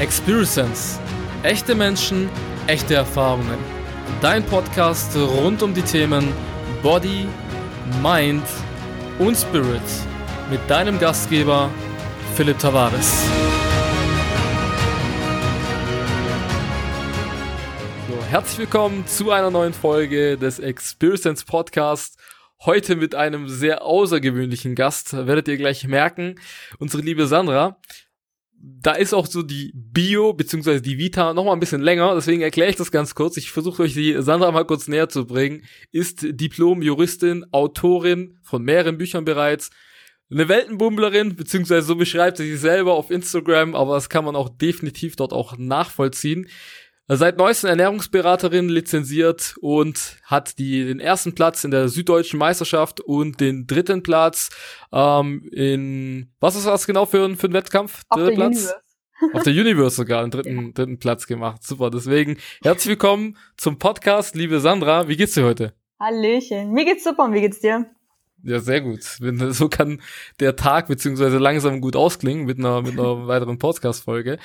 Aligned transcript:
Experience. 0.00 0.98
Echte 1.42 1.74
Menschen, 1.74 2.30
echte 2.66 2.94
Erfahrungen. 2.94 3.58
Dein 4.22 4.42
Podcast 4.46 5.14
rund 5.14 5.62
um 5.62 5.74
die 5.74 5.82
Themen 5.82 6.26
Body, 6.82 7.28
Mind 8.02 8.42
und 9.18 9.36
Spirit. 9.36 9.82
Mit 10.50 10.58
deinem 10.70 10.98
Gastgeber 10.98 11.68
Philipp 12.34 12.58
Tavares. 12.58 13.26
So, 18.08 18.24
herzlich 18.30 18.58
willkommen 18.60 19.06
zu 19.06 19.30
einer 19.30 19.50
neuen 19.50 19.74
Folge 19.74 20.38
des 20.38 20.60
Experience 20.60 21.44
Podcast. 21.44 22.18
Heute 22.64 22.96
mit 22.96 23.14
einem 23.14 23.50
sehr 23.50 23.84
außergewöhnlichen 23.84 24.74
Gast, 24.74 25.12
werdet 25.26 25.46
ihr 25.48 25.58
gleich 25.58 25.86
merken. 25.86 26.36
Unsere 26.78 27.02
liebe 27.02 27.26
Sandra 27.26 27.76
da 28.62 28.92
ist 28.92 29.14
auch 29.14 29.26
so 29.26 29.42
die 29.42 29.72
Bio 29.74 30.34
beziehungsweise 30.34 30.82
die 30.82 30.98
Vita 30.98 31.32
noch 31.32 31.44
mal 31.44 31.52
ein 31.52 31.60
bisschen 31.60 31.80
länger, 31.80 32.14
deswegen 32.14 32.42
erkläre 32.42 32.70
ich 32.70 32.76
das 32.76 32.90
ganz 32.90 33.14
kurz. 33.14 33.36
Ich 33.36 33.50
versuche 33.50 33.82
euch 33.82 33.94
die 33.94 34.16
Sandra 34.20 34.52
mal 34.52 34.66
kurz 34.66 34.86
näher 34.86 35.08
zu 35.08 35.26
bringen. 35.26 35.62
Ist 35.92 36.26
Diplom-Juristin, 36.28 37.46
Autorin 37.52 38.38
von 38.42 38.62
mehreren 38.62 38.98
Büchern 38.98 39.24
bereits, 39.24 39.70
eine 40.30 40.48
Weltenbummlerin, 40.48 41.34
beziehungsweise 41.34 41.86
so 41.86 41.96
beschreibt 41.96 42.36
sie 42.36 42.52
sich 42.52 42.60
selber 42.60 42.94
auf 42.94 43.10
Instagram, 43.10 43.74
aber 43.74 43.94
das 43.94 44.08
kann 44.08 44.24
man 44.24 44.36
auch 44.36 44.48
definitiv 44.48 45.16
dort 45.16 45.32
auch 45.32 45.58
nachvollziehen. 45.58 46.46
Seit 47.12 47.38
neuestem 47.38 47.70
Ernährungsberaterin 47.70 48.68
lizenziert 48.68 49.56
und 49.60 50.18
hat 50.22 50.58
die, 50.60 50.84
den 50.84 51.00
ersten 51.00 51.34
Platz 51.34 51.64
in 51.64 51.72
der 51.72 51.88
süddeutschen 51.88 52.38
Meisterschaft 52.38 53.00
und 53.00 53.40
den 53.40 53.66
dritten 53.66 54.04
Platz 54.04 54.50
ähm, 54.92 55.48
in, 55.50 56.30
was 56.38 56.54
ist 56.54 56.66
das 56.66 56.86
genau 56.86 57.06
für, 57.06 57.36
für 57.36 57.48
ein 57.48 57.52
Wettkampf? 57.52 58.02
Auf 58.10 58.16
Dritter 58.18 58.30
der 58.30 58.36
Platz? 58.36 58.56
Universe. 58.58 58.74
Auf 59.34 59.42
der 59.42 59.52
Universe 59.52 59.96
sogar, 59.96 60.22
den 60.22 60.30
dritten, 60.30 60.66
Ja. 60.66 60.72
dritten 60.72 60.98
Platz 61.00 61.26
gemacht. 61.26 61.64
Super, 61.64 61.90
deswegen 61.90 62.36
herzlich 62.62 62.90
willkommen 62.90 63.36
zum 63.56 63.78
Podcast, 63.80 64.36
liebe 64.36 64.60
Sandra. 64.60 65.08
Wie 65.08 65.16
geht's 65.16 65.34
dir 65.34 65.44
heute? 65.44 65.74
Hallöchen. 65.98 66.70
Mir 66.70 66.84
geht's 66.84 67.02
super 67.02 67.24
und 67.24 67.34
wie 67.34 67.40
geht's 67.40 67.58
dir? 67.58 67.90
Ja, 68.42 68.58
sehr 68.60 68.80
gut. 68.80 69.02
So 69.02 69.68
kann 69.68 70.00
der 70.38 70.56
Tag 70.56 70.88
beziehungsweise 70.88 71.38
langsam 71.38 71.80
gut 71.80 71.94
ausklingen 71.94 72.46
mit 72.46 72.58
einer, 72.58 72.80
mit 72.82 72.92
einer 72.92 73.26
weiteren 73.26 73.58
Podcast-Folge. 73.58 74.38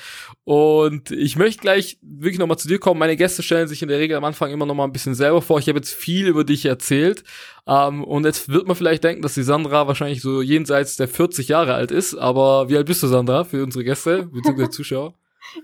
Und 0.44 1.10
ich 1.10 1.36
möchte 1.36 1.62
gleich 1.62 1.98
wirklich 2.02 2.38
nochmal 2.38 2.58
zu 2.58 2.68
dir 2.68 2.78
kommen. 2.78 2.98
Meine 3.00 3.16
Gäste 3.16 3.42
stellen 3.42 3.68
sich 3.68 3.82
in 3.82 3.88
der 3.88 3.98
Regel 3.98 4.16
am 4.16 4.24
Anfang 4.24 4.50
immer 4.50 4.66
nochmal 4.66 4.86
ein 4.86 4.92
bisschen 4.92 5.14
selber 5.14 5.40
vor. 5.40 5.58
Ich 5.58 5.68
habe 5.68 5.78
jetzt 5.78 5.94
viel 5.94 6.26
über 6.26 6.44
dich 6.44 6.66
erzählt. 6.66 7.24
Ähm, 7.66 8.04
und 8.04 8.24
jetzt 8.24 8.48
wird 8.48 8.66
man 8.66 8.76
vielleicht 8.76 9.04
denken, 9.04 9.22
dass 9.22 9.34
die 9.34 9.42
Sandra 9.42 9.86
wahrscheinlich 9.86 10.20
so 10.20 10.42
jenseits 10.42 10.96
der 10.96 11.08
40 11.08 11.48
Jahre 11.48 11.74
alt 11.74 11.90
ist. 11.90 12.14
Aber 12.14 12.68
wie 12.68 12.76
alt 12.76 12.86
bist 12.86 13.02
du, 13.02 13.06
Sandra, 13.06 13.44
für 13.44 13.62
unsere 13.62 13.84
Gäste 13.84 14.24
beziehungsweise 14.24 14.70
Zuschauer? 14.76 15.14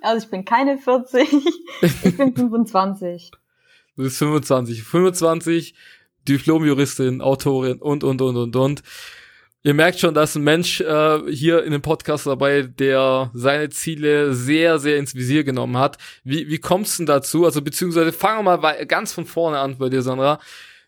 Also 0.00 0.24
ich 0.24 0.30
bin 0.30 0.44
keine 0.44 0.78
40, 0.78 1.28
ich 1.82 2.16
bin 2.16 2.34
25. 2.34 3.30
Du 3.96 4.04
bist 4.04 4.16
25. 4.18 4.82
25, 4.82 5.74
Diplom-Juristin, 6.28 7.20
Autorin 7.20 7.78
und, 7.78 8.04
und, 8.04 8.20
und, 8.22 8.36
und, 8.36 8.56
und. 8.56 8.82
Ihr 9.64 9.74
merkt 9.74 10.00
schon, 10.00 10.12
da 10.12 10.24
ist 10.24 10.34
ein 10.34 10.42
Mensch 10.42 10.80
äh, 10.80 11.20
hier 11.30 11.62
in 11.62 11.70
dem 11.70 11.82
Podcast 11.82 12.26
dabei, 12.26 12.62
der 12.62 13.30
seine 13.32 13.68
Ziele 13.70 14.34
sehr, 14.34 14.80
sehr 14.80 14.96
ins 14.96 15.14
Visier 15.14 15.44
genommen 15.44 15.76
hat. 15.78 15.98
Wie, 16.24 16.48
wie 16.48 16.58
kommst 16.58 16.98
du 16.98 17.02
denn 17.02 17.06
dazu? 17.06 17.44
Also 17.44 17.62
beziehungsweise 17.62 18.12
fangen 18.12 18.38
wir 18.38 18.56
mal 18.56 18.62
wei- 18.62 18.84
ganz 18.86 19.12
von 19.12 19.24
vorne 19.24 19.60
an 19.60 19.78
bei 19.78 19.88
dir, 19.88 20.02
Sandra. 20.02 20.40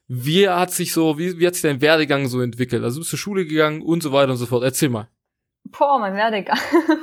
Wie 0.08 0.48
hat 0.48 0.72
sich 0.72 0.92
so, 0.92 1.18
wie, 1.18 1.38
wie 1.38 1.46
hat 1.46 1.54
sich 1.54 1.62
dein 1.62 1.80
Werdegang 1.80 2.26
so 2.26 2.40
entwickelt? 2.40 2.82
Also 2.82 2.96
du 2.96 3.00
bist 3.02 3.10
zur 3.10 3.18
Schule 3.18 3.46
gegangen 3.46 3.80
und 3.80 4.02
so 4.02 4.10
weiter 4.12 4.32
und 4.32 4.38
so 4.38 4.46
fort. 4.46 4.64
Erzähl 4.64 4.88
mal. 4.88 5.08
Boah, 5.64 6.00
mein 6.00 6.14
Werdegang. 6.16 6.58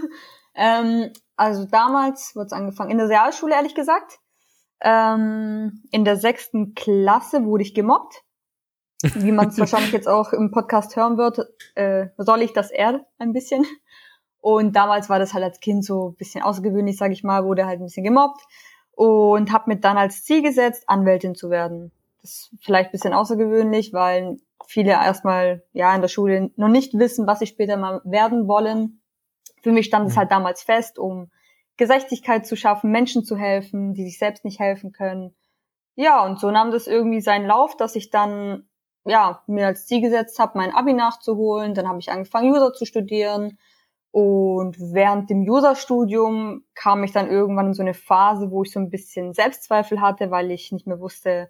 ähm, 0.56 1.10
also 1.38 1.66
damals 1.72 2.36
wurde 2.36 2.48
es 2.48 2.52
angefangen, 2.54 2.92
in 2.92 2.98
der 2.98 3.08
Realschule 3.08 3.56
ehrlich 3.56 3.76
gesagt. 3.76 4.20
Ähm, 4.84 5.84
in 5.92 6.06
der 6.06 6.18
sechsten 6.18 6.74
Klasse 6.76 7.46
wurde 7.46 7.64
ich 7.64 7.74
gemobbt. 7.74 8.24
Wie 9.16 9.32
man 9.32 9.48
es 9.50 9.58
wahrscheinlich 9.60 9.92
jetzt 9.92 10.08
auch 10.08 10.34
im 10.34 10.52
Podcast 10.52 10.96
hören 10.96 11.18
wird, 11.18 11.40
äh, 11.76 12.08
soll 12.18 12.42
ich 12.42 12.54
das 12.54 12.72
eher 12.72 13.06
ein 13.18 13.34
bisschen. 13.34 13.66
Und 14.40 14.76
damals 14.76 15.10
war 15.10 15.20
das 15.20 15.34
halt 15.34 15.44
als 15.44 15.60
Kind 15.60 15.86
so 15.86 16.10
ein 16.10 16.16
bisschen 16.16 16.44
außergewöhnlich, 16.44 16.98
sage 16.98 17.14
ich 17.14 17.24
mal, 17.24 17.46
wurde 17.46 17.66
halt 17.68 17.80
ein 17.80 17.86
bisschen 17.86 18.04
gemobbt 18.04 18.42
und 18.92 19.52
habe 19.52 19.70
mir 19.70 19.78
dann 19.80 19.98
als 19.98 20.24
Ziel 20.24 20.42
gesetzt, 20.42 20.84
Anwältin 20.88 21.36
zu 21.36 21.50
werden. 21.52 21.92
Das 22.22 22.32
ist 22.32 22.52
vielleicht 22.62 22.90
ein 22.90 22.92
bisschen 22.92 23.14
außergewöhnlich, 23.14 23.94
weil 23.94 24.38
viele 24.68 24.92
erstmal 24.92 25.64
ja 25.74 25.94
in 25.96 26.02
der 26.02 26.08
Schule 26.08 26.52
noch 26.56 26.70
nicht 26.70 26.94
wissen, 26.98 27.28
was 27.28 27.40
sie 27.40 27.48
später 27.48 27.78
mal 27.78 28.02
werden 28.04 28.48
wollen. 28.48 29.02
Für 29.62 29.72
mich 29.72 29.86
stand 29.88 30.08
es 30.08 30.16
Mhm. 30.16 30.20
halt 30.20 30.32
damals 30.32 30.64
fest, 30.64 30.98
um 30.98 31.30
Gerechtigkeit 31.82 32.46
zu 32.46 32.56
schaffen, 32.56 32.92
Menschen 32.92 33.24
zu 33.24 33.36
helfen, 33.36 33.96
die 33.96 34.04
sich 34.04 34.20
selbst 34.20 34.46
nicht 34.46 34.60
helfen 34.60 34.92
können. 34.92 35.34
Ja, 35.96 36.24
und 36.24 36.40
so 36.40 36.52
nahm 36.52 36.70
das 36.70 36.86
irgendwie 36.86 37.22
seinen 37.22 37.48
Lauf, 37.48 37.76
dass 37.76 37.96
ich 37.96 38.12
dann 38.12 38.70
ja 39.04 39.42
mir 39.48 39.66
als 39.66 39.88
Ziel 39.88 40.00
gesetzt 40.00 40.38
habe, 40.38 40.60
mein 40.60 40.76
Abi 40.76 40.94
nachzuholen. 40.94 41.74
Dann 41.74 41.88
habe 41.88 41.98
ich 41.98 42.12
angefangen, 42.12 42.52
User 42.52 42.72
zu 42.72 42.86
studieren. 42.86 43.58
Und 44.12 44.78
während 44.80 45.32
dem 45.32 45.42
User-Studium 45.42 46.66
kam 46.76 47.04
ich 47.04 47.14
dann 47.14 47.32
irgendwann 47.32 47.68
in 47.68 47.74
so 47.74 47.82
eine 47.82 47.96
Phase, 47.96 48.52
wo 48.52 48.62
ich 48.62 48.72
so 48.72 48.80
ein 48.80 48.92
bisschen 48.92 49.34
Selbstzweifel 49.34 50.02
hatte, 50.02 50.30
weil 50.30 50.52
ich 50.52 50.72
nicht 50.72 50.86
mehr 50.86 51.00
wusste, 51.00 51.50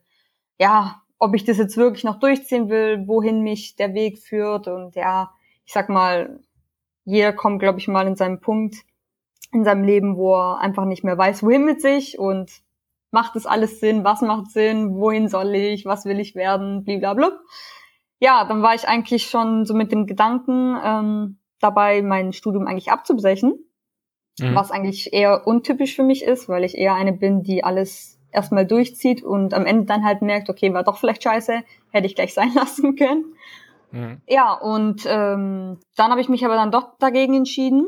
ja, 0.62 1.02
ob 1.20 1.36
ich 1.36 1.44
das 1.44 1.58
jetzt 1.58 1.76
wirklich 1.76 2.06
noch 2.06 2.20
durchziehen 2.20 2.70
will, 2.70 3.06
wohin 3.06 3.42
mich 3.42 3.76
der 3.76 3.94
Weg 3.94 4.20
führt. 4.20 4.70
Und 4.70 4.96
ja, 4.96 5.34
ich 5.66 5.74
sag 5.74 5.90
mal, 5.90 6.40
jeder 7.04 7.34
kommt, 7.34 7.60
glaube 7.60 7.80
ich, 7.80 7.90
mal 7.90 8.08
in 8.08 8.16
seinem 8.16 8.40
Punkt 8.40 8.86
in 9.54 9.64
seinem 9.64 9.84
Leben, 9.84 10.18
wo 10.18 10.34
er 10.36 10.60
einfach 10.60 10.86
nicht 10.86 11.04
mehr 11.04 11.18
weiß, 11.18 11.44
wohin 11.44 11.66
mit 11.66 11.82
sich 11.82 12.18
und 12.18 12.52
macht 13.12 13.36
es 13.36 13.46
alles 13.46 13.80
Sinn, 13.80 14.04
was 14.04 14.22
macht 14.22 14.52
Sinn, 14.52 14.96
wohin 14.96 15.28
soll 15.28 15.54
ich, 15.56 15.86
was 15.86 16.06
will 16.06 16.20
ich 16.20 16.36
werden, 16.36 16.84
blablabla. 16.86 17.32
Ja, 18.20 18.46
dann 18.46 18.62
war 18.62 18.76
ich 18.76 18.88
eigentlich 18.88 19.30
schon 19.30 19.66
so 19.66 19.74
mit 19.74 19.92
dem 19.92 20.06
Gedanken 20.06 20.78
ähm, 20.84 21.38
dabei, 21.60 22.02
mein 22.02 22.34
Studium 22.34 22.68
eigentlich 22.68 22.92
abzubrechen, 22.92 23.60
Mhm. 24.40 24.56
was 24.56 24.72
eigentlich 24.72 25.12
eher 25.12 25.46
untypisch 25.46 25.96
für 25.96 26.04
mich 26.04 26.24
ist, 26.24 26.48
weil 26.48 26.64
ich 26.64 26.78
eher 26.78 26.96
eine 26.96 27.12
bin, 27.12 27.44
die 27.44 27.66
alles 27.66 28.18
erstmal 28.32 28.66
durchzieht 28.66 29.24
und 29.24 29.54
am 29.54 29.66
Ende 29.66 29.86
dann 29.86 30.06
halt 30.06 30.22
merkt, 30.22 30.50
okay, 30.50 30.74
war 30.74 30.84
doch 30.84 30.98
vielleicht 30.98 31.22
scheiße, 31.24 31.64
hätte 31.92 32.08
ich 32.08 32.16
gleich 32.16 32.34
sein 32.34 32.54
lassen 32.56 32.96
können. 32.96 33.26
Mhm. 33.92 34.22
Ja, 34.28 34.54
und 34.54 35.04
ähm, 35.06 35.80
dann 35.98 36.12
habe 36.12 36.22
ich 36.22 36.30
mich 36.30 36.46
aber 36.46 36.56
dann 36.56 36.72
doch 36.72 36.98
dagegen 36.98 37.34
entschieden 37.36 37.88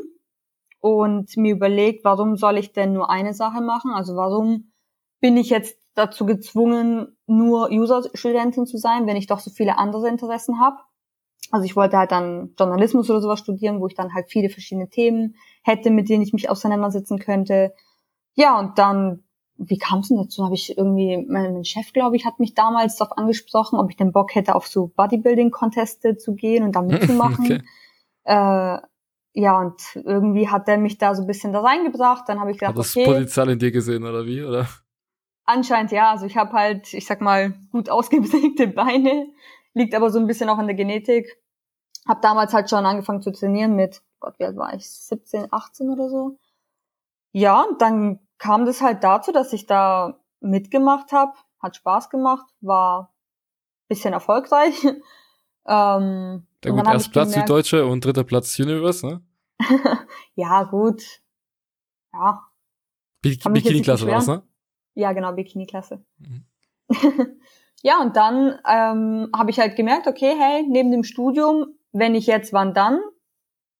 und 0.84 1.34
mir 1.38 1.54
überlegt, 1.54 2.04
warum 2.04 2.36
soll 2.36 2.58
ich 2.58 2.74
denn 2.74 2.92
nur 2.92 3.08
eine 3.08 3.32
Sache 3.32 3.62
machen? 3.62 3.92
Also 3.92 4.16
warum 4.16 4.70
bin 5.18 5.38
ich 5.38 5.48
jetzt 5.48 5.78
dazu 5.94 6.26
gezwungen, 6.26 7.16
nur 7.26 7.70
User-Studentin 7.70 8.66
zu 8.66 8.76
sein, 8.76 9.06
wenn 9.06 9.16
ich 9.16 9.26
doch 9.26 9.40
so 9.40 9.50
viele 9.50 9.78
andere 9.78 10.10
Interessen 10.10 10.60
habe? 10.60 10.76
Also 11.50 11.64
ich 11.64 11.74
wollte 11.74 11.96
halt 11.96 12.12
dann 12.12 12.52
Journalismus 12.58 13.08
oder 13.08 13.22
sowas 13.22 13.38
studieren, 13.38 13.80
wo 13.80 13.86
ich 13.86 13.94
dann 13.94 14.12
halt 14.12 14.26
viele 14.28 14.50
verschiedene 14.50 14.90
Themen 14.90 15.36
hätte, 15.62 15.90
mit 15.90 16.10
denen 16.10 16.22
ich 16.22 16.34
mich 16.34 16.50
auseinandersetzen 16.50 17.18
könnte. 17.18 17.72
Ja, 18.34 18.58
und 18.58 18.78
dann, 18.78 19.24
wie 19.56 19.78
kam 19.78 20.00
es 20.00 20.08
denn 20.08 20.18
dazu? 20.18 20.44
Habe 20.44 20.54
ich 20.54 20.76
irgendwie, 20.76 21.24
mein, 21.26 21.64
Chef, 21.64 21.94
glaube 21.94 22.16
ich, 22.16 22.26
hat 22.26 22.40
mich 22.40 22.52
damals 22.52 22.96
darauf 22.96 23.16
angesprochen, 23.16 23.78
ob 23.78 23.88
ich 23.88 23.96
den 23.96 24.12
Bock 24.12 24.34
hätte, 24.34 24.54
auf 24.54 24.66
so 24.66 24.88
Bodybuilding-Conteste 24.88 26.18
zu 26.18 26.34
gehen 26.34 26.62
und 26.62 26.76
da 26.76 26.82
mitzumachen. 26.82 27.44
Okay. 27.46 27.62
Äh, 28.24 28.78
ja, 29.34 29.58
und 29.60 29.80
irgendwie 29.96 30.48
hat 30.48 30.68
er 30.68 30.78
mich 30.78 30.96
da 30.96 31.14
so 31.14 31.22
ein 31.22 31.26
bisschen 31.26 31.52
da 31.52 31.60
reingebracht. 31.60 32.28
Dann 32.28 32.40
habe 32.40 32.50
ich 32.50 32.56
Hat 32.56 32.60
gedacht, 32.74 32.78
das 32.78 32.96
okay, 32.96 33.04
Potenzial 33.04 33.50
in 33.50 33.58
dir 33.58 33.70
gesehen, 33.72 34.04
oder 34.04 34.24
wie? 34.24 34.42
Oder? 34.42 34.66
anscheinend 35.44 35.92
ja. 35.92 36.10
Also 36.12 36.24
ich 36.26 36.36
habe 36.36 36.52
halt, 36.52 36.94
ich 36.94 37.06
sag 37.06 37.20
mal, 37.20 37.52
gut 37.70 37.90
ausgeprägte 37.90 38.68
Beine. 38.68 39.26
Liegt 39.74 39.94
aber 39.94 40.10
so 40.10 40.18
ein 40.18 40.26
bisschen 40.26 40.48
auch 40.48 40.58
in 40.58 40.66
der 40.66 40.76
Genetik. 40.76 41.36
Hab 42.06 42.22
damals 42.22 42.52
halt 42.54 42.70
schon 42.70 42.86
angefangen 42.86 43.22
zu 43.22 43.32
trainieren 43.32 43.74
mit, 43.74 44.02
Gott, 44.20 44.38
wie 44.38 44.44
alt 44.44 44.56
war 44.56 44.72
ich? 44.74 44.88
17, 44.88 45.48
18 45.50 45.90
oder 45.90 46.08
so. 46.08 46.38
Ja, 47.32 47.62
und 47.62 47.82
dann 47.82 48.20
kam 48.38 48.66
das 48.66 48.80
halt 48.80 49.02
dazu, 49.02 49.32
dass 49.32 49.52
ich 49.52 49.66
da 49.66 50.20
mitgemacht 50.40 51.12
habe. 51.12 51.32
Hat 51.60 51.76
Spaß 51.76 52.10
gemacht, 52.10 52.46
war 52.60 53.12
bisschen 53.88 54.12
erfolgreich. 54.12 54.82
ähm, 55.66 56.46
Ja 56.64 56.70
gut, 56.70 56.86
erst 56.86 57.12
Platz 57.12 57.32
gemerkt- 57.32 57.48
Süddeutsche 57.48 57.86
und 57.86 58.04
dritter 58.04 58.24
Platz 58.24 58.58
Universe, 58.58 59.06
ne? 59.06 59.22
ja, 60.34 60.64
gut. 60.64 61.02
Ja, 62.12 62.42
Bi- 63.22 63.36
Kann 63.38 63.52
mich 63.52 63.64
jetzt 63.64 63.72
nicht 63.72 63.86
Bikini-Klasse 63.86 64.06
war 64.28 64.36
ne? 64.36 64.42
Ja, 64.94 65.12
genau, 65.12 65.32
Bikini-Klasse. 65.32 66.04
Mhm. 66.18 66.44
ja, 67.82 68.00
und 68.00 68.16
dann 68.16 68.58
ähm, 68.68 69.30
habe 69.34 69.50
ich 69.50 69.58
halt 69.58 69.76
gemerkt, 69.76 70.06
okay, 70.06 70.34
hey, 70.38 70.64
neben 70.68 70.90
dem 70.90 71.04
Studium, 71.04 71.66
wenn 71.92 72.14
ich 72.14 72.26
jetzt, 72.26 72.52
wann 72.52 72.74
dann? 72.74 73.00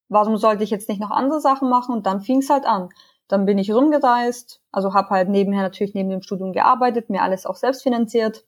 Warum 0.08 0.36
sollte 0.36 0.64
ich 0.64 0.70
jetzt 0.70 0.88
nicht 0.88 1.00
noch 1.00 1.10
andere 1.10 1.40
Sachen 1.40 1.68
machen? 1.68 1.94
Und 1.94 2.06
dann 2.06 2.20
fing 2.20 2.38
es 2.38 2.50
halt 2.50 2.66
an. 2.66 2.88
Dann 3.28 3.46
bin 3.46 3.58
ich 3.58 3.72
rumgereist, 3.72 4.60
also 4.70 4.92
habe 4.94 5.10
halt 5.10 5.28
nebenher 5.28 5.62
natürlich 5.62 5.94
neben 5.94 6.10
dem 6.10 6.22
Studium 6.22 6.52
gearbeitet, 6.52 7.08
mir 7.10 7.22
alles 7.22 7.46
auch 7.46 7.56
selbst 7.56 7.82
finanziert. 7.82 8.44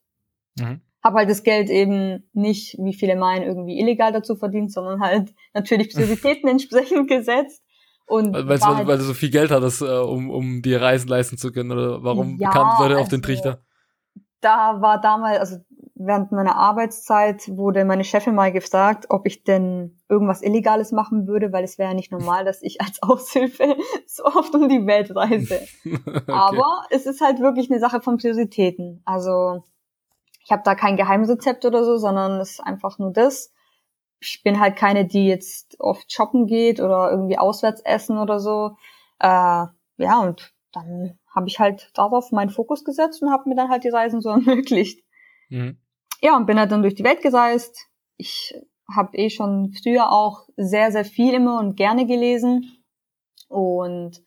Mhm. 0.58 0.81
Habe 1.06 1.18
halt 1.18 1.30
das 1.30 1.44
Geld 1.44 1.70
eben 1.70 2.28
nicht, 2.32 2.76
wie 2.80 2.94
viele 2.94 3.14
meinen, 3.14 3.44
irgendwie 3.44 3.78
illegal 3.78 4.12
dazu 4.12 4.34
verdient, 4.34 4.72
sondern 4.72 5.00
halt 5.00 5.32
natürlich 5.54 5.94
Prioritäten 5.94 6.48
entsprechend 6.50 7.08
gesetzt. 7.08 7.62
Und 8.06 8.34
weil, 8.34 8.60
halt, 8.60 8.86
weil 8.88 8.98
du 8.98 9.04
so 9.04 9.14
viel 9.14 9.30
Geld 9.30 9.52
hattest, 9.52 9.82
äh, 9.82 9.84
um, 9.84 10.30
um 10.30 10.62
die 10.62 10.74
Reisen 10.74 11.08
leisten 11.08 11.38
zu 11.38 11.52
können, 11.52 11.70
oder 11.70 12.02
warum 12.02 12.38
ja, 12.40 12.50
kam 12.50 12.80
Leute 12.80 12.94
also, 12.94 13.02
auf 13.02 13.08
den 13.08 13.20
also 13.20 13.26
Trichter? 13.26 13.60
Da 14.40 14.80
war 14.80 15.00
damals, 15.00 15.38
also 15.38 15.56
während 15.96 16.30
meiner 16.30 16.56
Arbeitszeit 16.56 17.48
wurde 17.48 17.84
meine 17.84 18.04
Chefin 18.04 18.34
mal 18.34 18.52
gefragt, 18.52 19.06
ob 19.08 19.26
ich 19.26 19.44
denn 19.44 19.96
irgendwas 20.08 20.42
Illegales 20.42 20.92
machen 20.92 21.26
würde, 21.26 21.52
weil 21.52 21.64
es 21.64 21.78
wäre 21.78 21.90
ja 21.90 21.94
nicht 21.94 22.12
normal, 22.12 22.44
dass 22.44 22.62
ich 22.62 22.80
als 22.80 23.02
Aushilfe 23.02 23.76
so 24.06 24.24
oft 24.24 24.54
um 24.54 24.68
die 24.68 24.86
Welt 24.86 25.14
reise. 25.14 25.60
okay. 25.84 26.32
Aber 26.32 26.84
es 26.90 27.06
ist 27.06 27.20
halt 27.20 27.40
wirklich 27.40 27.70
eine 27.70 27.80
Sache 27.80 28.00
von 28.00 28.18
Prioritäten. 28.18 29.02
Also 29.04 29.64
ich 30.46 30.52
habe 30.52 30.62
da 30.64 30.75
kein 30.75 30.96
Geheimrezept 30.96 31.66
oder 31.66 31.84
so, 31.84 31.98
sondern 31.98 32.40
es 32.40 32.52
ist 32.52 32.60
einfach 32.60 32.98
nur 32.98 33.12
das. 33.12 33.52
Ich 34.20 34.43
bin 34.43 34.58
halt 34.58 34.76
keine, 34.76 35.04
die 35.04 35.26
jetzt 35.26 35.76
oft 35.78 36.10
shoppen 36.10 36.46
geht 36.46 36.81
oder 36.81 37.10
irgendwie 37.10 37.37
auswärts 37.37 37.82
essen 37.82 38.16
oder 38.16 38.40
so. 38.40 38.76
Äh, 39.19 39.66
ja, 39.98 40.20
und 40.20 40.54
dann 40.72 41.19
habe 41.34 41.48
ich 41.48 41.60
halt 41.60 41.90
darauf 41.94 42.32
meinen 42.32 42.50
Fokus 42.50 42.84
gesetzt 42.84 43.22
und 43.22 43.31
habe 43.31 43.48
mir 43.48 43.56
dann 43.56 43.69
halt 43.69 43.84
die 43.84 43.90
Reisen 43.90 44.22
so 44.22 44.31
ermöglicht. 44.31 45.04
Mhm 45.50 45.78
ja, 46.22 46.37
und 46.37 46.46
bin 46.46 46.58
halt 46.58 46.72
dann 46.72 46.82
durch 46.82 46.94
die 46.94 47.04
Welt 47.04 47.22
gereist. 47.22 47.88
Ich 48.16 48.54
habe 48.94 49.16
eh 49.16 49.31
schon 49.31 49.72
früher 49.82 50.12
auch 50.12 50.49
sehr, 50.56 50.92
sehr 50.92 51.04
viel 51.04 51.34
immer 51.34 51.58
und 51.58 51.76
gerne 51.76 52.06
gelesen. 52.06 52.84
Und 53.49 54.22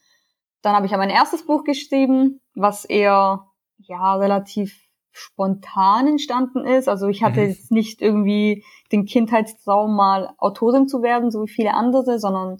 dann 0.62 0.75
habe 0.75 0.86
ich 0.86 0.92
ja 0.92 0.98
mein 0.98 1.10
erstes 1.10 1.45
Buch 1.45 1.63
geschrieben, 1.63 2.42
was 2.54 2.86
eher 2.86 3.48
ja 3.77 4.15
relativ 4.15 4.88
spontan 5.19 6.07
entstanden 6.07 6.66
ist. 6.66 6.88
Also 6.88 7.07
ich 7.07 7.24
hatte 7.24 7.42
mhm. 7.42 7.48
jetzt 7.48 7.71
nicht 7.71 8.01
irgendwie 8.01 8.63
den 8.92 9.06
Kindheitstraum, 9.06 9.95
mal 9.95 10.33
Autorin 10.38 10.88
zu 10.88 11.01
werden, 11.01 11.31
so 11.31 11.44
wie 11.44 11.51
viele 11.51 11.74
andere, 11.74 12.19
sondern 12.19 12.57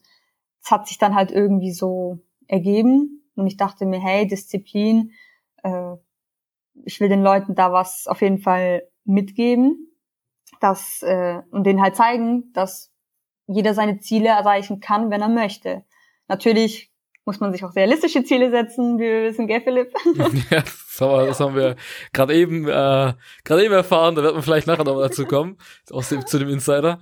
es 0.62 0.72
hat 0.72 0.88
sich 0.88 0.98
dann 0.98 1.16
halt 1.16 1.32
irgendwie 1.32 1.72
so 1.72 2.20
ergeben. 2.48 3.24
Und 3.36 3.48
ich 3.48 3.58
dachte 3.58 3.86
mir, 3.86 4.00
hey, 4.00 4.28
Disziplin, 4.28 5.12
äh, 5.64 5.96
ich 6.84 7.00
will 7.00 7.10
den 7.10 7.24
Leuten 7.24 7.56
da 7.56 7.72
was 7.72 8.08
auf 8.08 8.22
jeden 8.22 8.40
Fall 8.40 8.84
mitgeben, 9.06 9.92
dass 10.60 11.02
äh, 11.04 11.42
und 11.52 11.66
denen 11.66 11.82
halt 11.82 11.96
zeigen, 11.96 12.52
dass 12.54 12.92
jeder 13.48 13.74
seine 13.74 14.00
Ziele 14.00 14.30
erreichen 14.30 14.80
kann, 14.80 15.10
wenn 15.10 15.22
er 15.22 15.30
möchte. 15.30 15.84
Natürlich 16.28 16.92
muss 17.30 17.40
man 17.40 17.52
sich 17.52 17.64
auch 17.64 17.76
realistische 17.76 18.24
Ziele 18.24 18.50
setzen, 18.50 18.98
wie 18.98 19.04
wir 19.04 19.24
wissen, 19.26 19.46
gell, 19.46 19.62
Philipp? 19.62 19.94
ja, 20.50 20.62
das 20.62 21.00
haben 21.00 21.12
wir, 21.12 21.28
das 21.28 21.40
haben 21.40 21.56
wir 21.56 21.76
gerade 22.12 22.34
eben, 22.34 22.68
äh, 22.68 23.14
gerade 23.44 23.64
eben 23.64 23.74
erfahren, 23.76 24.16
da 24.16 24.24
wird 24.24 24.34
man 24.34 24.42
vielleicht 24.42 24.66
nachher 24.66 24.84
noch 24.84 25.00
dazu 25.00 25.28
kommen, 25.28 25.60
aus 25.92 26.10
dem, 26.10 26.26
zu 26.26 26.40
dem 26.40 26.50
Insider. 26.50 27.00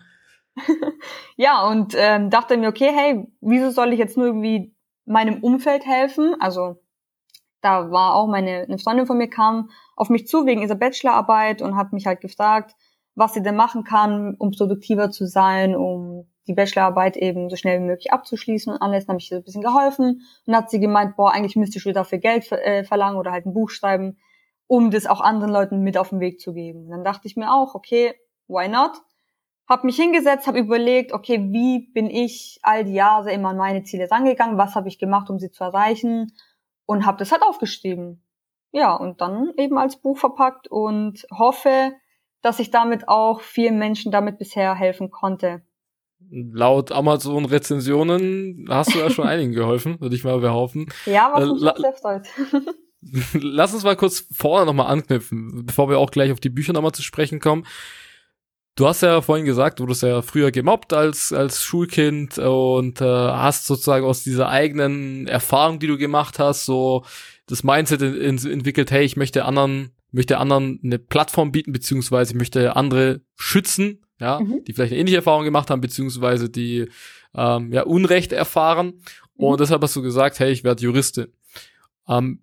ja, 1.37 1.65
und 1.65 1.95
ähm, 1.97 2.29
dachte 2.29 2.57
mir, 2.57 2.67
okay, 2.67 2.91
hey, 2.93 3.25
wieso 3.39 3.69
soll 3.69 3.93
ich 3.93 3.99
jetzt 3.99 4.17
nur 4.17 4.25
irgendwie 4.25 4.75
meinem 5.05 5.41
Umfeld 5.41 5.85
helfen? 5.85 6.35
Also 6.41 6.83
da 7.61 7.89
war 7.89 8.15
auch 8.15 8.27
meine 8.27 8.65
eine 8.67 8.79
Freundin 8.79 9.05
von 9.05 9.17
mir 9.17 9.29
kam 9.29 9.69
auf 9.95 10.09
mich 10.09 10.27
zu 10.27 10.45
wegen 10.45 10.61
ihrer 10.61 10.75
Bachelorarbeit 10.75 11.61
und 11.61 11.77
hat 11.77 11.93
mich 11.93 12.05
halt 12.05 12.19
gefragt, 12.19 12.75
was 13.15 13.33
sie 13.33 13.41
denn 13.41 13.55
machen 13.55 13.85
kann, 13.85 14.35
um 14.37 14.51
produktiver 14.51 15.09
zu 15.09 15.25
sein, 15.25 15.73
um 15.73 16.27
die 16.47 16.53
Bachelorarbeit 16.53 17.17
eben 17.17 17.49
so 17.49 17.55
schnell 17.55 17.79
wie 17.79 17.85
möglich 17.85 18.11
abzuschließen 18.11 18.73
und. 18.73 18.81
Dann 18.81 19.07
habe 19.07 19.17
ich 19.19 19.31
ihr 19.31 19.37
ein 19.37 19.43
bisschen 19.43 19.61
geholfen 19.61 20.21
und 20.45 20.55
hat 20.55 20.69
sie 20.69 20.79
gemeint, 20.79 21.15
boah, 21.15 21.31
eigentlich 21.31 21.55
müsste 21.55 21.77
ich 21.77 21.93
dafür 21.93 22.17
Geld 22.17 22.51
äh, 22.51 22.83
verlangen 22.83 23.17
oder 23.17 23.31
halt 23.31 23.45
ein 23.45 23.53
Buch 23.53 23.69
schreiben, 23.69 24.17
um 24.67 24.91
das 24.91 25.05
auch 25.05 25.21
anderen 25.21 25.51
Leuten 25.51 25.81
mit 25.81 25.97
auf 25.97 26.09
den 26.09 26.19
Weg 26.19 26.39
zu 26.39 26.53
geben. 26.53 26.85
Und 26.85 26.91
dann 26.91 27.03
dachte 27.03 27.27
ich 27.27 27.35
mir 27.35 27.53
auch, 27.53 27.75
okay, 27.75 28.13
why 28.47 28.67
not? 28.67 28.91
Hab 29.67 29.83
mich 29.83 29.97
hingesetzt, 29.97 30.47
habe 30.47 30.59
überlegt, 30.59 31.11
okay, 31.11 31.51
wie 31.51 31.91
bin 31.91 32.09
ich 32.09 32.59
all 32.63 32.85
die 32.85 32.93
Jahre 32.93 33.33
immer 33.33 33.49
an 33.49 33.57
meine 33.57 33.83
Ziele 33.83 34.09
rangegangen, 34.09 34.57
was 34.57 34.75
habe 34.75 34.87
ich 34.87 34.97
gemacht, 34.97 35.29
um 35.29 35.39
sie 35.39 35.51
zu 35.51 35.63
erreichen 35.63 36.31
und 36.85 37.05
habe 37.05 37.17
das 37.17 37.31
halt 37.31 37.43
aufgeschrieben. 37.43 38.23
Ja, 38.71 38.93
und 38.93 39.21
dann 39.21 39.51
eben 39.57 39.77
als 39.77 39.97
Buch 39.97 40.17
verpackt 40.17 40.67
und 40.67 41.25
hoffe, 41.31 41.93
dass 42.41 42.59
ich 42.59 42.71
damit 42.71 43.09
auch 43.09 43.41
vielen 43.41 43.77
Menschen 43.77 44.11
damit 44.11 44.37
bisher 44.37 44.73
helfen 44.75 45.11
konnte. 45.11 45.63
Laut 46.29 46.91
Amazon-Rezensionen 46.91 48.65
hast 48.69 48.93
du 48.93 48.99
ja 48.99 49.09
schon 49.09 49.27
einigen 49.27 49.53
geholfen, 49.53 49.99
würde 50.01 50.15
ich 50.15 50.23
mal 50.23 50.39
behaupten. 50.39 50.87
Ja, 51.05 51.31
was 51.33 51.49
mich 51.49 51.63
äh, 51.63 51.81
selbst. 51.81 52.03
Lass 53.33 53.73
uns 53.73 53.83
mal 53.83 53.95
kurz 53.95 54.25
vorne 54.31 54.65
nochmal 54.65 54.87
anknüpfen, 54.87 55.65
bevor 55.65 55.89
wir 55.89 55.99
auch 55.99 56.11
gleich 56.11 56.31
auf 56.31 56.39
die 56.39 56.49
Bücher 56.49 56.73
nochmal 56.73 56.91
zu 56.91 57.03
sprechen 57.03 57.39
kommen. 57.39 57.65
Du 58.75 58.87
hast 58.87 59.01
ja 59.01 59.21
vorhin 59.21 59.45
gesagt, 59.45 59.79
du 59.79 59.83
wurdest 59.83 60.03
ja 60.03 60.21
früher 60.21 60.51
gemobbt 60.51 60.93
als, 60.93 61.33
als 61.33 61.63
Schulkind 61.63 62.37
und 62.37 63.01
äh, 63.01 63.05
hast 63.05 63.65
sozusagen 63.65 64.05
aus 64.05 64.23
dieser 64.23 64.49
eigenen 64.49 65.27
Erfahrung, 65.27 65.79
die 65.79 65.87
du 65.87 65.97
gemacht 65.97 66.37
hast, 66.37 66.65
so 66.65 67.03
das 67.47 67.63
Mindset 67.63 68.03
in, 68.03 68.15
in, 68.15 68.51
entwickelt, 68.51 68.91
hey, 68.91 69.03
ich 69.03 69.17
möchte 69.17 69.45
anderen, 69.45 69.95
möchte 70.11 70.37
anderen 70.37 70.79
eine 70.83 70.99
Plattform 70.99 71.51
bieten, 71.51 71.71
beziehungsweise 71.71 72.33
ich 72.33 72.37
möchte 72.37 72.75
andere 72.75 73.21
schützen, 73.35 74.05
ja, 74.19 74.39
mhm. 74.39 74.63
die 74.63 74.73
vielleicht 74.73 74.91
eine 74.91 74.99
ähnliche 74.99 75.17
Erfahrung 75.17 75.43
gemacht 75.43 75.69
haben, 75.69 75.81
beziehungsweise 75.81 76.49
die 76.49 76.89
ähm, 77.35 77.71
ja 77.71 77.83
Unrecht 77.83 78.31
erfahren. 78.31 79.01
Mhm. 79.35 79.43
Und 79.43 79.59
deshalb 79.59 79.81
hast 79.81 79.95
du 79.95 80.01
gesagt, 80.01 80.39
hey, 80.39 80.51
ich 80.51 80.63
werde 80.63 80.83
Juristin. 80.83 81.27
Ähm, 82.07 82.41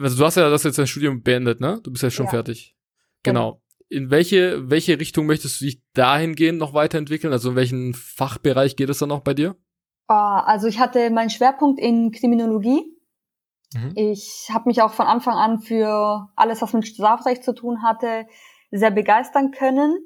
also 0.00 0.16
du 0.18 0.24
hast 0.24 0.36
ja 0.36 0.50
das 0.50 0.64
jetzt 0.64 0.78
dein 0.78 0.86
Studium 0.86 1.22
beendet, 1.22 1.60
ne? 1.60 1.80
Du 1.82 1.90
bist 1.90 2.02
ja 2.02 2.10
schon 2.10 2.26
ja. 2.26 2.30
fertig. 2.30 2.74
Genau. 3.22 3.52
genau 3.52 3.62
in 3.88 4.10
welche, 4.10 4.68
welche 4.68 4.98
Richtung 4.98 5.26
möchtest 5.26 5.60
du 5.60 5.66
dich 5.66 5.80
dahingehend 5.94 6.58
noch 6.58 6.74
weiterentwickeln? 6.74 7.32
Also 7.32 7.50
in 7.50 7.56
welchen 7.56 7.94
Fachbereich 7.94 8.76
geht 8.76 8.90
es 8.90 8.98
dann 8.98 9.10
noch 9.10 9.20
bei 9.20 9.34
dir? 9.34 9.56
Ah, 10.08 10.40
also 10.40 10.66
ich 10.66 10.78
hatte 10.78 11.10
meinen 11.10 11.30
Schwerpunkt 11.30 11.80
in 11.80 12.10
Kriminologie. 12.12 12.84
Mhm. 13.74 13.92
Ich 13.94 14.48
habe 14.52 14.68
mich 14.68 14.82
auch 14.82 14.92
von 14.92 15.06
Anfang 15.06 15.34
an 15.34 15.60
für 15.60 16.28
alles, 16.36 16.62
was 16.62 16.72
mit 16.72 16.86
Strafrecht 16.86 17.44
zu 17.44 17.54
tun 17.54 17.82
hatte, 17.82 18.26
sehr 18.70 18.90
begeistern 18.90 19.52
können. 19.52 19.98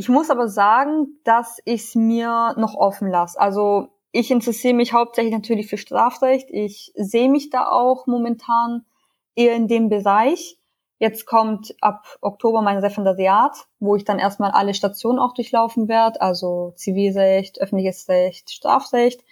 Ich 0.00 0.08
muss 0.08 0.30
aber 0.30 0.48
sagen, 0.48 1.20
dass 1.24 1.60
ich 1.66 1.82
es 1.82 1.94
mir 1.94 2.54
noch 2.56 2.74
offen 2.74 3.10
lasse. 3.10 3.38
Also 3.38 3.88
ich 4.12 4.30
interessiere 4.30 4.72
mich 4.72 4.94
hauptsächlich 4.94 5.34
natürlich 5.34 5.66
für 5.66 5.76
Strafrecht. 5.76 6.48
Ich 6.50 6.90
sehe 6.94 7.28
mich 7.28 7.50
da 7.50 7.68
auch 7.68 8.06
momentan 8.06 8.86
eher 9.34 9.54
in 9.54 9.68
dem 9.68 9.90
Bereich. 9.90 10.56
Jetzt 10.98 11.26
kommt 11.26 11.74
ab 11.82 12.06
Oktober 12.22 12.62
mein 12.62 12.78
Referendariat, 12.78 13.66
wo 13.78 13.94
ich 13.94 14.06
dann 14.06 14.18
erstmal 14.18 14.52
alle 14.52 14.72
Stationen 14.72 15.18
auch 15.18 15.34
durchlaufen 15.34 15.86
werde, 15.86 16.22
also 16.22 16.72
Zivilrecht, 16.76 17.60
öffentliches 17.60 18.08
Recht, 18.08 18.50
Strafrecht. 18.50 19.22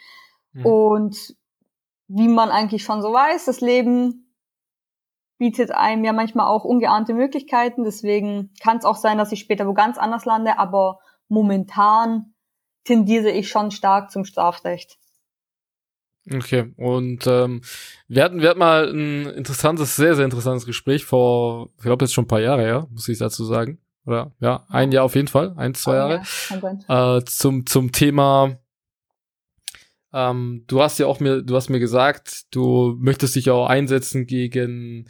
Mhm. 0.52 0.66
Und 0.66 1.36
wie 2.08 2.28
man 2.28 2.50
eigentlich 2.50 2.84
schon 2.84 3.00
so 3.00 3.10
weiß, 3.10 3.46
das 3.46 3.62
Leben 3.62 4.27
bietet 5.38 5.70
einem 5.70 6.04
ja 6.04 6.12
manchmal 6.12 6.46
auch 6.46 6.64
ungeahnte 6.64 7.14
Möglichkeiten. 7.14 7.84
Deswegen 7.84 8.50
kann 8.60 8.76
es 8.78 8.84
auch 8.84 8.96
sein, 8.96 9.18
dass 9.18 9.32
ich 9.32 9.40
später 9.40 9.66
wo 9.66 9.74
ganz 9.74 9.96
anders 9.98 10.24
lande, 10.24 10.58
aber 10.58 10.98
momentan 11.28 12.34
tendiere 12.84 13.30
ich 13.30 13.48
schon 13.48 13.70
stark 13.70 14.10
zum 14.10 14.24
Strafrecht. 14.24 14.98
Okay, 16.30 16.72
und 16.76 17.26
ähm, 17.26 17.62
wir, 18.06 18.24
hatten, 18.24 18.42
wir 18.42 18.50
hatten 18.50 18.58
mal 18.58 18.88
ein 18.88 19.26
interessantes, 19.30 19.96
sehr, 19.96 20.14
sehr 20.14 20.26
interessantes 20.26 20.66
Gespräch 20.66 21.04
vor, 21.04 21.70
ich 21.78 21.84
glaube 21.84 22.04
jetzt 22.04 22.12
schon 22.12 22.24
ein 22.24 22.28
paar 22.28 22.40
Jahre, 22.40 22.66
ja, 22.66 22.86
muss 22.90 23.08
ich 23.08 23.18
dazu 23.18 23.44
sagen. 23.44 23.78
Oder 24.04 24.32
ja, 24.40 24.64
ein 24.68 24.92
Jahr 24.92 25.04
auf 25.04 25.14
jeden 25.14 25.28
Fall, 25.28 25.54
ein, 25.56 25.74
zwei 25.74 25.96
Jahre. 25.96 26.22
Ja, 26.88 27.16
äh, 27.16 27.24
zum, 27.24 27.66
zum 27.66 27.92
Thema, 27.92 28.58
ähm, 30.12 30.64
du 30.66 30.82
hast 30.82 30.98
ja 30.98 31.06
auch 31.06 31.20
mir, 31.20 31.42
du 31.42 31.54
hast 31.56 31.68
mir 31.68 31.80
gesagt, 31.80 32.54
du 32.54 32.96
möchtest 32.98 33.36
dich 33.36 33.50
auch 33.50 33.66
einsetzen 33.66 34.26
gegen 34.26 35.06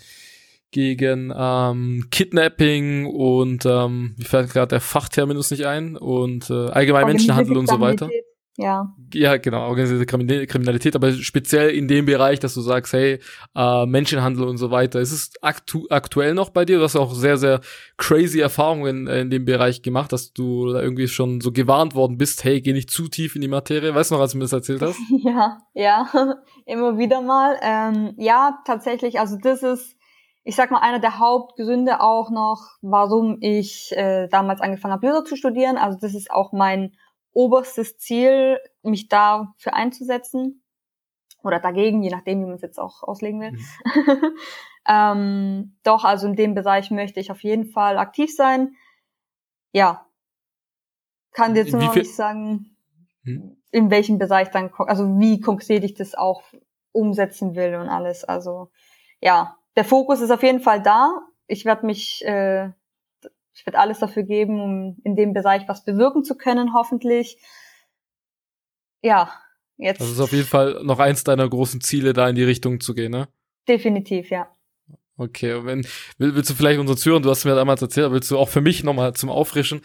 gegen 0.70 1.32
ähm, 1.34 2.08
Kidnapping 2.10 3.06
und 3.06 3.64
ähm, 3.64 4.14
mir 4.18 4.24
fällt 4.24 4.52
gerade 4.52 4.68
der 4.68 4.80
Fachterminus 4.80 5.50
nicht 5.50 5.66
ein 5.66 5.96
und 5.96 6.50
äh, 6.50 6.68
allgemein 6.68 7.06
Menschenhandel 7.06 7.56
und 7.56 7.68
so 7.68 7.80
weiter. 7.80 8.10
Ja. 8.58 8.92
Ja, 9.14 9.36
genau, 9.36 9.68
organisierte 9.68 10.04
Kriminalität, 10.04 10.96
aber 10.96 11.12
speziell 11.12 11.70
in 11.70 11.86
dem 11.86 12.06
Bereich, 12.06 12.40
dass 12.40 12.54
du 12.54 12.60
sagst, 12.60 12.92
hey, 12.92 13.20
äh, 13.54 13.86
Menschenhandel 13.86 14.48
und 14.48 14.58
so 14.58 14.72
weiter. 14.72 14.98
Ist 14.98 15.12
es 15.12 15.30
aktu 15.42 15.86
aktuell 15.90 16.34
noch 16.34 16.50
bei 16.50 16.64
dir? 16.64 16.78
Du 16.78 16.82
hast 16.82 16.96
auch 16.96 17.12
sehr, 17.12 17.36
sehr 17.36 17.60
crazy 17.98 18.40
Erfahrungen 18.40 19.06
in, 19.06 19.14
in 19.14 19.30
dem 19.30 19.44
Bereich 19.44 19.82
gemacht, 19.82 20.12
dass 20.12 20.32
du 20.32 20.72
da 20.72 20.82
irgendwie 20.82 21.06
schon 21.06 21.40
so 21.40 21.52
gewarnt 21.52 21.94
worden 21.94 22.18
bist, 22.18 22.42
hey, 22.42 22.60
geh 22.60 22.72
nicht 22.72 22.90
zu 22.90 23.06
tief 23.06 23.36
in 23.36 23.42
die 23.42 23.48
Materie. 23.48 23.94
Weißt 23.94 24.10
du 24.10 24.16
noch, 24.16 24.22
als 24.22 24.32
du 24.32 24.38
mir 24.38 24.44
das 24.44 24.52
erzählt 24.52 24.82
hast? 24.82 24.98
Ja, 25.22 25.58
ja, 25.74 26.08
immer 26.66 26.98
wieder 26.98 27.20
mal. 27.20 27.56
Ähm, 27.62 28.14
ja, 28.16 28.58
tatsächlich, 28.66 29.20
also 29.20 29.36
das 29.40 29.62
ist, 29.62 29.96
ich 30.42 30.56
sag 30.56 30.72
mal, 30.72 30.80
einer 30.80 30.98
der 30.98 31.20
Hauptgründe 31.20 32.00
auch 32.00 32.30
noch, 32.30 32.72
warum 32.82 33.38
ich 33.40 33.92
äh, 33.92 34.26
damals 34.28 34.60
angefangen 34.60 34.94
habe, 34.94 35.06
Jura 35.06 35.24
zu 35.24 35.36
studieren. 35.36 35.76
Also 35.76 35.96
das 36.00 36.14
ist 36.14 36.30
auch 36.32 36.52
mein 36.52 36.92
oberstes 37.38 37.98
Ziel, 37.98 38.58
mich 38.82 39.08
dafür 39.08 39.74
einzusetzen 39.74 40.64
oder 41.44 41.60
dagegen, 41.60 42.02
je 42.02 42.10
nachdem, 42.10 42.40
wie 42.40 42.46
man 42.46 42.56
es 42.56 42.62
jetzt 42.62 42.80
auch 42.80 43.04
auslegen 43.04 43.40
will. 43.40 43.52
Mhm. 43.52 44.32
ähm, 44.88 45.78
doch, 45.84 46.02
also 46.02 46.26
in 46.26 46.34
dem 46.34 46.56
Bereich 46.56 46.90
möchte 46.90 47.20
ich 47.20 47.30
auf 47.30 47.44
jeden 47.44 47.66
Fall 47.66 47.96
aktiv 47.96 48.34
sein. 48.34 48.74
Ja, 49.72 50.04
kann 51.30 51.54
jetzt 51.54 51.72
nur 51.72 51.82
noch 51.82 51.94
nicht 51.94 52.12
sagen, 52.12 52.76
hm. 53.22 53.56
in 53.70 53.88
welchem 53.92 54.18
Bereich 54.18 54.50
dann, 54.50 54.72
also 54.76 55.20
wie 55.20 55.40
konkret 55.40 55.84
ich 55.84 55.94
das 55.94 56.16
auch 56.16 56.42
umsetzen 56.90 57.54
will 57.54 57.76
und 57.76 57.88
alles. 57.88 58.24
Also 58.24 58.72
ja, 59.20 59.56
der 59.76 59.84
Fokus 59.84 60.20
ist 60.20 60.32
auf 60.32 60.42
jeden 60.42 60.60
Fall 60.60 60.82
da. 60.82 61.20
Ich 61.46 61.64
werde 61.64 61.86
mich, 61.86 62.24
äh, 62.24 62.70
ich 63.58 63.66
werde 63.66 63.80
alles 63.80 63.98
dafür 63.98 64.22
geben, 64.22 64.60
um 64.60 64.96
in 65.02 65.16
dem 65.16 65.32
Bereich 65.32 65.66
was 65.66 65.84
bewirken 65.84 66.22
zu 66.22 66.36
können, 66.36 66.74
hoffentlich. 66.74 67.38
Ja, 69.02 69.32
jetzt. 69.76 70.00
Das 70.00 70.10
ist 70.10 70.20
auf 70.20 70.30
jeden 70.30 70.46
Fall 70.46 70.80
noch 70.84 71.00
eins 71.00 71.24
deiner 71.24 71.48
großen 71.48 71.80
Ziele, 71.80 72.12
da 72.12 72.28
in 72.28 72.36
die 72.36 72.44
Richtung 72.44 72.78
zu 72.78 72.94
gehen, 72.94 73.10
ne? 73.10 73.26
Definitiv, 73.66 74.30
ja. 74.30 74.48
Okay, 75.16 75.64
wenn, 75.64 75.84
willst 76.18 76.50
du 76.50 76.54
vielleicht 76.54 76.78
unsere 76.78 76.96
Zuhörer, 76.96 77.20
du 77.20 77.30
hast 77.30 77.44
mir 77.44 77.56
damals 77.56 77.82
erzählt, 77.82 78.12
willst 78.12 78.30
du 78.30 78.38
auch 78.38 78.48
für 78.48 78.60
mich 78.60 78.84
nochmal 78.84 79.14
zum 79.14 79.28
Auffrischen, 79.28 79.80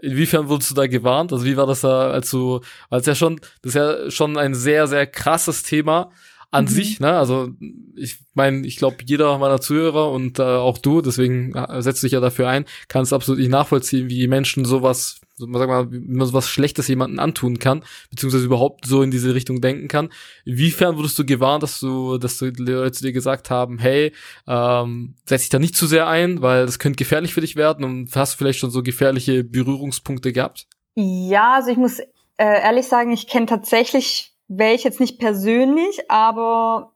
inwiefern 0.00 0.48
wurdest 0.48 0.70
du 0.70 0.74
da 0.76 0.86
gewarnt? 0.86 1.32
Also 1.32 1.44
wie 1.44 1.56
war 1.56 1.66
das 1.66 1.80
da, 1.80 2.10
als 2.10 2.30
du, 2.30 2.60
weil 2.90 3.00
es 3.00 3.06
ja 3.06 3.16
schon, 3.16 3.40
das 3.62 3.70
ist 3.70 3.74
ja 3.74 4.10
schon 4.12 4.38
ein 4.38 4.54
sehr, 4.54 4.86
sehr 4.86 5.08
krasses 5.08 5.64
Thema 5.64 6.12
an 6.50 6.64
mhm. 6.64 6.68
sich, 6.68 7.00
ne? 7.00 7.12
Also 7.16 7.50
ich 7.96 8.18
meine, 8.34 8.66
ich 8.66 8.76
glaube, 8.76 8.98
jeder 9.04 9.38
meiner 9.38 9.60
Zuhörer 9.60 10.10
und 10.10 10.38
äh, 10.38 10.42
auch 10.42 10.78
du, 10.78 11.00
deswegen 11.00 11.54
äh, 11.54 11.82
setzt 11.82 12.02
dich 12.02 12.12
ja 12.12 12.20
dafür 12.20 12.48
ein, 12.48 12.64
kann 12.88 13.02
es 13.02 13.12
absolut 13.12 13.40
nicht 13.40 13.50
nachvollziehen, 13.50 14.08
wie 14.08 14.26
Menschen 14.28 14.64
sowas, 14.64 15.20
sag 15.36 15.50
mal, 15.50 15.90
wie 15.90 15.98
man 15.98 16.26
sowas 16.26 16.48
Schlechtes 16.48 16.88
jemanden 16.88 17.18
antun 17.18 17.58
kann, 17.58 17.82
beziehungsweise 18.10 18.44
überhaupt 18.44 18.86
so 18.86 19.02
in 19.02 19.10
diese 19.10 19.34
Richtung 19.34 19.60
denken 19.60 19.88
kann. 19.88 20.10
Inwiefern 20.44 20.96
wurdest 20.96 21.18
du 21.18 21.26
gewarnt, 21.26 21.62
dass 21.62 21.80
du, 21.80 22.18
dass 22.18 22.38
du 22.38 22.46
Leute 22.56 23.02
dir 23.02 23.12
gesagt 23.12 23.50
haben, 23.50 23.78
hey, 23.78 24.12
ähm, 24.46 25.14
setz 25.24 25.42
dich 25.42 25.50
da 25.50 25.58
nicht 25.58 25.76
zu 25.76 25.86
sehr 25.86 26.06
ein, 26.06 26.42
weil 26.42 26.66
das 26.66 26.78
könnte 26.78 26.96
gefährlich 26.96 27.34
für 27.34 27.40
dich 27.40 27.56
werden 27.56 27.84
und 27.84 28.14
hast 28.14 28.34
du 28.34 28.38
vielleicht 28.38 28.60
schon 28.60 28.70
so 28.70 28.82
gefährliche 28.82 29.42
Berührungspunkte 29.44 30.32
gehabt? 30.32 30.66
Ja, 30.94 31.56
also 31.56 31.70
ich 31.70 31.76
muss 31.76 31.98
äh, 31.98 32.04
ehrlich 32.38 32.86
sagen, 32.86 33.12
ich 33.12 33.26
kenne 33.26 33.46
tatsächlich 33.46 34.35
welche 34.48 34.88
jetzt 34.88 35.00
nicht 35.00 35.18
persönlich, 35.18 36.10
aber 36.10 36.92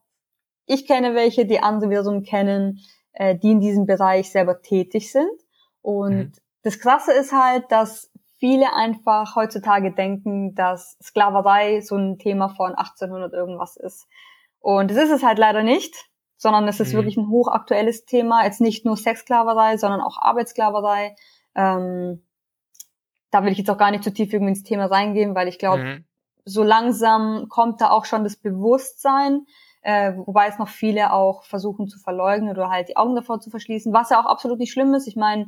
ich 0.67 0.87
kenne 0.87 1.15
welche, 1.15 1.47
die 1.47 1.61
andere 1.61 1.91
wiederum 1.91 2.23
kennen, 2.23 2.81
äh, 3.13 3.37
die 3.37 3.51
in 3.51 3.61
diesem 3.61 3.87
Bereich 3.87 4.31
selber 4.31 4.63
tätig 4.63 5.11
sind. 5.11 5.31
Und 5.83 6.17
mhm. 6.17 6.33
das 6.63 6.79
Krasse 6.79 7.13
ist 7.13 7.33
halt, 7.33 7.65
dass 7.71 8.11
viele 8.39 8.73
einfach 8.75 9.35
heutzutage 9.35 9.93
denken, 9.93 10.55
dass 10.55 10.97
Sklaverei 11.03 11.81
so 11.81 11.97
ein 11.97 12.19
Thema 12.19 12.51
von 12.51 12.75
1800 12.75 13.33
irgendwas 13.33 13.77
ist. 13.77 14.07
Und 14.61 14.91
das 14.91 14.99
ist 14.99 15.11
es 15.11 15.23
halt 15.23 15.39
leider 15.39 15.63
nicht, 15.63 15.95
sondern 16.37 16.69
es 16.69 16.81
ist 16.81 16.93
mhm. 16.93 16.99
wirklich 16.99 17.17
ein 17.17 17.29
hochaktuelles 17.29 18.05
Thema. 18.05 18.45
Jetzt 18.45 18.61
nicht 18.61 18.85
nur 18.85 18.97
Sexsklaverei, 18.97 19.77
sondern 19.77 20.01
auch 20.01 20.19
Arbeitssklaverei. 20.19 21.17
Ähm, 21.57 22.25
da 23.33 23.45
will 23.45 23.53
ich 23.53 23.59
jetzt 23.59 23.71
auch 23.71 23.79
gar 23.79 23.91
nicht 23.91 24.05
zu 24.05 24.13
tief 24.13 24.33
irgendwie 24.33 24.53
ins 24.53 24.63
Thema 24.63 24.87
reingehen, 24.87 25.35
weil 25.35 25.49
ich 25.49 25.59
glaube, 25.59 25.83
mhm 25.83 26.05
so 26.45 26.63
langsam 26.63 27.47
kommt 27.49 27.81
da 27.81 27.91
auch 27.91 28.05
schon 28.05 28.25
das 28.25 28.37
Bewusstsein, 28.37 29.47
äh, 29.83 30.13
wobei 30.17 30.47
es 30.49 30.59
noch 30.59 30.69
viele 30.69 31.13
auch 31.13 31.45
versuchen 31.45 31.89
zu 31.89 31.99
verleugnen 31.99 32.51
oder 32.51 32.71
halt 32.71 32.89
die 32.89 32.97
Augen 32.97 33.15
davor 33.15 33.41
zu 33.41 33.51
verschließen, 33.51 33.93
was 33.93 34.11
ja 34.11 34.21
auch 34.21 34.27
absolut 34.27 34.59
nicht 34.59 34.73
schlimm 34.73 34.95
ist. 34.95 35.07
Ich 35.07 35.17
meine, 35.17 35.47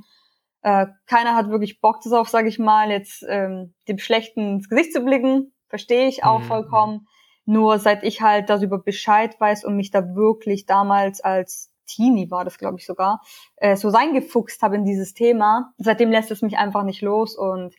äh, 0.63 0.87
keiner 1.07 1.35
hat 1.35 1.51
wirklich 1.51 1.81
Bock 1.81 2.01
darauf, 2.03 2.29
sage 2.29 2.49
ich 2.49 2.59
mal, 2.59 2.91
jetzt 2.91 3.25
ähm, 3.29 3.75
dem 3.89 3.99
Schlechten 3.99 4.55
ins 4.55 4.69
Gesicht 4.69 4.93
zu 4.93 5.01
blicken. 5.01 5.53
Verstehe 5.69 6.07
ich 6.07 6.25
auch 6.25 6.41
mhm. 6.41 6.45
vollkommen. 6.45 7.09
Nur 7.45 7.79
seit 7.79 8.05
ich 8.05 8.23
halt 8.23 8.49
darüber 8.49 8.79
Bescheid 8.79 9.39
weiß 9.41 9.65
und 9.65 9.77
mich 9.77 9.91
da 9.91 10.15
wirklich 10.15 10.67
damals 10.67 11.21
als 11.21 11.73
Teenie 11.87 12.31
war 12.31 12.45
das, 12.45 12.59
glaube 12.59 12.79
ich, 12.79 12.87
sogar, 12.87 13.21
äh, 13.57 13.77
so 13.77 13.89
reingefuchst 13.89 14.63
habe 14.63 14.77
in 14.77 14.85
dieses 14.85 15.15
Thema, 15.15 15.73
seitdem 15.79 16.11
lässt 16.11 16.31
es 16.31 16.43
mich 16.43 16.57
einfach 16.57 16.85
nicht 16.85 17.03
los 17.03 17.37
und 17.37 17.75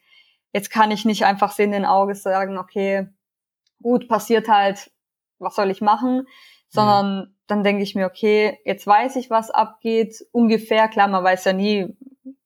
Jetzt 0.53 0.69
kann 0.69 0.91
ich 0.91 1.03
nicht 1.03 1.25
einfach 1.25 1.51
Sinn 1.51 1.74
in 1.74 1.86
Auge 1.86 2.15
sagen, 2.15 2.57
okay, 2.57 3.10
gut, 3.81 4.07
passiert 4.07 4.48
halt, 4.48 4.91
was 5.39 5.55
soll 5.55 5.72
ich 5.72 5.81
machen? 5.81 6.27
Sondern 6.69 7.17
mhm. 7.17 7.36
dann 7.48 7.63
denke 7.63 7.83
ich 7.83 7.95
mir, 7.95 8.05
okay, 8.05 8.60
jetzt 8.63 8.88
weiß 8.88 9.17
ich, 9.17 9.29
was 9.29 9.51
abgeht, 9.51 10.25
ungefähr, 10.31 10.88
klar, 10.88 11.07
man 11.07 11.24
weiß 11.24 11.43
ja 11.45 11.53
nie, 11.53 11.98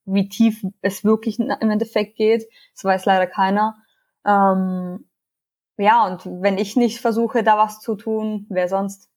wie 0.06 0.30
tief 0.30 0.64
es 0.82 1.04
wirklich 1.04 1.38
im 1.38 1.50
Endeffekt 1.50 2.16
geht. 2.16 2.46
Das 2.74 2.86
weiß 2.86 3.06
leider 3.06 3.28
keiner. 3.28 3.76
Ähm, 4.26 5.10
ja, 5.78 6.06
und 6.08 6.26
wenn 6.26 6.58
ich 6.58 6.76
nicht 6.76 7.00
versuche, 7.00 7.44
da 7.44 7.58
was 7.58 7.82
zu 7.82 7.96
tun, 7.96 8.46
wer 8.50 8.68
sonst? 8.68 9.10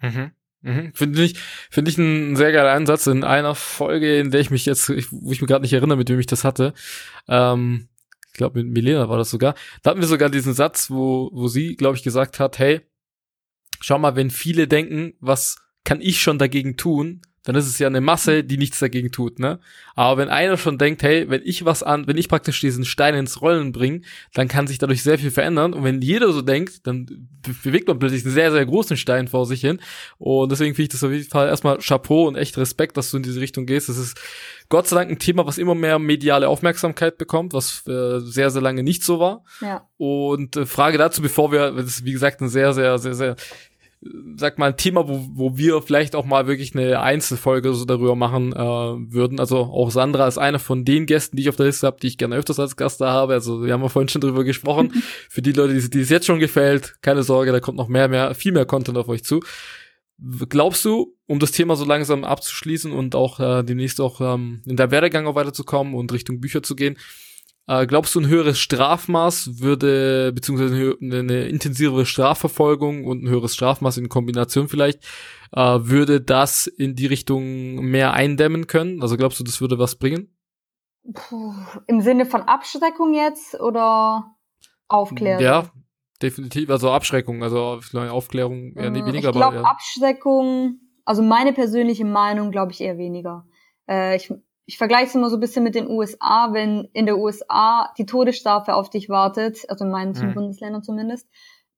Mhm. 0.00 0.32
Mhm. 0.62 0.92
Finde 0.94 1.22
ich, 1.24 1.38
finde 1.70 1.90
ich 1.90 1.98
einen 1.98 2.36
sehr 2.36 2.52
geiler 2.52 2.72
Einsatz 2.72 3.06
in 3.06 3.24
einer 3.24 3.54
Folge, 3.54 4.18
in 4.18 4.30
der 4.30 4.40
ich 4.40 4.50
mich 4.50 4.64
jetzt, 4.64 4.88
wo 5.10 5.32
ich 5.32 5.40
mir 5.40 5.48
gerade 5.48 5.62
nicht 5.62 5.72
erinnere, 5.72 5.98
mit 5.98 6.08
wem 6.08 6.20
ich 6.20 6.26
das 6.26 6.44
hatte. 6.44 6.72
Ähm, 7.28 7.88
ich 8.28 8.38
glaube, 8.38 8.62
mit 8.62 8.72
Milena 8.72 9.08
war 9.08 9.18
das 9.18 9.30
sogar. 9.30 9.54
Da 9.82 9.90
hatten 9.90 10.00
wir 10.00 10.08
sogar 10.08 10.30
diesen 10.30 10.54
Satz, 10.54 10.90
wo, 10.90 11.30
wo 11.32 11.48
sie, 11.48 11.76
glaube 11.76 11.96
ich, 11.96 12.02
gesagt 12.02 12.40
hat, 12.40 12.58
hey, 12.58 12.80
schau 13.80 13.98
mal, 13.98 14.16
wenn 14.16 14.30
viele 14.30 14.68
denken, 14.68 15.14
was 15.20 15.58
kann 15.84 16.00
ich 16.00 16.22
schon 16.22 16.38
dagegen 16.38 16.76
tun, 16.76 17.22
dann 17.44 17.56
ist 17.56 17.66
es 17.66 17.78
ja 17.78 17.88
eine 17.88 18.00
Masse, 18.00 18.44
die 18.44 18.56
nichts 18.56 18.78
dagegen 18.78 19.10
tut, 19.10 19.38
ne? 19.38 19.58
Aber 19.94 20.20
wenn 20.20 20.28
einer 20.28 20.56
schon 20.56 20.78
denkt, 20.78 21.02
hey, 21.02 21.28
wenn 21.28 21.42
ich 21.44 21.64
was 21.64 21.82
an, 21.82 22.06
wenn 22.06 22.16
ich 22.16 22.28
praktisch 22.28 22.60
diesen 22.60 22.84
Stein 22.84 23.14
ins 23.14 23.40
Rollen 23.40 23.72
bringe, 23.72 24.02
dann 24.32 24.48
kann 24.48 24.66
sich 24.66 24.78
dadurch 24.78 25.02
sehr 25.02 25.18
viel 25.18 25.30
verändern. 25.30 25.74
Und 25.74 25.84
wenn 25.84 26.00
jeder 26.00 26.32
so 26.32 26.40
denkt, 26.40 26.86
dann 26.86 27.28
bewegt 27.62 27.88
man 27.88 27.98
plötzlich 27.98 28.24
einen 28.24 28.34
sehr, 28.34 28.52
sehr 28.52 28.64
großen 28.64 28.96
Stein 28.96 29.28
vor 29.28 29.46
sich 29.46 29.60
hin. 29.60 29.80
Und 30.18 30.52
deswegen 30.52 30.74
finde 30.74 30.84
ich 30.84 30.88
das 30.90 31.04
auf 31.04 31.10
jeden 31.10 31.28
Fall 31.28 31.48
erstmal 31.48 31.78
Chapeau 31.78 32.28
und 32.28 32.36
echt 32.36 32.56
Respekt, 32.58 32.96
dass 32.96 33.10
du 33.10 33.16
in 33.16 33.22
diese 33.22 33.40
Richtung 33.40 33.66
gehst. 33.66 33.88
Das 33.88 33.98
ist 33.98 34.18
Gott 34.68 34.86
sei 34.86 34.96
Dank 34.96 35.10
ein 35.10 35.18
Thema, 35.18 35.44
was 35.44 35.58
immer 35.58 35.74
mehr 35.74 35.98
mediale 35.98 36.48
Aufmerksamkeit 36.48 37.18
bekommt, 37.18 37.52
was 37.52 37.86
äh, 37.86 38.20
sehr, 38.20 38.50
sehr 38.50 38.62
lange 38.62 38.82
nicht 38.82 39.02
so 39.04 39.18
war. 39.18 39.44
Ja. 39.60 39.86
Und 39.98 40.56
äh, 40.56 40.64
Frage 40.64 40.96
dazu, 40.96 41.20
bevor 41.20 41.52
wir, 41.52 41.72
das 41.72 41.86
ist 41.86 42.04
wie 42.04 42.12
gesagt 42.12 42.40
ein 42.40 42.48
sehr, 42.48 42.72
sehr, 42.72 42.98
sehr, 42.98 43.14
sehr 43.14 43.36
sag 44.36 44.58
mal, 44.58 44.70
ein 44.70 44.76
Thema, 44.76 45.08
wo, 45.08 45.28
wo 45.32 45.56
wir 45.56 45.80
vielleicht 45.80 46.14
auch 46.16 46.24
mal 46.24 46.46
wirklich 46.46 46.74
eine 46.74 47.00
Einzelfolge 47.00 47.72
so 47.72 47.84
darüber 47.84 48.16
machen 48.16 48.52
äh, 48.52 48.56
würden. 48.56 49.38
Also 49.38 49.58
auch 49.58 49.90
Sandra 49.90 50.26
ist 50.26 50.38
eine 50.38 50.58
von 50.58 50.84
den 50.84 51.06
Gästen, 51.06 51.36
die 51.36 51.42
ich 51.42 51.48
auf 51.48 51.56
der 51.56 51.66
Liste 51.66 51.86
habe, 51.86 51.98
die 52.00 52.08
ich 52.08 52.18
gerne 52.18 52.36
öfters 52.36 52.58
als 52.58 52.76
Gast 52.76 53.00
da 53.00 53.12
habe. 53.12 53.34
Also 53.34 53.64
wir 53.64 53.72
haben 53.72 53.82
ja 53.82 53.88
vorhin 53.88 54.08
schon 54.08 54.20
drüber 54.20 54.44
gesprochen. 54.44 54.92
Für 55.28 55.42
die 55.42 55.52
Leute, 55.52 55.74
die, 55.74 55.90
die 55.90 56.00
es 56.00 56.10
jetzt 56.10 56.26
schon 56.26 56.40
gefällt, 56.40 56.96
keine 57.02 57.22
Sorge, 57.22 57.52
da 57.52 57.60
kommt 57.60 57.78
noch 57.78 57.88
mehr, 57.88 58.08
mehr, 58.08 58.34
viel 58.34 58.52
mehr 58.52 58.66
Content 58.66 58.98
auf 58.98 59.08
euch 59.08 59.22
zu. 59.24 59.40
Glaubst 60.48 60.84
du, 60.84 61.16
um 61.26 61.38
das 61.38 61.52
Thema 61.52 61.76
so 61.76 61.84
langsam 61.84 62.24
abzuschließen 62.24 62.92
und 62.92 63.14
auch 63.14 63.40
äh, 63.40 63.62
demnächst 63.62 64.00
auch 64.00 64.20
ähm, 64.20 64.62
in 64.66 64.76
der 64.76 64.90
Werdegang 64.90 65.26
auch 65.26 65.34
weiterzukommen 65.34 65.94
und 65.94 66.12
Richtung 66.12 66.40
Bücher 66.40 66.62
zu 66.62 66.76
gehen, 66.76 66.96
äh, 67.66 67.86
glaubst 67.86 68.14
du, 68.14 68.20
ein 68.20 68.26
höheres 68.26 68.58
Strafmaß 68.58 69.60
würde, 69.60 70.32
beziehungsweise 70.32 70.96
eine 71.00 71.46
intensivere 71.46 72.06
Strafverfolgung 72.06 73.04
und 73.04 73.22
ein 73.22 73.28
höheres 73.28 73.54
Strafmaß 73.54 73.98
in 73.98 74.08
Kombination 74.08 74.68
vielleicht, 74.68 75.04
äh, 75.52 75.78
würde 75.80 76.20
das 76.20 76.66
in 76.66 76.96
die 76.96 77.06
Richtung 77.06 77.76
mehr 77.76 78.14
eindämmen 78.14 78.66
können? 78.66 79.00
Also 79.02 79.16
glaubst 79.16 79.38
du, 79.38 79.44
das 79.44 79.60
würde 79.60 79.78
was 79.78 79.96
bringen? 79.96 80.34
Puh, 81.14 81.54
Im 81.86 82.00
Sinne 82.00 82.26
von 82.26 82.42
Abschreckung 82.42 83.14
jetzt 83.14 83.60
oder 83.60 84.36
Aufklärung? 84.88 85.42
Ja, 85.42 85.70
definitiv. 86.20 86.70
Also 86.70 86.90
Abschreckung, 86.90 87.42
also 87.42 87.80
Aufklärung 87.94 88.74
eher 88.74 88.90
äh, 88.90 88.94
weniger. 88.94 89.30
Ich 89.30 89.34
glaube 89.34 89.56
ja. 89.56 89.62
Abschreckung, 89.62 90.80
also 91.04 91.22
meine 91.22 91.52
persönliche 91.52 92.04
Meinung 92.04 92.50
glaube 92.50 92.72
ich 92.72 92.80
eher 92.80 92.98
weniger. 92.98 93.46
Äh, 93.88 94.16
ich 94.16 94.32
ich 94.66 94.78
vergleiche 94.78 95.06
es 95.06 95.14
immer 95.14 95.28
so 95.28 95.36
ein 95.36 95.40
bisschen 95.40 95.64
mit 95.64 95.74
den 95.74 95.88
USA, 95.88 96.52
wenn 96.52 96.88
in 96.92 97.06
der 97.06 97.18
USA 97.18 97.92
die 97.98 98.06
Todesstrafe 98.06 98.74
auf 98.74 98.90
dich 98.90 99.08
wartet, 99.08 99.68
also 99.68 99.84
in 99.84 99.90
manchen 99.90 100.30
mhm. 100.30 100.34
Bundesländern 100.34 100.82
zumindest, 100.82 101.28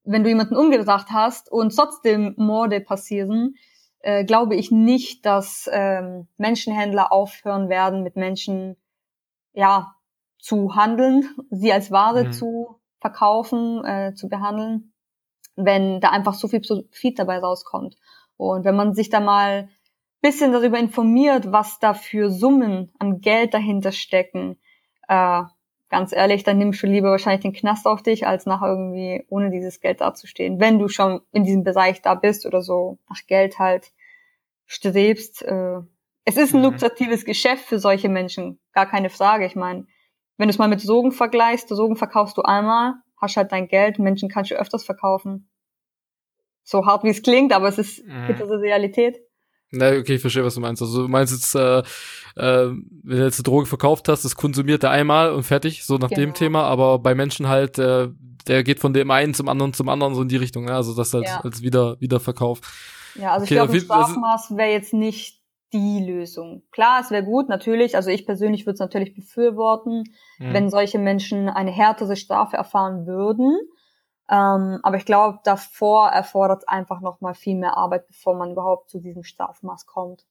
wenn 0.04 0.22
du 0.22 0.28
jemanden 0.28 0.56
umgebracht 0.56 1.08
hast 1.10 1.50
und 1.50 1.74
trotzdem 1.74 2.34
Morde 2.36 2.80
passieren, 2.80 3.54
äh, 4.00 4.24
glaube 4.24 4.54
ich 4.54 4.70
nicht, 4.70 5.24
dass 5.24 5.68
ähm, 5.72 6.28
Menschenhändler 6.36 7.10
aufhören 7.10 7.70
werden, 7.70 8.02
mit 8.02 8.16
Menschen 8.16 8.76
ja 9.54 9.94
zu 10.38 10.76
handeln, 10.76 11.24
sie 11.50 11.72
als 11.72 11.90
Ware 11.90 12.24
mhm. 12.24 12.32
zu 12.32 12.80
verkaufen, 13.00 13.82
äh, 13.84 14.12
zu 14.14 14.28
behandeln, 14.28 14.92
wenn 15.56 16.00
da 16.00 16.10
einfach 16.10 16.34
so 16.34 16.48
viel 16.48 16.60
Profit 16.60 17.18
dabei 17.18 17.38
rauskommt. 17.38 17.96
Und 18.36 18.64
wenn 18.64 18.76
man 18.76 18.94
sich 18.94 19.08
da 19.08 19.20
mal 19.20 19.70
bisschen 20.24 20.52
darüber 20.52 20.78
informiert, 20.78 21.52
was 21.52 21.78
da 21.78 21.92
für 21.92 22.30
Summen 22.30 22.90
an 22.98 23.20
Geld 23.20 23.52
dahinter 23.52 23.92
stecken, 23.92 24.58
äh, 25.06 25.42
ganz 25.90 26.12
ehrlich, 26.12 26.44
dann 26.44 26.56
nimmst 26.56 26.82
du 26.82 26.86
lieber 26.86 27.10
wahrscheinlich 27.10 27.42
den 27.42 27.52
Knast 27.52 27.86
auf 27.86 28.02
dich, 28.02 28.26
als 28.26 28.46
nach 28.46 28.62
irgendwie 28.62 29.24
ohne 29.28 29.50
dieses 29.50 29.80
Geld 29.80 30.00
dazustehen. 30.00 30.58
Wenn 30.58 30.78
du 30.78 30.88
schon 30.88 31.20
in 31.30 31.44
diesem 31.44 31.62
Bereich 31.62 32.00
da 32.00 32.14
bist 32.14 32.46
oder 32.46 32.62
so 32.62 32.98
nach 33.08 33.26
Geld 33.26 33.58
halt 33.58 33.92
strebst. 34.66 35.42
Äh, 35.42 35.80
es 36.24 36.36
ist 36.36 36.54
ein 36.54 36.60
mhm. 36.60 36.70
lukratives 36.70 37.24
Geschäft 37.24 37.64
für 37.64 37.78
solche 37.78 38.08
Menschen, 38.08 38.58
gar 38.72 38.86
keine 38.86 39.10
Frage. 39.10 39.44
Ich 39.44 39.56
meine, 39.56 39.86
wenn 40.36 40.48
du 40.48 40.50
es 40.50 40.58
mal 40.58 40.68
mit 40.68 40.80
Sogen 40.80 41.12
vergleichst, 41.12 41.68
Sogen 41.68 41.96
verkaufst 41.96 42.36
du 42.38 42.42
einmal, 42.42 42.94
hast 43.20 43.36
halt 43.36 43.52
dein 43.52 43.68
Geld, 43.68 43.98
Menschen 43.98 44.28
kannst 44.28 44.50
du 44.50 44.56
öfters 44.56 44.84
verkaufen. 44.84 45.50
So 46.62 46.86
hart 46.86 47.04
wie 47.04 47.10
es 47.10 47.22
klingt, 47.22 47.52
aber 47.52 47.68
es 47.68 47.78
ist 47.78 48.06
mhm. 48.06 48.26
bittere 48.26 48.60
Realität. 48.60 49.18
Na, 49.76 49.90
okay, 49.90 50.14
ich 50.14 50.20
verstehe, 50.20 50.44
was 50.44 50.54
du 50.54 50.60
meinst. 50.60 50.82
Also 50.82 51.02
du 51.02 51.08
meinst 51.08 51.32
jetzt, 51.32 51.54
äh, 51.54 51.78
äh, 51.78 51.82
wenn 52.36 53.18
du 53.18 53.24
jetzt 53.24 53.38
eine 53.38 53.44
Droge 53.44 53.66
verkauft 53.66 54.08
hast, 54.08 54.24
das 54.24 54.34
konsumiert 54.34 54.84
er 54.84 54.90
einmal 54.90 55.32
und 55.32 55.44
fertig, 55.44 55.84
so 55.84 55.94
nach 55.96 56.08
genau. 56.08 56.20
dem 56.20 56.34
Thema, 56.34 56.64
aber 56.64 56.98
bei 56.98 57.14
Menschen 57.14 57.48
halt, 57.48 57.78
äh, 57.78 58.08
der 58.46 58.62
geht 58.62 58.80
von 58.80 58.92
dem 58.92 59.10
einen 59.10 59.34
zum 59.34 59.48
anderen 59.48 59.72
zum 59.72 59.88
anderen 59.88 60.14
so 60.14 60.22
in 60.22 60.28
die 60.28 60.36
Richtung, 60.36 60.64
ne? 60.64 60.74
also 60.74 60.94
das 60.94 61.14
als, 61.14 61.28
ja. 61.28 61.40
als 61.40 61.62
wieder 61.62 62.00
Wiederverkauf. 62.00 62.60
Ja, 63.14 63.32
also 63.32 63.44
okay, 63.44 63.54
ich 63.54 63.60
glaube, 63.60 63.80
Strafmaß 63.80 64.56
wäre 64.56 64.70
jetzt 64.70 64.92
nicht 64.92 65.40
die 65.72 66.00
Lösung. 66.00 66.62
Klar, 66.70 67.00
es 67.00 67.10
wäre 67.10 67.24
gut, 67.24 67.48
natürlich. 67.48 67.96
Also 67.96 68.10
ich 68.10 68.26
persönlich 68.26 68.64
würde 68.64 68.74
es 68.74 68.80
natürlich 68.80 69.14
befürworten, 69.14 70.04
mhm. 70.38 70.52
wenn 70.52 70.70
solche 70.70 70.98
Menschen 70.98 71.48
eine 71.48 71.72
härtere 71.72 72.16
Strafe 72.16 72.56
erfahren 72.56 73.06
würden. 73.06 73.58
Ähm, 74.30 74.80
aber 74.82 74.96
ich 74.96 75.04
glaube, 75.04 75.40
davor 75.44 76.08
erfordert 76.08 76.62
es 76.62 76.68
einfach 76.68 77.00
noch 77.00 77.20
mal 77.20 77.34
viel 77.34 77.56
mehr 77.56 77.76
Arbeit, 77.76 78.06
bevor 78.06 78.34
man 78.36 78.52
überhaupt 78.52 78.88
zu 78.90 78.98
diesem 78.98 79.22
Strafmaß 79.22 79.86
kommt. 79.86 80.24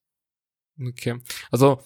Okay. 0.79 1.21
Also, 1.51 1.79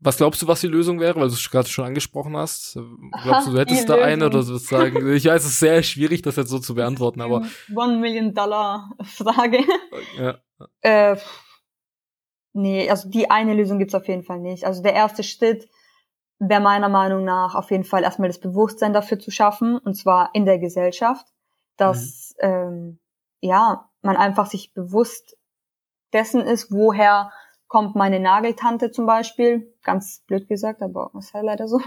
was 0.00 0.18
glaubst 0.18 0.42
du, 0.42 0.46
was 0.46 0.60
die 0.60 0.66
Lösung 0.66 1.00
wäre, 1.00 1.18
weil 1.18 1.28
du 1.28 1.34
es 1.34 1.50
gerade 1.50 1.68
schon 1.68 1.86
angesprochen 1.86 2.36
hast? 2.36 2.74
Glaubst 3.22 3.48
du, 3.48 3.52
du 3.52 3.58
hättest 3.58 3.88
da 3.88 3.94
eine 3.94 4.26
oder 4.26 4.42
so 4.42 4.58
sagen? 4.58 5.06
Ich 5.14 5.24
weiß, 5.24 5.42
es 5.42 5.52
ist 5.52 5.60
sehr 5.60 5.82
schwierig, 5.82 6.20
das 6.20 6.36
jetzt 6.36 6.50
so 6.50 6.58
zu 6.58 6.74
beantworten, 6.74 7.22
aber. 7.22 7.46
One 7.74 7.98
Million 7.98 8.34
Dollar 8.34 8.90
Frage. 9.02 9.60
Ja. 10.18 10.38
Äh, 10.82 11.16
nee, 12.52 12.88
also 12.88 13.08
die 13.08 13.28
eine 13.30 13.54
Lösung 13.54 13.78
gibt's 13.78 13.94
auf 13.94 14.06
jeden 14.06 14.22
Fall 14.22 14.38
nicht. 14.38 14.64
Also 14.64 14.82
der 14.82 14.92
erste 14.92 15.24
Schritt 15.24 15.68
wäre 16.38 16.60
meiner 16.60 16.88
Meinung 16.88 17.24
nach 17.24 17.54
auf 17.54 17.70
jeden 17.70 17.84
Fall 17.84 18.04
erstmal 18.04 18.28
das 18.28 18.38
Bewusstsein 18.38 18.92
dafür 18.92 19.18
zu 19.18 19.30
schaffen, 19.30 19.78
und 19.78 19.94
zwar 19.94 20.30
in 20.34 20.44
der 20.44 20.58
Gesellschaft 20.58 21.26
dass 21.76 22.34
mhm. 22.40 22.48
ähm, 22.48 22.98
ja 23.40 23.90
man 24.02 24.16
einfach 24.16 24.46
sich 24.46 24.74
bewusst 24.74 25.36
dessen 26.12 26.40
ist, 26.42 26.70
woher 26.70 27.32
kommt 27.66 27.96
meine 27.96 28.20
Nageltante 28.20 28.90
zum 28.90 29.06
Beispiel, 29.06 29.74
ganz 29.82 30.22
blöd 30.26 30.46
gesagt, 30.46 30.82
aber 30.82 31.10
ist 31.18 31.34
ja 31.34 31.40
leider 31.40 31.66
so, 31.66 31.80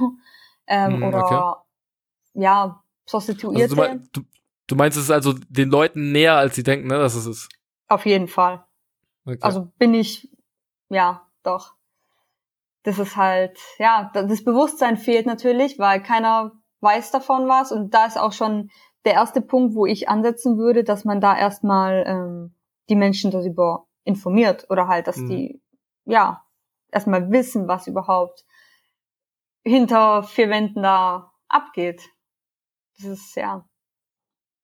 ähm, 0.68 0.98
mhm, 0.98 1.04
oder 1.04 1.26
okay. 1.26 2.42
ja 2.42 2.84
Prostituierte. 3.06 3.82
Also 3.82 4.00
du, 4.12 4.22
du, 4.68 4.76
meinst 4.76 4.98
es 4.98 5.06
ist 5.06 5.12
also 5.12 5.34
den 5.48 5.70
Leuten 5.70 6.12
näher, 6.12 6.36
als 6.36 6.56
sie 6.56 6.64
denken, 6.64 6.88
ne, 6.88 6.98
dass 6.98 7.16
es 7.16 7.26
ist? 7.26 7.50
Auf 7.88 8.06
jeden 8.06 8.28
Fall. 8.28 8.66
Okay. 9.26 9.38
Also 9.42 9.72
bin 9.78 9.94
ich, 9.94 10.30
ja, 10.90 11.26
doch. 11.44 11.76
Das 12.84 13.00
ist 13.00 13.16
halt, 13.16 13.58
ja, 13.80 14.12
das 14.14 14.44
Bewusstsein 14.44 14.98
fehlt 14.98 15.26
natürlich, 15.26 15.80
weil 15.80 16.02
keiner 16.04 16.52
weiß 16.82 17.12
davon 17.12 17.48
was 17.48 17.72
und 17.72 17.94
da 17.94 18.06
ist 18.06 18.18
auch 18.18 18.34
schon 18.34 18.70
der 19.08 19.16
erste 19.16 19.40
Punkt, 19.40 19.74
wo 19.74 19.86
ich 19.86 20.10
ansetzen 20.10 20.58
würde, 20.58 20.84
dass 20.84 21.06
man 21.06 21.22
da 21.22 21.38
erstmal 21.38 22.04
ähm, 22.06 22.56
die 22.90 22.96
Menschen 22.96 23.32
darüber 23.32 23.88
informiert 24.04 24.66
oder 24.70 24.90
halt, 24.90 25.08
dass 25.08 25.16
mhm. 25.16 25.30
die 25.30 25.62
ja 26.04 26.44
erstmal 26.92 27.32
wissen, 27.32 27.70
was 27.70 27.88
überhaupt 27.88 28.46
hinter 29.64 30.24
vier 30.24 30.50
Wänden 30.50 30.84
da 30.84 31.32
abgeht. 31.48 32.04
Das 32.98 33.12
ist 33.12 33.36
ja 33.36 33.66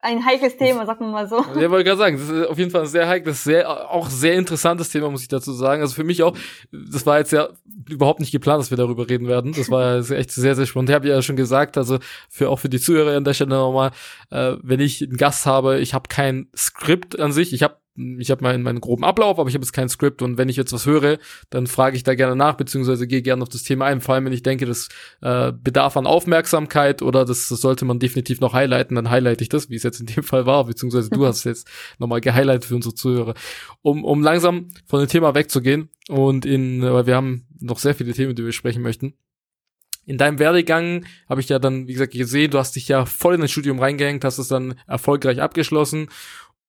ein 0.04 0.26
heikles 0.26 0.58
Thema, 0.58 0.86
sagen 0.86 1.06
wir 1.06 1.12
mal 1.12 1.28
so. 1.28 1.38
Ja, 1.56 1.72
wollte 1.72 1.86
gerade 1.86 1.98
sagen, 1.98 2.18
das 2.18 2.30
ist 2.30 2.48
auf 2.48 2.58
jeden 2.58 2.72
Fall 2.72 2.82
ein 2.82 2.88
sehr 2.88 3.08
heikles, 3.08 3.44
sehr, 3.44 3.90
auch 3.90 4.10
sehr 4.10 4.34
interessantes 4.34 4.90
Thema, 4.90 5.10
muss 5.10 5.22
ich 5.22 5.30
dazu 5.30 5.54
sagen. 5.54 5.82
Also 5.82 5.96
für 5.96 6.04
mich 6.04 6.22
auch, 6.24 6.36
das 6.72 7.06
war 7.06 7.20
jetzt 7.20 7.32
ja 7.32 7.50
überhaupt 7.90 8.20
nicht 8.20 8.32
geplant, 8.32 8.60
dass 8.60 8.70
wir 8.70 8.78
darüber 8.78 9.10
reden 9.10 9.28
werden. 9.28 9.54
Das 9.54 9.72
war 9.72 9.98
ja 10.02 10.16
echt 10.16 10.32
sehr, 10.32 10.56
sehr 10.56 10.66
spannend. 10.66 10.90
Ich 10.90 10.96
habe 10.96 11.08
ja 11.08 11.22
schon 11.22 11.38
gesagt, 11.38 11.78
also 11.78 12.00
für 12.30 12.50
auch 12.50 12.60
für 12.60 12.70
die 12.70 12.82
Zuhörer 12.82 13.16
an 13.16 13.24
der 13.24 13.34
Stelle 13.34 13.52
nochmal, 13.52 13.92
äh, 14.30 14.58
wenn 14.62 14.82
ich 14.82 15.02
einen 15.02 15.16
Gast 15.16 15.46
habe, 15.46 15.80
ich 15.80 15.94
habe 15.94 16.10
kein 16.10 16.48
Skript 16.56 17.18
an 17.18 17.32
sich, 17.32 17.54
ich 17.54 17.64
habe 17.64 17.78
ich 17.96 18.32
habe 18.32 18.44
meinen, 18.44 18.64
meinen 18.64 18.82
groben 18.82 19.04
Ablauf, 19.04 19.38
aber 19.38 19.50
ich 19.50 19.56
habe 19.56 19.64
jetzt 19.64 19.72
kein 19.72 19.88
Skript 19.88 20.24
und 20.24 20.38
wenn 20.38 20.50
ich 20.50 20.56
jetzt 20.56 20.74
was 20.74 20.88
höre, 20.88 21.20
dann 21.52 21.68
frage 21.68 21.96
ich 21.96 22.04
da 22.04 22.16
gerne 22.16 22.36
nach, 22.36 22.56
beziehungsweise 22.56 23.06
gehe 23.06 23.22
gerne 23.22 23.44
auf 23.44 23.50
das 23.50 23.64
Thema 23.64 23.86
ein. 23.86 24.02
Vor 24.02 24.16
allem, 24.16 24.26
wenn 24.26 24.34
ich 24.34 24.42
denke, 24.42 24.66
das 24.66 24.90
äh, 25.22 25.52
bedarf 25.52 25.96
an 25.96 26.08
Aufmerksamkeit 26.08 27.04
oder 27.04 27.24
das, 27.24 27.50
das 27.50 27.62
sollte 27.62 27.86
man 27.86 28.00
definitiv 28.00 28.40
noch 28.40 28.54
highlighten, 28.54 28.96
dann 28.96 29.12
highlighte 29.12 29.44
ich 29.44 29.50
das, 29.50 29.70
wie 29.70 29.76
es 29.76 29.84
jetzt 29.84 30.00
in 30.00 30.08
dem 30.08 30.24
Fall 30.24 30.46
war, 30.48 30.66
beziehungsweise 30.66 31.12
du 31.12 31.26
hast 31.26 31.38
es 31.38 31.44
jetzt 31.44 31.68
nochmal 32.00 32.22
gehighlightet 32.22 32.66
für 32.66 32.76
unsere 32.76 32.96
Zuhörer. 32.96 33.36
Um, 33.84 34.04
um 34.04 34.24
langsam 34.24 34.70
von 34.86 35.00
dem 35.00 35.08
Thema 35.08 35.36
wegzugehen 35.36 35.90
und 36.10 36.46
in, 36.46 36.82
weil 36.82 37.06
wir 37.06 37.16
haben 37.16 37.46
noch 37.60 37.78
sehr 37.78 37.94
viele 37.94 38.14
Themen, 38.14 38.36
die 38.36 38.44
wir 38.44 38.54
sprechen 38.54 38.82
möchten. 38.82 39.14
In 40.06 40.18
deinem 40.18 40.40
Werdegang 40.40 41.06
habe 41.30 41.42
ich 41.42 41.48
ja 41.48 41.60
dann, 41.60 41.88
wie 41.88 41.94
gesagt, 41.94 42.12
gesehen, 42.12 42.52
du 42.52 42.58
hast 42.58 42.76
dich 42.76 42.88
ja 42.88 43.06
voll 43.06 43.36
in 43.36 43.42
das 43.42 43.52
Studium 43.52 43.80
reingehängt, 43.80 44.26
hast 44.26 44.38
es 44.38 44.50
dann 44.50 44.76
erfolgreich 44.86 45.42
abgeschlossen 45.42 46.10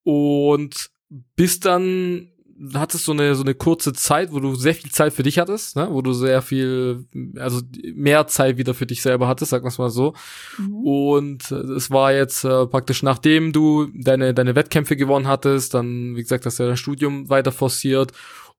und 0.04 0.90
bis 1.36 1.60
dann 1.60 2.28
hattest 2.74 3.06
du 3.08 3.12
eine 3.12 3.34
so 3.34 3.42
eine 3.42 3.54
kurze 3.54 3.92
Zeit, 3.92 4.32
wo 4.32 4.40
du 4.40 4.54
sehr 4.54 4.74
viel 4.74 4.90
Zeit 4.90 5.12
für 5.12 5.22
dich 5.22 5.38
hattest, 5.38 5.76
ne? 5.76 5.88
wo 5.90 6.02
du 6.02 6.12
sehr 6.12 6.40
viel, 6.42 7.04
also 7.36 7.60
mehr 7.94 8.26
Zeit 8.26 8.56
wieder 8.56 8.74
für 8.74 8.86
dich 8.86 9.02
selber 9.02 9.28
hattest, 9.28 9.50
sag 9.50 9.64
wir 9.64 9.72
mal 9.76 9.90
so. 9.90 10.14
Mhm. 10.58 10.74
Und 10.74 11.50
es 11.50 11.90
war 11.90 12.12
jetzt 12.12 12.44
äh, 12.44 12.66
praktisch 12.66 13.02
nachdem 13.02 13.52
du 13.52 13.88
deine 13.94 14.34
deine 14.34 14.54
Wettkämpfe 14.54 14.96
gewonnen 14.96 15.26
hattest, 15.26 15.74
dann 15.74 16.16
wie 16.16 16.22
gesagt, 16.22 16.46
hast 16.46 16.58
du 16.58 16.62
ja 16.62 16.68
dein 16.68 16.76
Studium 16.76 17.28
weiter 17.28 17.52
forciert 17.52 18.12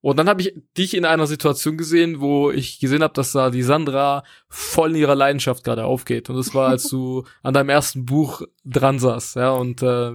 und 0.05 0.17
dann 0.17 0.29
habe 0.29 0.39
ich 0.39 0.53
dich 0.77 0.93
in 0.93 1.03
einer 1.03 1.25
Situation 1.25 1.77
gesehen, 1.77 2.21
wo 2.21 2.51
ich 2.51 2.79
gesehen 2.79 3.01
habe, 3.01 3.15
dass 3.15 3.31
da 3.31 3.49
die 3.49 3.63
Sandra 3.63 4.23
voll 4.49 4.91
in 4.91 4.97
ihrer 4.97 5.15
Leidenschaft 5.15 5.63
gerade 5.63 5.85
aufgeht. 5.85 6.29
Und 6.29 6.35
das 6.35 6.53
war, 6.53 6.69
als 6.69 6.87
du 6.89 7.23
an 7.41 7.55
deinem 7.55 7.69
ersten 7.69 8.05
Buch 8.05 8.43
dran 8.63 8.99
saß, 8.99 9.33
ja, 9.33 9.49
und 9.49 9.81
äh, 9.81 10.11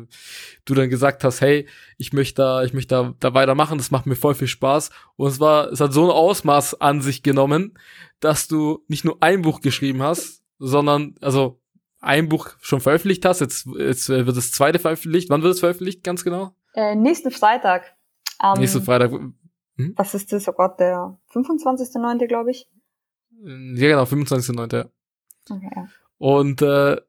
du 0.64 0.74
dann 0.74 0.90
gesagt 0.90 1.24
hast, 1.24 1.40
hey, 1.40 1.66
ich 1.98 2.12
möchte 2.12 2.40
da, 2.40 2.62
ich 2.62 2.72
möchte 2.72 2.94
da, 2.94 3.14
da 3.18 3.34
weitermachen, 3.34 3.78
das 3.78 3.90
macht 3.90 4.06
mir 4.06 4.14
voll 4.14 4.36
viel 4.36 4.46
Spaß. 4.46 4.90
Und 5.16 5.26
es 5.26 5.40
war, 5.40 5.72
es 5.72 5.80
hat 5.80 5.92
so 5.92 6.04
ein 6.04 6.12
Ausmaß 6.12 6.80
an 6.80 7.02
sich 7.02 7.24
genommen, 7.24 7.76
dass 8.20 8.46
du 8.46 8.84
nicht 8.86 9.04
nur 9.04 9.20
ein 9.24 9.42
Buch 9.42 9.60
geschrieben 9.60 10.04
hast, 10.04 10.44
sondern, 10.60 11.16
also 11.20 11.60
ein 11.98 12.28
Buch 12.28 12.50
schon 12.60 12.80
veröffentlicht 12.80 13.24
hast, 13.24 13.40
jetzt, 13.40 13.66
jetzt 13.76 14.08
wird 14.08 14.36
das 14.36 14.52
zweite 14.52 14.78
veröffentlicht. 14.78 15.30
Wann 15.30 15.42
wird 15.42 15.54
es 15.54 15.58
veröffentlicht, 15.58 16.04
ganz 16.04 16.22
genau? 16.22 16.54
Äh, 16.74 16.94
nächsten 16.94 17.32
Freitag. 17.32 17.96
Um, 18.40 18.60
nächsten 18.60 18.82
Freitag. 18.82 19.10
Hm? 19.80 19.94
Was 19.96 20.14
ist 20.14 20.32
das? 20.32 20.48
Oh 20.48 20.52
Gott, 20.52 20.78
der 20.78 21.18
25.9., 21.32 22.26
glaube 22.26 22.50
ich. 22.50 22.68
Ja, 23.42 23.88
genau, 23.88 24.02
25.9. 24.04 24.76
Ja. 24.76 24.84
Okay, 25.48 25.70
ja. 25.74 25.88
Und 26.18 26.62
äh, 26.62 27.00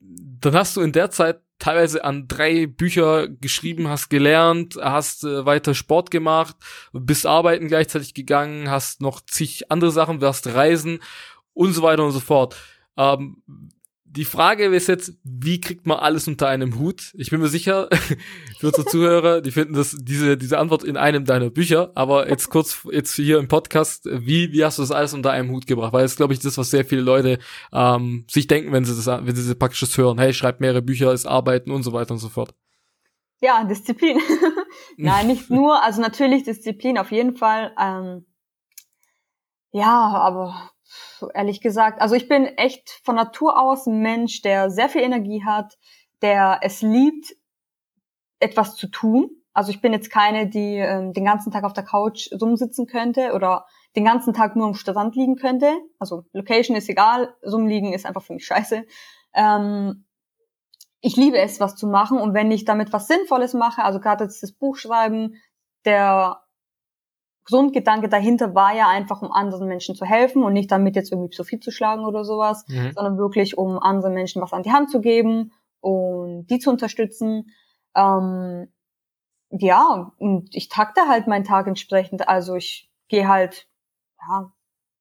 dann 0.00 0.54
hast 0.54 0.76
du 0.76 0.80
in 0.80 0.92
der 0.92 1.10
Zeit 1.10 1.40
teilweise 1.58 2.04
an 2.04 2.28
drei 2.28 2.66
Bücher 2.66 3.28
geschrieben, 3.28 3.88
hast 3.88 4.08
gelernt, 4.08 4.76
hast 4.80 5.24
äh, 5.24 5.44
weiter 5.44 5.74
Sport 5.74 6.10
gemacht, 6.10 6.56
bist 6.92 7.26
arbeiten 7.26 7.68
gleichzeitig 7.68 8.14
gegangen, 8.14 8.70
hast 8.70 9.00
noch 9.00 9.20
zig 9.20 9.70
andere 9.70 9.90
Sachen, 9.90 10.20
wirst 10.20 10.46
reisen 10.48 11.00
und 11.52 11.72
so 11.72 11.82
weiter 11.82 12.04
und 12.04 12.12
so 12.12 12.20
fort. 12.20 12.56
Ähm, 12.96 13.42
die 14.10 14.24
Frage 14.24 14.64
ist 14.66 14.88
jetzt, 14.88 15.14
wie 15.22 15.60
kriegt 15.60 15.86
man 15.86 15.98
alles 15.98 16.26
unter 16.26 16.48
einem 16.48 16.78
Hut? 16.78 17.12
Ich 17.16 17.30
bin 17.30 17.40
mir 17.40 17.48
sicher, 17.48 17.88
für 18.58 18.68
unsere 18.68 18.86
Zuhörer, 18.86 19.40
die 19.40 19.50
finden 19.50 19.74
das, 19.74 19.96
diese, 20.00 20.36
diese 20.36 20.58
Antwort 20.58 20.82
in 20.82 20.96
einem 20.96 21.24
deiner 21.24 21.50
Bücher, 21.50 21.92
aber 21.94 22.28
jetzt 22.28 22.48
kurz, 22.48 22.86
jetzt 22.90 23.14
hier 23.14 23.38
im 23.38 23.48
Podcast, 23.48 24.06
wie, 24.10 24.52
wie 24.52 24.64
hast 24.64 24.78
du 24.78 24.82
das 24.82 24.90
alles 24.90 25.14
unter 25.14 25.30
einem 25.30 25.50
Hut 25.50 25.66
gebracht? 25.66 25.92
Weil 25.92 26.02
das 26.02 26.16
glaube 26.16 26.32
ich, 26.32 26.40
das, 26.40 26.56
was 26.56 26.70
sehr 26.70 26.84
viele 26.84 27.02
Leute 27.02 27.38
ähm, 27.72 28.24
sich 28.28 28.46
denken, 28.46 28.72
wenn 28.72 28.84
sie 28.84 28.96
das, 28.96 29.06
wenn 29.06 29.36
sie 29.36 29.46
das 29.46 29.58
praktisch 29.58 29.96
hören. 29.96 30.18
Hey, 30.18 30.32
schreib 30.32 30.60
mehrere 30.60 30.82
Bücher, 30.82 31.12
ist 31.12 31.26
arbeiten 31.26 31.70
und 31.70 31.82
so 31.82 31.92
weiter 31.92 32.12
und 32.12 32.18
so 32.18 32.28
fort. 32.28 32.54
Ja, 33.40 33.62
Disziplin. 33.64 34.18
Nein, 34.96 35.26
nicht 35.26 35.50
nur, 35.50 35.82
also 35.82 36.00
natürlich 36.00 36.44
Disziplin 36.44 36.98
auf 36.98 37.12
jeden 37.12 37.36
Fall. 37.36 37.72
Ähm, 37.80 38.26
ja, 39.70 40.08
aber 40.14 40.70
ehrlich 41.34 41.60
gesagt. 41.60 42.00
Also 42.00 42.14
ich 42.14 42.28
bin 42.28 42.44
echt 42.44 43.00
von 43.04 43.16
Natur 43.16 43.60
aus 43.60 43.86
ein 43.86 44.00
Mensch, 44.00 44.42
der 44.42 44.70
sehr 44.70 44.88
viel 44.88 45.02
Energie 45.02 45.44
hat, 45.44 45.78
der 46.22 46.60
es 46.62 46.82
liebt, 46.82 47.36
etwas 48.40 48.76
zu 48.76 48.88
tun. 48.88 49.30
Also 49.52 49.70
ich 49.70 49.80
bin 49.80 49.92
jetzt 49.92 50.10
keine, 50.10 50.48
die 50.48 50.76
ähm, 50.76 51.12
den 51.12 51.24
ganzen 51.24 51.50
Tag 51.50 51.64
auf 51.64 51.72
der 51.72 51.84
Couch 51.84 52.30
rumsitzen 52.40 52.86
könnte 52.86 53.32
oder 53.34 53.66
den 53.96 54.04
ganzen 54.04 54.32
Tag 54.32 54.54
nur 54.54 54.66
am 54.66 54.74
Strand 54.74 55.16
liegen 55.16 55.36
könnte. 55.36 55.72
Also 55.98 56.24
Location 56.32 56.76
ist 56.76 56.88
egal, 56.88 57.34
rumliegen 57.44 57.92
ist 57.92 58.06
einfach 58.06 58.22
für 58.22 58.34
mich 58.34 58.46
scheiße. 58.46 58.84
Ähm, 59.34 60.04
ich 61.00 61.16
liebe 61.16 61.38
es, 61.38 61.60
was 61.60 61.76
zu 61.76 61.86
machen 61.86 62.18
und 62.18 62.34
wenn 62.34 62.50
ich 62.50 62.64
damit 62.64 62.92
was 62.92 63.06
Sinnvolles 63.06 63.54
mache, 63.54 63.82
also 63.82 64.00
gerade 64.00 64.24
jetzt 64.24 64.42
das 64.42 64.52
Buch 64.52 64.76
schreiben, 64.76 65.34
der 65.84 66.42
Grundgedanke 67.48 68.10
dahinter 68.10 68.54
war 68.54 68.74
ja 68.74 68.88
einfach, 68.88 69.22
um 69.22 69.32
anderen 69.32 69.68
Menschen 69.68 69.94
zu 69.94 70.04
helfen 70.04 70.42
und 70.42 70.52
nicht 70.52 70.70
damit 70.70 70.96
jetzt 70.96 71.10
irgendwie 71.10 71.34
Sophie 71.34 71.60
zu 71.60 71.70
schlagen 71.70 72.04
oder 72.04 72.24
sowas, 72.24 72.66
mhm. 72.68 72.92
sondern 72.92 73.16
wirklich, 73.16 73.56
um 73.56 73.78
anderen 73.78 74.12
Menschen 74.12 74.42
was 74.42 74.52
an 74.52 74.62
die 74.62 74.72
Hand 74.72 74.90
zu 74.90 75.00
geben 75.00 75.52
und 75.80 76.46
die 76.48 76.58
zu 76.58 76.70
unterstützen. 76.70 77.46
Ähm, 77.94 78.68
ja, 79.50 80.12
und 80.18 80.54
ich 80.54 80.68
takte 80.68 81.08
halt 81.08 81.26
meinen 81.26 81.44
Tag 81.44 81.66
entsprechend. 81.66 82.28
Also 82.28 82.54
ich 82.54 82.90
gehe 83.08 83.28
halt, 83.28 83.66
ja, 84.20 84.52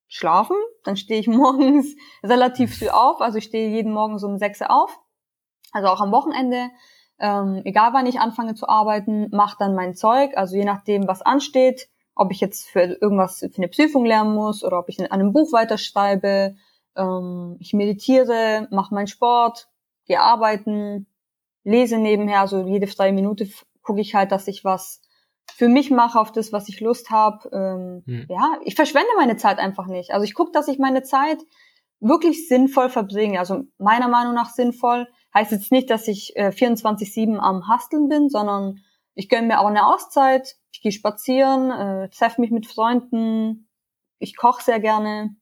schlafen, 0.07 0.55
dann 0.85 0.95
stehe 0.95 1.19
ich 1.19 1.27
morgens 1.27 1.95
relativ 2.23 2.77
früh 2.77 2.87
auf, 2.87 3.19
also 3.19 3.39
ich 3.39 3.43
stehe 3.43 3.69
jeden 3.69 3.91
Morgen 3.91 4.17
so 4.19 4.27
um 4.27 4.37
sechs 4.37 4.61
auf, 4.61 4.97
also 5.73 5.89
auch 5.89 5.99
am 5.99 6.13
Wochenende, 6.13 6.69
ähm, 7.19 7.61
egal 7.65 7.91
wann 7.91 8.05
ich 8.05 8.21
anfange 8.21 8.55
zu 8.55 8.69
arbeiten, 8.69 9.27
mache 9.31 9.57
dann 9.59 9.75
mein 9.75 9.95
Zeug, 9.95 10.37
also 10.37 10.55
je 10.55 10.63
nachdem, 10.63 11.09
was 11.09 11.21
ansteht, 11.21 11.89
ob 12.17 12.31
ich 12.31 12.41
jetzt 12.41 12.67
für 12.67 12.81
irgendwas 12.81 13.39
für 13.39 13.57
eine 13.57 13.67
Prüfung 13.67 14.05
lernen 14.05 14.33
muss 14.33 14.63
oder 14.63 14.79
ob 14.79 14.89
ich 14.89 14.99
in 14.99 15.07
einem 15.07 15.33
Buch 15.33 15.51
weiterschreibe. 15.53 16.55
Ähm, 16.95 17.57
ich 17.59 17.73
meditiere, 17.73 18.67
mache 18.71 18.93
meinen 18.93 19.07
Sport, 19.07 19.69
gehe 20.05 20.19
arbeiten, 20.19 21.07
lese 21.63 21.97
nebenher, 21.97 22.41
also 22.41 22.65
jede 22.65 22.87
freie 22.87 23.13
Minute 23.13 23.47
gucke 23.83 24.01
ich 24.01 24.15
halt, 24.15 24.31
dass 24.31 24.47
ich 24.47 24.63
was 24.63 25.01
für 25.55 25.69
mich 25.69 25.91
mache, 25.91 26.19
auf 26.19 26.31
das, 26.31 26.51
was 26.51 26.67
ich 26.69 26.81
Lust 26.81 27.09
habe. 27.09 27.49
Ähm, 27.53 28.03
hm. 28.05 28.25
Ja, 28.29 28.57
ich 28.63 28.75
verschwende 28.75 29.09
meine 29.17 29.37
Zeit 29.37 29.59
einfach 29.59 29.87
nicht. 29.87 30.11
Also 30.11 30.23
ich 30.23 30.33
gucke, 30.33 30.51
dass 30.51 30.67
ich 30.67 30.77
meine 30.77 31.03
Zeit 31.03 31.39
wirklich 31.99 32.47
sinnvoll 32.47 32.89
verbringe. 32.89 33.39
Also 33.39 33.63
meiner 33.77 34.07
Meinung 34.07 34.33
nach 34.33 34.51
sinnvoll. 34.53 35.07
Heißt 35.33 35.51
jetzt 35.51 35.71
nicht, 35.71 35.89
dass 35.89 36.07
ich 36.07 36.35
äh, 36.35 36.49
24-7 36.49 37.37
am 37.37 37.67
Hasteln 37.67 38.07
bin, 38.09 38.29
sondern 38.29 38.79
ich 39.15 39.29
gönne 39.29 39.47
mir 39.47 39.59
auch 39.59 39.67
eine 39.67 39.87
Auszeit. 39.87 40.57
Ich 40.77 40.83
gehe 40.83 40.91
spazieren, 40.91 41.71
äh, 41.71 42.07
treffe 42.09 42.39
mich 42.39 42.51
mit 42.51 42.67
Freunden. 42.67 43.67
Ich 44.19 44.37
koche 44.37 44.63
sehr 44.63 44.79
gerne. 44.79 45.35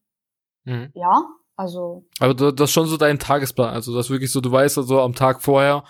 Mhm. 0.64 0.90
Ja, 0.94 1.24
also. 1.56 2.06
Aber 2.20 2.32
das 2.32 2.70
ist 2.70 2.70
schon 2.70 2.86
so 2.86 2.96
dein 2.96 3.18
Tagesplan. 3.18 3.74
Also 3.74 3.94
das 3.94 4.06
ist 4.06 4.10
wirklich 4.10 4.32
so, 4.32 4.40
du 4.40 4.50
weißt 4.50 4.78
also 4.78 5.02
am 5.02 5.14
Tag 5.14 5.42
vorher, 5.42 5.84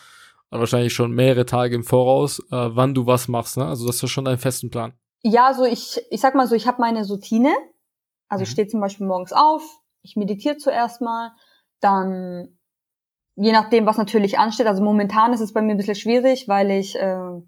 wahrscheinlich 0.51 0.95
schon 0.95 1.13
mehrere 1.13 1.47
Tage 1.47 1.77
im 1.77 1.85
Voraus, 1.85 2.41
äh, 2.51 2.71
wann 2.75 2.93
du 2.93 3.07
was 3.07 3.29
machst. 3.29 3.57
Ne? 3.57 3.65
Also 3.65 3.87
das 3.87 4.03
ist 4.03 4.11
schon 4.11 4.25
dein 4.25 4.39
festen 4.39 4.69
Plan. 4.69 4.95
Ja, 5.23 5.55
so 5.55 5.65
ich, 5.65 6.01
ich 6.11 6.21
sag 6.21 6.35
mal 6.35 6.49
so, 6.49 6.57
ich 6.57 6.67
habe 6.67 6.81
meine 6.81 7.07
Routine. 7.07 7.55
Also 8.29 8.41
mhm. 8.41 8.47
ich 8.47 8.51
stehe 8.51 8.67
zum 8.67 8.81
Beispiel 8.81 9.07
morgens 9.07 9.33
auf, 9.33 9.63
ich 10.03 10.17
meditiere 10.17 10.57
zuerst 10.57 11.01
mal, 11.01 11.37
dann 11.79 12.59
je 13.37 13.53
nachdem, 13.53 13.87
was 13.87 13.97
natürlich 13.97 14.41
ansteht. 14.41 14.67
Also 14.67 14.83
momentan 14.83 15.33
ist 15.33 15.41
es 15.41 15.53
bei 15.53 15.63
mir 15.63 15.71
ein 15.71 15.77
bisschen 15.77 15.95
schwierig, 15.95 16.49
weil 16.49 16.73
ich 16.73 16.97
äh, 16.97 17.41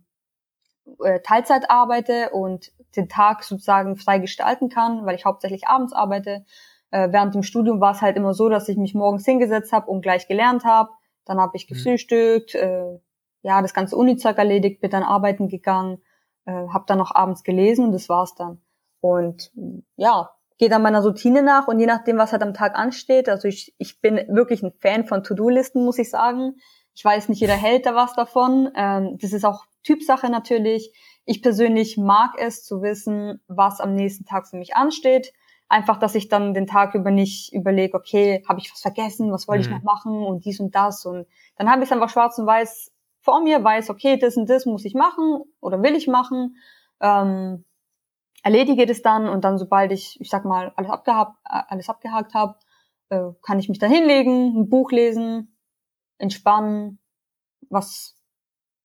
äh, 1.03 1.21
Teilzeit 1.21 1.71
arbeite 1.71 2.31
und 2.31 2.73
den 2.97 3.09
Tag 3.09 3.45
sozusagen 3.45 3.97
frei 3.97 4.19
gestalten 4.19 4.69
kann, 4.69 5.05
weil 5.07 5.15
ich 5.15 5.25
hauptsächlich 5.25 5.69
abends 5.69 5.93
arbeite. 5.93 6.45
Äh, 6.91 7.09
während 7.13 7.35
dem 7.35 7.43
Studium 7.43 7.81
war 7.81 7.93
es 7.93 8.03
halt 8.03 8.17
immer 8.17 8.35
so, 8.35 8.49
dass 8.49 8.69
ich 8.69 8.77
mich 8.77 8.95
morgens 8.95 9.25
hingesetzt 9.25 9.73
habe 9.73 9.91
und 9.91 10.03
gleich 10.03 10.27
gelernt 10.27 10.65
habe. 10.65 10.91
Dann 11.25 11.39
habe 11.39 11.57
ich 11.57 11.69
mhm. 11.69 11.75
gefrühstückt, 11.75 12.55
äh, 12.55 12.99
ja, 13.43 13.63
das 13.63 13.75
ganze 13.75 13.97
Uni-Zeug 13.97 14.39
erledigt, 14.39 14.81
bin 14.81 14.91
dann 14.91 15.03
arbeiten 15.03 15.49
gegangen, 15.49 16.03
äh, 16.47 16.53
habe 16.53 16.85
dann 16.87 16.99
noch 16.99 17.15
abends 17.15 17.43
gelesen 17.45 17.87
und 17.87 17.93
das 17.93 18.09
war's 18.09 18.35
dann. 18.35 18.61
Und 19.01 19.53
ja, 19.97 20.31
gehe 20.59 20.69
dann 20.69 20.83
meiner 20.83 21.03
Routine 21.03 21.43
nach 21.43 21.69
und 21.69 21.79
je 21.79 21.87
nachdem, 21.87 22.19
was 22.19 22.33
halt 22.33 22.43
am 22.43 22.55
Tag 22.55 22.77
ansteht, 22.77 23.29
also 23.29 23.47
ich, 23.47 23.75
ich 23.79 24.01
bin 24.01 24.17
wirklich 24.29 24.63
ein 24.63 24.73
Fan 24.81 25.07
von 25.07 25.23
To-Do-Listen, 25.23 25.85
muss 25.85 25.99
ich 25.99 26.11
sagen. 26.11 26.57
Ich 26.95 27.05
weiß, 27.05 27.29
nicht 27.29 27.41
jeder 27.41 27.55
hält 27.55 27.87
da 27.87 27.95
was 27.95 28.15
davon. 28.15 28.71
Ähm, 28.75 29.19
das 29.21 29.33
ist 29.33 29.45
auch 29.45 29.67
Typsache 29.83 30.31
natürlich. 30.31 30.93
Ich 31.25 31.43
persönlich 31.43 31.97
mag 31.97 32.33
es 32.39 32.65
zu 32.65 32.83
wissen, 32.83 33.41
was 33.49 33.81
am 33.81 33.95
nächsten 33.95 34.25
Tag 34.25 34.49
für 34.49 34.57
mich 34.57 34.77
ansteht. 34.77 35.33
Einfach, 35.69 35.99
dass 35.99 36.15
ich 36.15 36.29
dann 36.29 36.55
den 36.55 36.67
Tag 36.67 36.95
über 36.95 37.11
nicht 37.11 37.53
überlege, 37.53 37.97
okay, 37.97 38.43
habe 38.49 38.61
ich 38.61 38.73
was 38.73 38.81
vergessen, 38.81 39.31
was 39.31 39.47
wollte 39.49 39.69
mhm. 39.69 39.77
ich 39.77 39.79
noch 39.79 39.85
machen 39.85 40.23
und 40.23 40.45
dies 40.45 40.61
und 40.61 40.75
das. 40.75 41.05
Und 41.05 41.27
dann 41.57 41.71
habe 41.71 41.83
ich 41.83 41.89
es 41.89 41.93
einfach 41.93 42.09
schwarz 42.09 42.39
und 42.39 42.47
weiß 42.47 42.91
vor 43.21 43.43
mir, 43.43 43.63
weiß, 43.63 43.91
okay, 43.91 44.17
das 44.17 44.37
und 44.37 44.49
das 44.49 44.65
muss 44.65 44.85
ich 44.85 44.95
machen 44.95 45.43
oder 45.61 45.83
will 45.83 45.95
ich 45.95 46.07
machen. 46.07 46.57
Ähm, 47.01 47.65
erledige 48.43 48.87
das 48.87 49.03
dann 49.03 49.29
und 49.29 49.45
dann, 49.45 49.59
sobald 49.59 49.93
ich, 49.93 50.19
ich 50.21 50.31
sag 50.31 50.45
mal, 50.45 50.73
alles 50.77 50.91
abgehakt, 50.91 51.37
äh, 51.45 51.63
alles 51.69 51.89
abgehakt 51.89 52.35
habe, 52.35 52.57
äh, 53.11 53.25
kann 53.43 53.59
ich 53.59 53.69
mich 53.69 53.79
dann 53.79 53.91
hinlegen, 53.91 54.59
ein 54.59 54.69
Buch 54.69 54.91
lesen, 54.91 55.57
entspannen, 56.19 56.99
was 57.69 58.18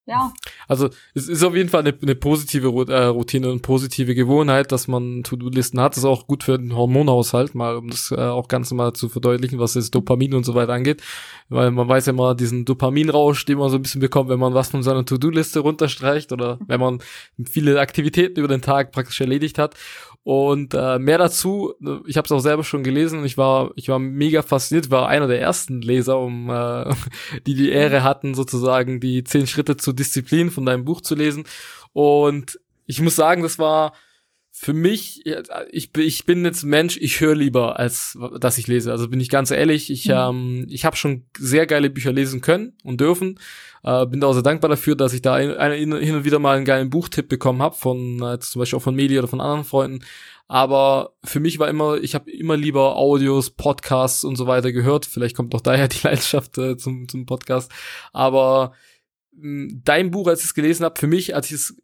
ja. 0.05 0.33
Also 0.67 0.89
es 1.13 1.29
ist 1.29 1.43
auf 1.43 1.55
jeden 1.55 1.69
Fall 1.69 1.81
eine, 1.81 1.97
eine 2.01 2.15
positive 2.15 2.67
äh, 2.91 3.05
Routine 3.05 3.49
und 3.49 3.61
positive 3.61 4.15
Gewohnheit, 4.15 4.71
dass 4.73 4.89
man 4.89 5.23
To-Do-Listen 5.23 5.79
hat. 5.79 5.93
Das 5.93 5.99
ist 5.99 6.05
auch 6.05 6.27
gut 6.27 6.43
für 6.43 6.57
den 6.57 6.75
Hormonhaushalt, 6.75 7.55
mal 7.55 7.77
um 7.77 7.89
das 7.89 8.11
äh, 8.11 8.17
auch 8.17 8.49
ganz 8.49 8.71
mal 8.71 8.93
zu 8.93 9.07
verdeutlichen, 9.07 9.59
was 9.59 9.73
das 9.73 9.91
Dopamin 9.91 10.33
und 10.33 10.43
so 10.43 10.55
weiter 10.55 10.73
angeht. 10.73 11.01
Weil 11.47 11.71
man 11.71 11.87
weiß 11.87 12.07
ja 12.07 12.13
immer 12.13 12.35
diesen 12.35 12.65
Dopaminrausch, 12.65 13.45
den 13.45 13.57
man 13.57 13.69
so 13.69 13.77
ein 13.77 13.81
bisschen 13.81 14.01
bekommt, 14.01 14.29
wenn 14.29 14.39
man 14.39 14.53
was 14.53 14.69
von 14.69 14.83
seiner 14.83 15.05
To-Do-Liste 15.05 15.61
runterstreicht 15.61 16.33
oder 16.33 16.59
wenn 16.67 16.81
man 16.81 16.99
viele 17.45 17.79
Aktivitäten 17.79 18.39
über 18.39 18.49
den 18.49 18.61
Tag 18.61 18.91
praktisch 18.91 19.21
erledigt 19.21 19.57
hat. 19.57 19.75
Und 20.23 20.73
äh, 20.73 20.99
mehr 20.99 21.17
dazu, 21.17 21.73
ich 22.07 22.15
habe 22.15 22.25
es 22.25 22.31
auch 22.31 22.39
selber 22.39 22.63
schon 22.63 22.83
gelesen 22.83 23.19
und 23.19 23.25
ich 23.25 23.37
war, 23.37 23.71
ich 23.75 23.89
war 23.89 23.99
mega 23.99 24.41
fasziniert, 24.41 24.89
war 24.89 25.09
einer 25.09 25.27
der 25.27 25.41
ersten 25.41 25.81
Leser, 25.81 26.17
um 26.17 26.49
äh, 26.49 26.93
die 27.45 27.55
die 27.55 27.71
Ehre 27.71 28.03
hatten, 28.03 28.33
sozusagen 28.33 29.01
die 29.01 29.25
zehn 29.25 29.47
Schritte 29.47 29.75
zur 29.75 29.93
Disziplin 29.93 30.49
von 30.49 30.65
deinem 30.65 30.85
Buch 30.85 31.01
zu 31.01 31.15
lesen. 31.15 31.43
Und 31.91 32.59
ich 32.85 33.01
muss 33.01 33.15
sagen, 33.15 33.43
das 33.43 33.59
war 33.59 33.93
für 34.63 34.71
mich, 34.71 35.25
ich, 35.71 35.89
ich 35.97 36.25
bin 36.25 36.45
jetzt 36.45 36.63
Mensch, 36.63 36.95
ich 36.95 37.19
höre 37.19 37.35
lieber, 37.35 37.79
als 37.79 38.17
dass 38.39 38.57
ich 38.57 38.67
lese. 38.67 38.93
Also 38.93 39.09
bin 39.09 39.19
ich 39.19 39.27
ganz 39.27 39.51
ehrlich, 39.51 39.91
ich, 39.91 40.07
mhm. 40.07 40.13
ähm, 40.13 40.65
ich 40.69 40.85
habe 40.85 40.95
schon 40.95 41.25
sehr 41.37 41.67
geile 41.67 41.89
Bücher 41.89 42.13
lesen 42.13 42.39
können 42.39 42.77
und 42.81 43.01
dürfen. 43.01 43.37
Äh, 43.83 44.05
bin 44.05 44.21
da 44.21 44.27
auch 44.27 44.33
sehr 44.33 44.41
dankbar 44.41 44.69
dafür, 44.69 44.95
dass 44.95 45.11
ich 45.11 45.21
da 45.21 45.33
ein, 45.33 45.51
ein, 45.57 45.73
hin 45.73 46.15
und 46.15 46.23
wieder 46.23 46.39
mal 46.39 46.55
einen 46.55 46.63
geilen 46.63 46.89
Buchtipp 46.89 47.27
bekommen 47.27 47.61
habe, 47.61 47.75
von 47.75 48.21
äh, 48.21 48.39
zum 48.39 48.61
Beispiel 48.61 48.77
auch 48.77 48.83
von 48.83 48.95
Media 48.95 49.19
oder 49.19 49.27
von 49.27 49.41
anderen 49.41 49.65
Freunden. 49.65 50.05
Aber 50.47 51.13
für 51.25 51.41
mich 51.41 51.59
war 51.59 51.67
immer, 51.67 51.97
ich 51.97 52.15
habe 52.15 52.31
immer 52.31 52.55
lieber 52.55 52.95
Audios, 52.95 53.49
Podcasts 53.49 54.23
und 54.23 54.37
so 54.37 54.47
weiter 54.47 54.71
gehört. 54.71 55.05
Vielleicht 55.05 55.35
kommt 55.35 55.53
doch 55.53 55.61
daher 55.61 55.89
die 55.89 55.99
Leidenschaft 56.03 56.57
äh, 56.57 56.77
zum, 56.77 57.09
zum 57.09 57.25
Podcast. 57.25 57.69
Aber 58.13 58.71
mh, 59.33 59.81
dein 59.83 60.09
Buch, 60.09 60.29
als 60.29 60.39
ich 60.39 60.45
es 60.45 60.53
gelesen 60.53 60.85
habe, 60.85 60.97
für 60.97 61.07
mich, 61.07 61.35
als 61.35 61.47
ich 61.47 61.55
es 61.55 61.75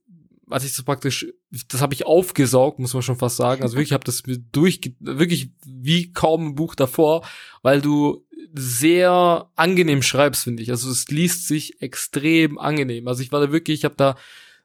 als 0.50 0.66
ich 0.66 0.74
so 0.74 0.84
praktisch, 0.84 1.28
das 1.70 1.82
habe 1.82 1.94
ich 1.94 2.06
aufgesaugt, 2.06 2.80
muss 2.80 2.94
man 2.94 3.04
schon 3.04 3.18
fast 3.18 3.38
sagen. 3.38 3.62
Also 3.62 3.76
wirklich, 3.76 3.90
ich 3.90 3.94
habe 3.94 4.04
das 4.04 4.24
durch, 4.52 4.82
wirklich 5.00 5.52
wie 5.66 6.12
kaum 6.12 6.48
ein 6.48 6.56
Buch 6.56 6.76
davor, 6.76 7.26
weil 7.62 7.82
du 7.82 8.26
sehr 8.54 9.50
angenehm 9.56 10.02
schreibst, 10.02 10.44
finde 10.44 10.64
ich. 10.64 10.72
Also 10.72 10.90
es 10.90 11.08
liest 11.10 11.48
sich 11.48 11.82
extrem 11.82 12.58
angenehm. 12.58 13.08
Also 13.08 13.22
ich 13.22 13.32
war 13.32 13.40
da 13.40 13.52
wirklich, 13.52 13.80
ich 13.80 13.86
habe 13.86 13.96
da 13.96 14.16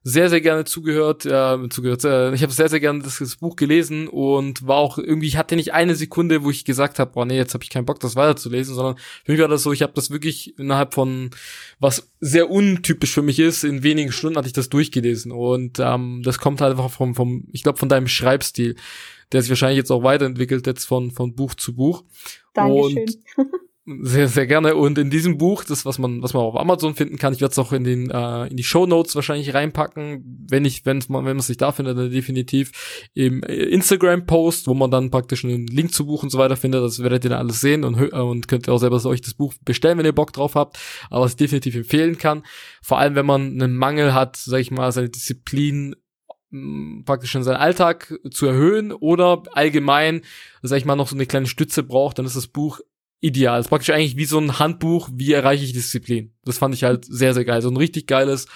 sehr, 0.07 0.29
sehr 0.29 0.43
gerne 0.43 0.67
zugehört, 0.67 1.25
äh, 1.25 1.69
zugehört. 1.71 2.05
Äh, 2.05 2.35
ich 2.35 2.43
habe 2.43 2.53
sehr, 2.53 2.69
sehr 2.69 2.79
gerne 2.79 3.03
das, 3.03 3.19
das, 3.19 3.37
Buch 3.37 3.57
gelesen 3.57 4.07
und 4.07 4.67
war 4.67 4.77
auch 4.77 4.99
irgendwie, 4.99 5.27
ich 5.27 5.39
hatte 5.39 5.57
nicht 5.57 5.73
eine 5.73 5.95
Sekunde, 5.95 6.45
wo 6.45 6.51
ich 6.51 6.67
gesagt 6.67 6.99
habe, 6.99 7.13
boah, 7.13 7.25
nee, 7.25 7.39
jetzt 7.39 7.55
habe 7.55 7.65
ich 7.65 7.71
keinen 7.71 7.87
Bock, 7.87 8.01
das 8.01 8.15
weiterzulesen, 8.15 8.75
sondern 8.75 8.97
für 9.25 9.33
mich 9.33 9.41
war 9.41 9.49
das 9.49 9.63
so, 9.63 9.73
ich 9.73 9.81
habe 9.81 9.95
das 9.95 10.11
wirklich 10.11 10.59
innerhalb 10.59 10.93
von, 10.93 11.31
was 11.81 12.13
sehr 12.21 12.51
untypisch 12.51 13.15
für 13.15 13.23
mich 13.23 13.39
ist, 13.39 13.65
in 13.65 13.83
wenigen 13.83 14.13
Stunden 14.13 14.37
hatte 14.37 14.47
ich 14.47 14.53
das 14.53 14.69
durchgelesen. 14.69 15.33
Und 15.33 15.79
ähm, 15.81 16.21
das 16.23 16.39
kommt 16.39 16.61
halt 16.61 16.73
einfach 16.73 16.91
vom, 16.91 17.15
vom 17.15 17.49
ich 17.53 17.63
glaube, 17.63 17.79
von 17.79 17.89
deinem 17.89 18.07
Schreibstil, 18.07 18.77
der 19.33 19.41
sich 19.41 19.51
wahrscheinlich 19.51 19.79
jetzt 19.79 19.91
auch 19.91 20.03
weiterentwickelt, 20.03 20.67
jetzt 20.67 20.85
von, 20.85 21.13
von 21.13 21.35
Buch 21.35 21.55
zu 21.55 21.75
Buch. 21.75 22.05
Dankeschön. 22.53 22.99
Und 22.99 23.19
Sehr, 23.87 24.29
sehr 24.29 24.47
gerne. 24.47 24.77
Und 24.77 24.97
in 24.97 25.11
diesem 25.11 25.37
Buch, 25.37 25.63
das, 25.63 25.85
was 25.85 25.99
man, 25.99 26.23
was 26.23 26.33
man 26.33 26.43
auf 26.43 26.57
Amazon 26.57 26.95
finden 26.95 27.19
kann, 27.19 27.35
ich 27.35 27.43
werde 27.43 27.53
es 27.53 27.59
auch 27.59 27.71
in 27.71 27.85
den, 27.85 28.11
äh, 28.11 28.47
in 28.47 28.57
die 28.57 28.65
Show 28.65 28.87
Notes 28.87 29.15
wahrscheinlich 29.15 29.53
reinpacken, 29.53 30.47
wenn 30.49 30.65
ich, 30.65 30.87
wenn 30.87 31.03
man, 31.09 31.27
wenn 31.27 31.37
man 31.37 31.41
sich 31.41 31.59
da 31.59 31.71
findet, 31.71 31.99
dann 31.99 32.11
definitiv 32.11 33.11
im 33.13 33.43
Instagram-Post, 33.43 34.69
wo 34.69 34.75
man 34.75 34.91
dann 34.91 35.11
praktisch 35.11 35.45
einen 35.45 35.67
Link 35.67 35.93
zu 35.93 36.07
Buch 36.07 36.23
und 36.23 36.31
so 36.31 36.39
weiter 36.39 36.57
findet. 36.57 36.83
Das 36.83 37.03
werdet 37.03 37.25
ihr 37.25 37.31
dann 37.31 37.41
alles 37.41 37.61
sehen 37.61 37.85
und, 37.85 37.95
und 38.11 38.49
könnt 38.49 38.67
ihr 38.67 38.73
auch 38.73 38.79
selber 38.79 39.05
euch 39.05 39.21
das 39.21 39.35
Buch 39.35 39.53
bestellen, 39.67 39.99
wenn 39.99 40.07
ihr 40.07 40.15
Bock 40.15 40.33
drauf 40.33 40.55
habt. 40.55 40.79
Aber 41.11 41.27
was 41.27 41.33
ich 41.33 41.37
definitiv 41.37 41.75
empfehlen 41.75 42.17
kann, 42.17 42.43
vor 42.81 42.99
allem 42.99 43.17
wenn 43.17 43.27
man 43.27 43.61
einen 43.61 43.77
Mangel 43.77 44.15
hat, 44.15 44.37
sag 44.37 44.61
ich 44.61 44.71
mal, 44.71 44.93
seine 44.93 45.11
Disziplin 45.11 45.95
praktisch 47.05 47.35
in 47.35 47.43
seinen 47.43 47.57
Alltag 47.57 48.19
zu 48.31 48.47
erhöhen 48.47 48.93
oder 48.93 49.43
allgemein, 49.53 50.23
sag 50.63 50.79
ich 50.79 50.85
mal, 50.87 50.97
noch 50.97 51.09
so 51.09 51.17
eine 51.17 51.27
kleine 51.27 51.49
Stütze 51.49 51.83
braucht, 51.83 52.19
dann 52.19 52.25
ist 52.27 52.37
das 52.37 52.47
Buch 52.47 52.81
ideal. 53.25 53.57
Das 53.57 53.67
ist 53.67 53.71
praktisch 53.71 53.91
eigentlich 53.91 54.17
wie 54.17 54.27
so 54.27 54.39
ein 54.39 54.59
Handbuch, 54.59 55.09
wie 55.13 55.33
erreiche 55.33 55.65
ich 55.65 55.73
Disziplin. 55.73 56.33
Das 56.45 56.59
fand 56.59 56.75
ich 56.75 56.85
halt 56.85 57.07
sehr, 57.07 57.33
sehr 57.33 57.45
geil. 57.45 57.63
So 57.63 57.71
ein 57.71 57.77
richtig 57.77 58.07
geiles 58.07 58.47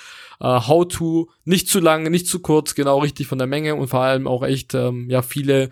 äh, 0.41 0.45
How-to, 0.45 1.31
nicht 1.45 1.69
zu 1.69 1.81
lang, 1.81 2.11
nicht 2.11 2.27
zu 2.27 2.41
kurz, 2.41 2.75
genau 2.75 2.99
richtig 2.99 3.27
von 3.27 3.39
der 3.39 3.47
Menge 3.47 3.75
und 3.75 3.89
vor 3.89 4.01
allem 4.01 4.27
auch 4.27 4.45
echt 4.45 4.75
ähm, 4.75 5.09
ja 5.09 5.23
viele 5.23 5.71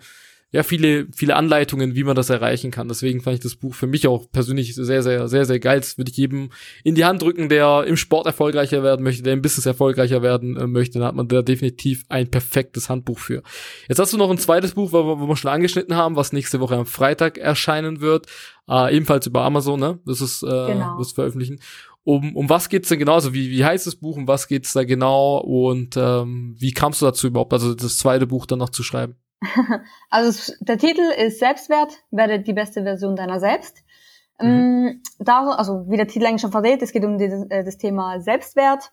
ja 0.51 0.63
viele 0.63 1.07
viele 1.13 1.35
Anleitungen, 1.35 1.95
wie 1.95 2.03
man 2.03 2.15
das 2.15 2.29
erreichen 2.29 2.71
kann. 2.71 2.87
Deswegen 2.87 3.21
fand 3.21 3.35
ich 3.35 3.43
das 3.43 3.55
Buch 3.55 3.75
für 3.75 3.87
mich 3.87 4.07
auch 4.07 4.31
persönlich 4.31 4.75
sehr 4.75 5.03
sehr 5.03 5.27
sehr 5.27 5.45
sehr 5.45 5.59
geil. 5.59 5.79
Das 5.79 5.97
würde 5.97 6.09
ich 6.09 6.17
jedem 6.17 6.51
in 6.83 6.95
die 6.95 7.03
Hand 7.03 7.21
drücken, 7.21 7.49
der 7.49 7.83
im 7.85 7.97
Sport 7.97 8.27
erfolgreicher 8.27 8.81
werden 8.81 9.03
möchte, 9.03 9.23
der 9.23 9.33
im 9.33 9.41
Business 9.41 9.65
erfolgreicher 9.65 10.21
werden 10.21 10.55
äh, 10.55 10.67
möchte. 10.67 10.99
Dann 10.99 11.07
hat 11.07 11.15
man 11.15 11.27
da 11.27 11.41
definitiv 11.41 12.05
ein 12.07 12.31
perfektes 12.31 12.89
Handbuch 12.89 13.19
für. 13.19 13.43
Jetzt 13.89 13.99
hast 13.99 14.13
du 14.13 14.17
noch 14.17 14.31
ein 14.31 14.37
zweites 14.37 14.73
Buch, 14.73 14.93
wo, 14.93 15.19
wo 15.19 15.27
wir 15.27 15.35
schon 15.35 15.51
angeschnitten 15.51 15.95
haben, 15.95 16.15
was 16.15 16.31
nächste 16.31 16.61
Woche 16.61 16.75
am 16.75 16.85
Freitag 16.85 17.37
erscheinen 17.37 17.99
wird, 17.99 18.27
äh, 18.69 18.95
ebenfalls 18.95 19.27
über 19.27 19.41
Amazon. 19.41 19.79
Ne, 19.79 19.99
das 20.05 20.21
ist 20.21 20.43
äh, 20.43 20.47
genau. 20.47 20.97
das 20.97 21.11
veröffentlichen. 21.11 21.59
Um, 22.03 22.37
um 22.37 22.49
was 22.49 22.69
geht's 22.69 22.87
denn 22.87 22.99
genau? 22.99 23.15
Also 23.15 23.33
wie, 23.33 23.49
wie 23.49 23.65
heißt 23.65 23.85
das 23.85 23.97
Buch? 23.97 24.15
Um 24.15 24.29
was 24.29 24.47
geht's 24.47 24.71
da 24.71 24.85
genau? 24.85 25.39
Und 25.39 25.97
ähm, 25.97 26.55
wie 26.57 26.71
kamst 26.71 27.01
du 27.01 27.05
dazu 27.05 27.27
überhaupt, 27.27 27.51
also 27.51 27.75
das 27.75 27.97
zweite 27.97 28.25
Buch 28.25 28.45
dann 28.45 28.59
noch 28.59 28.69
zu 28.69 28.81
schreiben? 28.81 29.17
Also 30.09 30.53
der 30.61 30.77
Titel 30.77 31.01
ist 31.01 31.39
Selbstwert, 31.39 32.03
werde 32.11 32.39
die 32.39 32.53
beste 32.53 32.83
Version 32.83 33.15
deiner 33.15 33.39
selbst. 33.39 33.83
Mhm. 34.39 34.49
Mm, 34.49 35.01
da, 35.19 35.49
also 35.51 35.85
wie 35.89 35.97
der 35.97 36.07
Titel 36.07 36.25
eigentlich 36.25 36.41
schon 36.41 36.51
verrät, 36.51 36.81
es 36.81 36.91
geht 36.91 37.05
um 37.05 37.17
die, 37.17 37.25
äh, 37.25 37.63
das 37.63 37.77
Thema 37.77 38.19
Selbstwert. 38.19 38.91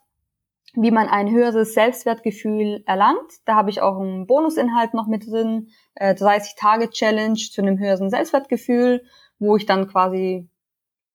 wie 0.76 0.90
man 0.90 1.08
ein 1.08 1.30
höheres 1.30 1.72
Selbstwertgefühl 1.74 2.82
erlangt. 2.86 3.30
Da 3.44 3.54
habe 3.54 3.70
ich 3.70 3.80
auch 3.80 3.98
einen 4.00 4.26
Bonusinhalt 4.26 4.92
noch 4.92 5.06
mit 5.06 5.26
drin, 5.26 5.68
äh, 5.94 6.14
30 6.14 6.56
Tage 6.56 6.90
Challenge 6.90 7.36
zu 7.38 7.62
einem 7.62 7.78
höheren 7.78 8.10
Selbstwertgefühl, 8.10 9.04
wo 9.38 9.56
ich 9.56 9.66
dann 9.66 9.86
quasi 9.86 10.48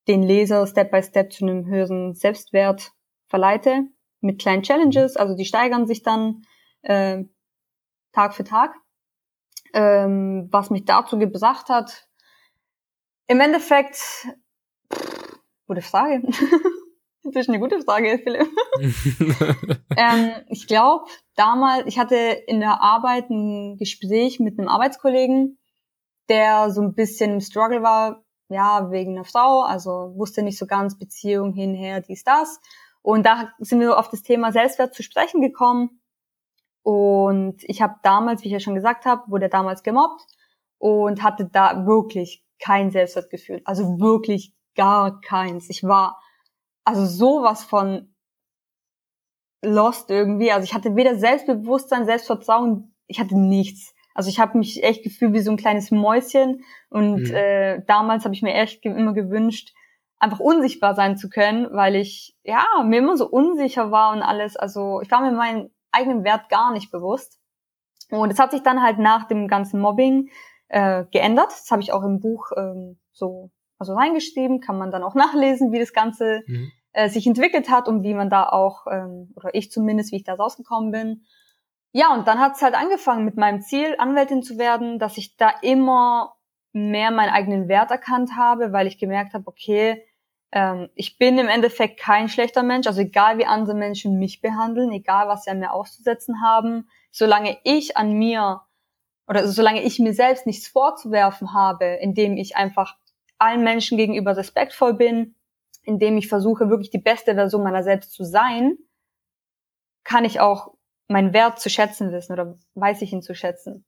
den 0.08 0.24
Leser 0.24 0.65
Step 0.65 0.92
by 0.92 1.04
Step 1.04 1.34
zu 1.34 1.46
einem 1.46 1.65
höheren 1.65 2.13
Selbstwert 2.13 2.94
verleite 3.28 3.84
mit 4.22 4.39
kleinen 4.39 4.63
Challenges. 4.63 5.18
Also 5.18 5.36
die 5.36 5.46
steigern 5.46 5.88
sich 5.88 6.04
dann 6.04 6.44
äh, 6.82 7.26
Tag 8.13 8.34
für 8.34 8.44
Tag. 8.44 8.76
Ähm, 9.73 10.47
was 10.51 10.69
mich 10.69 10.86
dazu 10.86 11.17
gebracht 11.19 11.69
hat, 11.69 12.08
im 13.27 13.39
Endeffekt, 13.39 13.97
pff, 14.91 15.39
gute 15.67 15.82
Frage. 15.82 16.23
Das 17.32 17.43
ist 17.43 17.49
eine 17.49 17.60
gute 17.60 17.82
Frage, 17.82 18.19
Philipp. 18.23 18.47
ähm, 19.97 20.32
ich 20.47 20.67
glaube, 20.67 21.05
damals, 21.36 21.84
ich 21.86 21.99
hatte 21.99 22.15
in 22.15 22.60
der 22.60 22.82
Arbeit 22.82 23.29
ein 23.29 23.77
Gespräch 23.77 24.39
mit 24.39 24.58
einem 24.58 24.69
Arbeitskollegen, 24.69 25.60
der 26.29 26.71
so 26.71 26.82
ein 26.82 26.95
bisschen 26.95 27.34
im 27.34 27.41
Struggle 27.41 27.84
war, 27.84 28.23
ja, 28.49 28.89
wegen 28.89 29.15
einer 29.15 29.25
Frau, 29.25 29.62
also 29.62 30.13
wusste 30.15 30.41
nicht 30.41 30.58
so 30.58 30.65
ganz 30.65 30.97
Beziehung 30.97 31.53
hinher, 31.53 32.01
dies, 32.01 32.23
das. 32.23 32.60
Und 33.01 33.25
da 33.25 33.51
sind 33.60 33.79
wir 33.79 33.97
auf 33.97 34.10
das 34.10 34.23
Thema 34.23 34.51
Selbstwert 34.51 34.95
zu 34.95 35.03
sprechen 35.03 35.41
gekommen. 35.41 35.98
Und 36.84 37.58
ich 37.63 37.82
habe 37.82 37.96
damals, 38.04 38.44
wie 38.44 38.48
ich 38.48 38.54
ja 38.54 38.60
schon 38.60 38.76
gesagt 38.76 39.06
habe, 39.06 39.30
wurde 39.30 39.50
damals 39.50 39.84
gemobbt 39.84 40.26
und 40.78 41.24
hatte 41.24 41.46
da 41.46 41.86
wirklich 41.86 42.44
kein 42.60 42.92
Selbstwertgefühl. 42.92 43.62
Also 43.65 44.00
wirklich 44.00 44.54
gar 44.76 45.20
keins. 45.22 45.70
Ich 45.70 45.84
war 45.84 46.20
also 46.84 47.06
sowas 47.06 47.63
von 47.63 48.13
lost 49.62 50.10
irgendwie. 50.10 50.52
Also 50.52 50.63
ich 50.63 50.74
hatte 50.74 50.96
weder 50.96 51.15
Selbstbewusstsein, 51.15 52.06
Selbstvertrauen, 52.06 52.96
ich 53.08 53.20
hatte 53.20 53.38
nichts. 53.38 53.94
Also 54.13 54.30
ich 54.30 54.39
habe 54.39 54.58
mich 54.58 54.84
echt 54.84 55.04
gefühlt 55.04 55.34
wie 55.34 55.39
so 55.39 55.52
ein 55.52 55.58
kleines 55.58 55.92
Mäuschen 55.92 56.63
und 56.89 57.30
mhm. 57.30 57.36
äh, 57.36 57.82
damals 57.86 58.26
habe 58.26 58.34
ich 58.34 58.42
mir 58.42 58.54
echt 58.54 58.84
immer 58.86 59.13
gewünscht, 59.13 59.74
einfach 60.18 60.39
unsichtbar 60.39 60.96
sein 60.96 61.18
zu 61.18 61.30
können, 61.30 61.68
weil 61.72 61.96
ich 61.96 62.36
ja 62.44 62.65
mir 62.84 63.00
immer 63.00 63.15
so 63.15 63.30
unsicher 63.30 63.92
war 63.92 64.12
und 64.12 64.22
alles. 64.22 64.58
Also 64.58 65.02
ich 65.02 65.10
war 65.12 65.22
mir 65.22 65.32
meinen 65.32 65.72
eigenen 65.91 66.23
Wert 66.23 66.49
gar 66.49 66.71
nicht 66.71 66.91
bewusst. 66.91 67.39
Und 68.10 68.32
es 68.32 68.39
hat 68.39 68.52
sich 68.52 68.63
dann 68.63 68.82
halt 68.82 68.99
nach 68.99 69.28
dem 69.28 69.47
ganzen 69.47 69.80
Mobbing 69.80 70.30
äh, 70.67 71.06
geändert. 71.12 71.52
Das 71.52 71.69
habe 71.71 71.82
ich 71.82 71.93
auch 71.93 72.04
im 72.04 72.19
Buch 72.19 72.52
ähm, 72.58 72.99
so 73.12 73.52
also 73.78 73.93
reingeschrieben, 73.93 74.60
kann 74.60 74.78
man 74.78 74.91
dann 74.91 75.04
auch 75.04 75.15
nachlesen, 75.15 75.71
wie 75.71 75.80
das 75.80 75.93
Ganze 75.93 76.43
mhm. 76.47 76.71
äh, 76.93 77.10
sich 77.10 77.25
entwickelt 77.25 77.69
hat 77.69 77.88
und 77.88 78.04
wie 78.04 78.13
man 78.13 78.30
da 78.30 78.47
auch, 78.47 78.86
ähm, 78.91 79.32
oder 79.36 79.54
ich 79.54 79.71
zumindest, 79.71 80.12
wie 80.12 80.17
ich 80.17 80.23
da 80.23 80.34
rausgekommen 80.34 80.91
bin. 80.91 81.25
Ja, 81.91 82.13
und 82.13 82.28
dann 82.28 82.39
hat 82.39 82.56
es 82.56 82.62
halt 82.62 82.75
angefangen 82.75 83.25
mit 83.25 83.36
meinem 83.36 83.62
Ziel, 83.62 83.95
Anwältin 83.97 84.43
zu 84.43 84.60
werden, 84.60 84.99
dass 84.99 85.17
ich 85.17 85.38
da 85.38 85.52
immer 85.63 86.36
mehr 86.71 87.10
meinen 87.10 87.32
eigenen 87.32 87.67
Wert 87.67 87.89
erkannt 87.89 88.36
habe, 88.38 88.71
weil 88.71 88.86
ich 88.86 88.99
gemerkt 88.99 89.34
habe, 89.34 89.47
okay, 89.47 90.04
ähm, 90.51 90.89
ich 90.95 91.17
bin 91.17 91.38
im 91.38 91.47
Endeffekt 91.47 91.99
kein 91.99 92.29
schlechter 92.29 92.63
Mensch, 92.63 92.88
also 92.88 93.01
egal 93.01 93.38
wie 93.38 93.45
andere 93.45 93.75
Menschen 93.75 94.17
mich 94.17 94.41
behandeln, 94.41 94.91
egal 94.91 95.27
was 95.27 95.43
sie 95.43 95.51
an 95.51 95.59
mir 95.59 95.73
auszusetzen 95.73 96.41
haben, 96.41 96.89
solange 97.12 97.57
ich 97.63 97.97
an 97.97 98.13
mir 98.13 98.62
oder 99.27 99.47
solange 99.47 99.83
ich 99.83 99.99
mir 99.99 100.13
selbst 100.13 100.47
nichts 100.47 100.67
vorzuwerfen 100.67 101.53
habe, 101.53 101.85
indem 101.85 102.38
ich 102.38 102.55
einfach 102.55 102.97
allen 103.38 103.63
Menschen 103.63 103.97
gegenüber 103.97 104.35
respektvoll 104.35 104.95
bin, 104.95 105.35
indem 105.83 106.17
ich 106.17 106.27
versuche, 106.27 106.69
wirklich 106.69 106.89
die 106.89 106.97
beste 106.97 107.35
Version 107.35 107.63
meiner 107.63 107.83
selbst 107.83 108.12
zu 108.12 108.23
sein, 108.23 108.77
kann 110.03 110.25
ich 110.25 110.39
auch 110.39 110.73
meinen 111.07 111.33
Wert 111.33 111.59
zu 111.59 111.69
schätzen 111.69 112.12
wissen 112.12 112.33
oder 112.33 112.57
weiß 112.73 113.01
ich 113.01 113.13
ihn 113.13 113.21
zu 113.21 113.35
schätzen. 113.35 113.85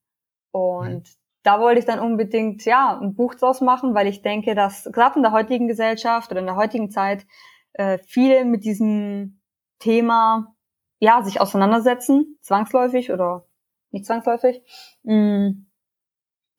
Und 0.52 1.08
mhm. 1.08 1.21
Da 1.44 1.60
wollte 1.60 1.80
ich 1.80 1.86
dann 1.86 2.00
unbedingt, 2.00 2.66
ja, 2.66 3.00
ein 3.00 3.16
Buch 3.16 3.36
draus 3.36 3.62
machen, 3.62 3.94
weil 3.96 4.08
ich 4.08 4.22
denke, 4.22 4.56
dass 4.56 4.90
gerade 4.92 5.16
in 5.16 5.24
der 5.24 5.32
heutigen 5.32 5.68
Gesellschaft 5.68 6.32
oder 6.32 6.40
in 6.40 6.46
der 6.46 6.56
heutigen 6.56 6.90
Zeit 6.92 7.26
äh, 7.74 7.98
viele 8.06 8.46
mit 8.46 8.64
diesem 8.64 9.42
Thema, 9.80 10.56
ja, 11.00 11.24
sich 11.24 11.42
auseinandersetzen, 11.42 12.38
zwangsläufig 12.42 13.12
oder 13.12 13.48
nicht 13.90 14.06
zwangsläufig. 14.06 14.62
Mm, 15.04 15.66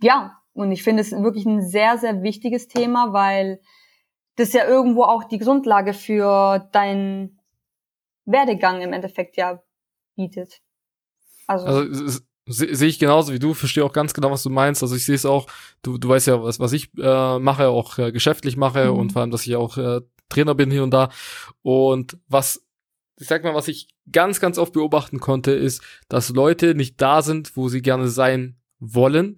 ja, 0.00 0.38
und 0.52 0.72
ich 0.72 0.82
finde 0.82 1.02
es 1.02 1.12
wirklich 1.12 1.46
ein 1.46 1.62
sehr, 1.62 1.96
sehr 1.98 2.22
wichtiges 2.22 2.68
Thema, 2.68 3.12
weil 3.12 3.60
das 4.36 4.52
ja 4.52 4.66
irgendwo 4.66 5.04
auch 5.04 5.24
die 5.24 5.38
Grundlage 5.38 5.94
für 5.94 6.68
deinen 6.72 7.38
Werdegang 8.24 8.80
im 8.80 8.92
Endeffekt 8.92 9.36
ja 9.36 9.62
bietet. 10.16 10.60
Also, 11.46 11.66
also 11.66 12.20
sehe 12.46 12.88
ich 12.88 12.98
genauso 12.98 13.32
wie 13.32 13.38
du, 13.38 13.54
verstehe 13.54 13.84
auch 13.84 13.92
ganz 13.92 14.14
genau, 14.14 14.30
was 14.30 14.42
du 14.42 14.50
meinst. 14.50 14.82
Also 14.82 14.96
ich 14.96 15.04
sehe 15.04 15.14
es 15.14 15.24
auch, 15.24 15.46
du, 15.82 15.98
du 15.98 16.08
weißt 16.08 16.26
ja, 16.26 16.42
was, 16.42 16.58
was 16.58 16.72
ich 16.72 16.90
äh, 16.98 17.38
mache, 17.38 17.68
auch 17.68 17.98
äh, 17.98 18.12
geschäftlich 18.12 18.56
mache 18.56 18.90
mhm. 18.90 18.98
und 18.98 19.12
vor 19.12 19.22
allem, 19.22 19.30
dass 19.30 19.46
ich 19.46 19.56
auch 19.56 19.76
äh, 19.76 20.00
Trainer 20.28 20.54
bin 20.54 20.70
hier 20.70 20.82
und 20.82 20.90
da. 20.90 21.10
Und 21.62 22.18
was, 22.28 22.64
ich 23.20 23.28
sag 23.28 23.44
mal, 23.44 23.54
was 23.54 23.68
ich 23.68 23.88
ganz, 24.10 24.40
ganz 24.40 24.58
oft 24.58 24.72
beobachten 24.72 25.20
konnte, 25.20 25.52
ist, 25.52 25.82
dass 26.08 26.30
Leute 26.30 26.74
nicht 26.74 27.00
da 27.00 27.22
sind, 27.22 27.56
wo 27.56 27.68
sie 27.68 27.82
gerne 27.82 28.08
sein 28.08 28.56
wollen, 28.80 29.36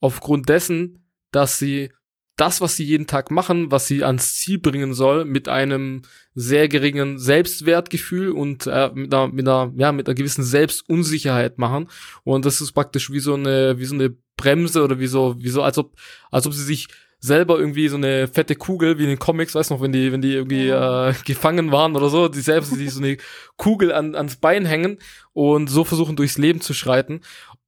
aufgrund 0.00 0.48
dessen, 0.48 1.04
dass 1.30 1.58
sie 1.58 1.92
das, 2.38 2.60
was 2.60 2.76
sie 2.76 2.84
jeden 2.84 3.06
Tag 3.06 3.30
machen, 3.30 3.70
was 3.70 3.86
sie 3.86 4.04
ans 4.04 4.36
Ziel 4.36 4.58
bringen 4.58 4.94
soll, 4.94 5.24
mit 5.24 5.48
einem 5.48 6.02
sehr 6.34 6.68
geringen 6.68 7.18
Selbstwertgefühl 7.18 8.30
und 8.30 8.66
äh, 8.66 8.90
mit, 8.94 9.12
einer, 9.12 9.28
mit 9.28 9.46
einer, 9.46 9.72
ja, 9.76 9.92
mit 9.92 10.08
einer 10.08 10.14
gewissen 10.14 10.44
Selbstunsicherheit 10.44 11.58
machen. 11.58 11.88
Und 12.22 12.44
das 12.44 12.60
ist 12.60 12.72
praktisch 12.72 13.10
wie 13.10 13.20
so 13.20 13.34
eine, 13.34 13.78
wie 13.78 13.84
so 13.84 13.94
eine 13.94 14.14
Bremse 14.36 14.84
oder 14.84 15.00
wie 15.00 15.08
so, 15.08 15.34
wie 15.38 15.48
so, 15.48 15.62
als 15.62 15.78
ob, 15.78 15.96
als 16.30 16.46
ob 16.46 16.52
sie 16.54 16.62
sich 16.62 16.88
selber 17.20 17.58
irgendwie 17.58 17.88
so 17.88 17.96
eine 17.96 18.28
fette 18.28 18.54
Kugel 18.54 18.98
wie 18.98 19.02
in 19.02 19.08
den 19.08 19.18
Comics, 19.18 19.54
weißt 19.54 19.70
du 19.70 19.74
noch, 19.74 19.80
wenn 19.82 19.90
die, 19.90 20.12
wenn 20.12 20.22
die 20.22 20.34
irgendwie 20.34 20.68
äh, 20.68 21.12
gefangen 21.24 21.72
waren 21.72 21.96
oder 21.96 22.08
so, 22.08 22.28
die 22.28 22.40
selbst 22.40 22.74
die 22.76 22.88
so 22.88 23.00
eine 23.00 23.16
Kugel 23.56 23.92
an, 23.92 24.14
ans 24.14 24.36
Bein 24.36 24.64
hängen 24.64 24.98
und 25.32 25.68
so 25.68 25.82
versuchen 25.82 26.14
durchs 26.14 26.38
Leben 26.38 26.60
zu 26.60 26.74
schreiten. 26.74 27.22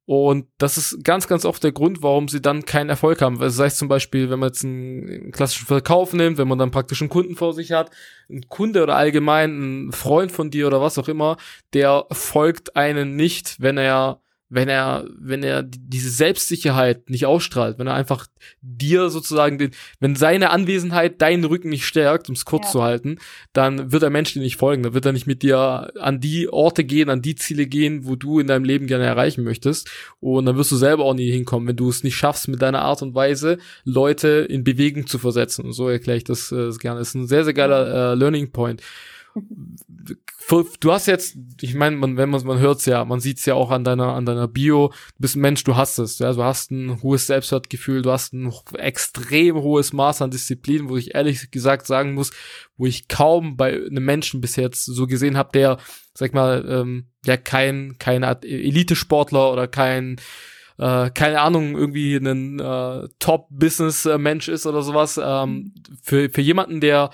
Und 0.05 0.47
das 0.57 0.77
ist 0.77 1.03
ganz, 1.03 1.27
ganz 1.27 1.45
oft 1.45 1.63
der 1.63 1.71
Grund, 1.71 2.01
warum 2.01 2.27
sie 2.27 2.41
dann 2.41 2.65
keinen 2.65 2.89
Erfolg 2.89 3.21
haben. 3.21 3.39
Also 3.39 3.55
sei 3.55 3.67
es 3.67 3.77
zum 3.77 3.87
Beispiel, 3.87 4.29
wenn 4.29 4.39
man 4.39 4.49
jetzt 4.49 4.63
einen 4.63 5.31
klassischen 5.31 5.67
Verkauf 5.67 6.13
nimmt, 6.13 6.37
wenn 6.37 6.47
man 6.47 6.57
dann 6.57 6.71
praktisch 6.71 7.01
einen 7.01 7.09
Kunden 7.09 7.35
vor 7.35 7.53
sich 7.53 7.71
hat, 7.71 7.91
ein 8.29 8.47
Kunde 8.49 8.83
oder 8.83 8.95
allgemein 8.95 9.87
ein 9.87 9.91
Freund 9.91 10.31
von 10.31 10.49
dir 10.49 10.67
oder 10.67 10.81
was 10.81 10.97
auch 10.97 11.07
immer, 11.07 11.37
der 11.73 12.05
folgt 12.11 12.75
einen 12.75 13.15
nicht, 13.15 13.61
wenn 13.61 13.77
er 13.77 14.20
wenn 14.51 14.67
er, 14.67 15.07
wenn 15.17 15.43
er 15.43 15.63
diese 15.63 16.09
Selbstsicherheit 16.09 17.09
nicht 17.09 17.25
ausstrahlt, 17.25 17.79
wenn 17.79 17.87
er 17.87 17.93
einfach 17.93 18.27
dir 18.61 19.09
sozusagen 19.09 19.57
den, 19.57 19.71
wenn 20.01 20.17
seine 20.17 20.49
Anwesenheit 20.49 21.21
deinen 21.21 21.45
Rücken 21.45 21.69
nicht 21.69 21.85
stärkt, 21.85 22.27
um 22.27 22.35
es 22.35 22.43
kurz 22.43 22.65
ja. 22.65 22.71
zu 22.71 22.83
halten, 22.83 23.17
dann 23.53 23.93
wird 23.93 24.03
der 24.03 24.09
Mensch 24.09 24.33
dir 24.33 24.41
nicht 24.41 24.57
folgen, 24.57 24.83
dann 24.83 24.93
wird 24.93 25.05
er 25.05 25.13
nicht 25.13 25.25
mit 25.25 25.41
dir 25.41 25.93
an 25.97 26.19
die 26.19 26.49
Orte 26.49 26.83
gehen, 26.83 27.09
an 27.09 27.21
die 27.21 27.35
Ziele 27.35 27.65
gehen, 27.65 28.05
wo 28.05 28.17
du 28.17 28.39
in 28.39 28.47
deinem 28.47 28.65
Leben 28.65 28.87
gerne 28.87 29.05
erreichen 29.05 29.45
möchtest. 29.45 29.89
Und 30.19 30.45
dann 30.45 30.57
wirst 30.57 30.71
du 30.73 30.75
selber 30.75 31.05
auch 31.05 31.13
nie 31.13 31.31
hinkommen, 31.31 31.69
wenn 31.69 31.77
du 31.77 31.87
es 31.87 32.03
nicht 32.03 32.17
schaffst, 32.17 32.49
mit 32.49 32.61
deiner 32.61 32.81
Art 32.81 33.01
und 33.01 33.15
Weise 33.15 33.57
Leute 33.85 34.27
in 34.49 34.65
Bewegung 34.65 35.07
zu 35.07 35.17
versetzen. 35.17 35.63
Und 35.63 35.71
so 35.71 35.87
erkläre 35.87 36.17
ich 36.17 36.25
das 36.25 36.51
äh, 36.51 36.71
gerne. 36.77 36.99
Das 36.99 37.07
ist 37.07 37.15
ein 37.15 37.27
sehr, 37.27 37.45
sehr 37.45 37.53
geiler 37.53 38.11
äh, 38.11 38.15
Learning 38.15 38.51
Point 38.51 38.81
du 40.79 40.91
hast 40.91 41.07
jetzt, 41.07 41.37
ich 41.61 41.75
meine, 41.75 41.95
man, 41.95 42.17
wenn 42.17 42.29
man 42.29 42.45
man 42.45 42.59
hört's 42.59 42.85
ja, 42.85 43.05
man 43.05 43.19
sieht's 43.19 43.45
ja 43.45 43.53
auch 43.53 43.71
an 43.71 43.83
deiner 43.83 44.13
an 44.13 44.25
deiner 44.25 44.47
Bio, 44.47 44.89
du 44.89 45.19
bist 45.19 45.35
ein 45.35 45.41
Mensch, 45.41 45.63
du 45.63 45.75
hast 45.75 45.97
es, 45.99 46.19
ja, 46.19 46.33
du 46.33 46.43
hast 46.43 46.71
ein 46.71 47.01
hohes 47.01 47.27
Selbstwertgefühl, 47.27 48.01
du 48.01 48.11
hast 48.11 48.33
ein 48.33 48.51
extrem 48.77 49.55
hohes 49.55 49.93
Maß 49.93 50.21
an 50.21 50.31
Disziplin, 50.31 50.89
wo 50.89 50.97
ich 50.97 51.15
ehrlich 51.15 51.51
gesagt 51.51 51.87
sagen 51.87 52.13
muss, 52.13 52.31
wo 52.77 52.85
ich 52.85 53.07
kaum 53.07 53.57
bei 53.57 53.73
einem 53.73 54.03
Menschen 54.03 54.41
bis 54.41 54.55
jetzt 54.55 54.85
so 54.85 55.07
gesehen 55.07 55.37
habe, 55.37 55.51
der, 55.53 55.77
sag 56.13 56.33
mal, 56.33 56.65
ähm, 56.67 57.07
ja 57.25 57.37
kein 57.37 57.97
kein 57.99 58.23
Elite-Sportler 58.23 59.51
oder 59.51 59.67
kein 59.67 60.17
äh, 60.77 61.11
keine 61.11 61.41
Ahnung, 61.41 61.77
irgendwie 61.77 62.15
ein 62.15 62.59
äh, 62.59 63.07
Top-Business-Mensch 63.19 64.47
ist 64.47 64.65
oder 64.65 64.81
sowas. 64.81 65.19
Ähm, 65.23 65.75
für, 66.01 66.29
für 66.29 66.41
jemanden, 66.41 66.81
der 66.81 67.11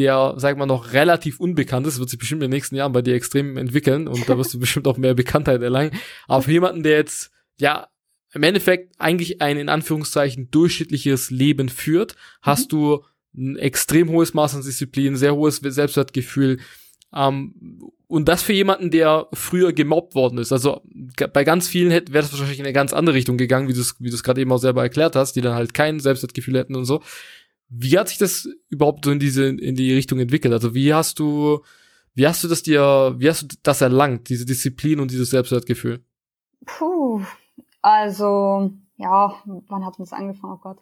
der, 0.00 0.34
sag 0.36 0.56
mal, 0.56 0.66
noch 0.66 0.92
relativ 0.92 1.38
unbekannt 1.38 1.86
ist, 1.86 1.98
wird 1.98 2.10
sich 2.10 2.18
bestimmt 2.18 2.42
in 2.42 2.50
den 2.50 2.56
nächsten 2.56 2.74
Jahren 2.74 2.92
bei 2.92 3.02
dir 3.02 3.14
extrem 3.14 3.56
entwickeln 3.56 4.08
und 4.08 4.28
da 4.28 4.36
wirst 4.38 4.54
du 4.54 4.58
bestimmt 4.60 4.88
auch 4.88 4.96
mehr 4.96 5.14
Bekanntheit 5.14 5.62
erlangen. 5.62 5.92
Aber 6.26 6.42
für 6.42 6.52
jemanden, 6.52 6.82
der 6.82 6.96
jetzt, 6.96 7.30
ja, 7.58 7.88
im 8.32 8.42
Endeffekt 8.42 8.94
eigentlich 8.98 9.40
ein 9.42 9.56
in 9.56 9.68
Anführungszeichen 9.68 10.50
durchschnittliches 10.50 11.30
Leben 11.30 11.68
führt, 11.68 12.16
hast 12.42 12.72
mhm. 12.72 12.76
du 12.76 13.04
ein 13.36 13.56
extrem 13.56 14.08
hohes 14.08 14.34
Maß 14.34 14.56
an 14.56 14.62
Disziplin, 14.62 15.16
sehr 15.16 15.34
hohes 15.34 15.56
Selbstwertgefühl. 15.56 16.58
Ähm, 17.14 17.54
und 18.06 18.28
das 18.28 18.42
für 18.42 18.52
jemanden, 18.52 18.90
der 18.90 19.28
früher 19.32 19.72
gemobbt 19.72 20.14
worden 20.16 20.38
ist. 20.38 20.52
Also 20.52 20.82
bei 21.32 21.44
ganz 21.44 21.68
vielen 21.68 21.90
wäre 21.90 22.04
das 22.10 22.32
wahrscheinlich 22.32 22.58
in 22.58 22.64
eine 22.64 22.72
ganz 22.72 22.92
andere 22.92 23.14
Richtung 23.14 23.36
gegangen, 23.36 23.68
wie 23.68 23.72
du 23.72 23.80
es 23.80 23.94
wie 24.00 24.10
gerade 24.10 24.40
eben 24.40 24.50
auch 24.50 24.58
selber 24.58 24.82
erklärt 24.82 25.14
hast, 25.14 25.34
die 25.34 25.40
dann 25.40 25.54
halt 25.54 25.74
kein 25.74 26.00
Selbstwertgefühl 26.00 26.58
hätten 26.58 26.74
und 26.74 26.86
so. 26.86 27.02
Wie 27.70 27.98
hat 27.98 28.08
sich 28.08 28.18
das 28.18 28.48
überhaupt 28.68 29.04
so 29.04 29.12
in 29.12 29.18
diese, 29.18 29.46
in 29.46 29.76
die 29.76 29.94
Richtung 29.94 30.18
entwickelt? 30.18 30.52
Also 30.52 30.74
wie 30.74 30.92
hast 30.92 31.18
du, 31.18 31.60
wie 32.14 32.26
hast 32.26 32.42
du 32.42 32.48
das 32.48 32.62
dir, 32.62 33.14
wie 33.16 33.28
hast 33.28 33.42
du 33.42 33.56
das 33.62 33.80
erlangt, 33.80 34.28
diese 34.28 34.44
Disziplin 34.44 35.00
und 35.00 35.10
dieses 35.10 35.30
Selbstwertgefühl? 35.30 36.04
Puh, 36.66 37.22
also, 37.80 38.72
ja, 38.96 39.34
wann 39.44 39.86
hat 39.86 39.94
das 39.98 40.12
angefangen? 40.12 40.54
Oh 40.54 40.60
Gott. 40.60 40.78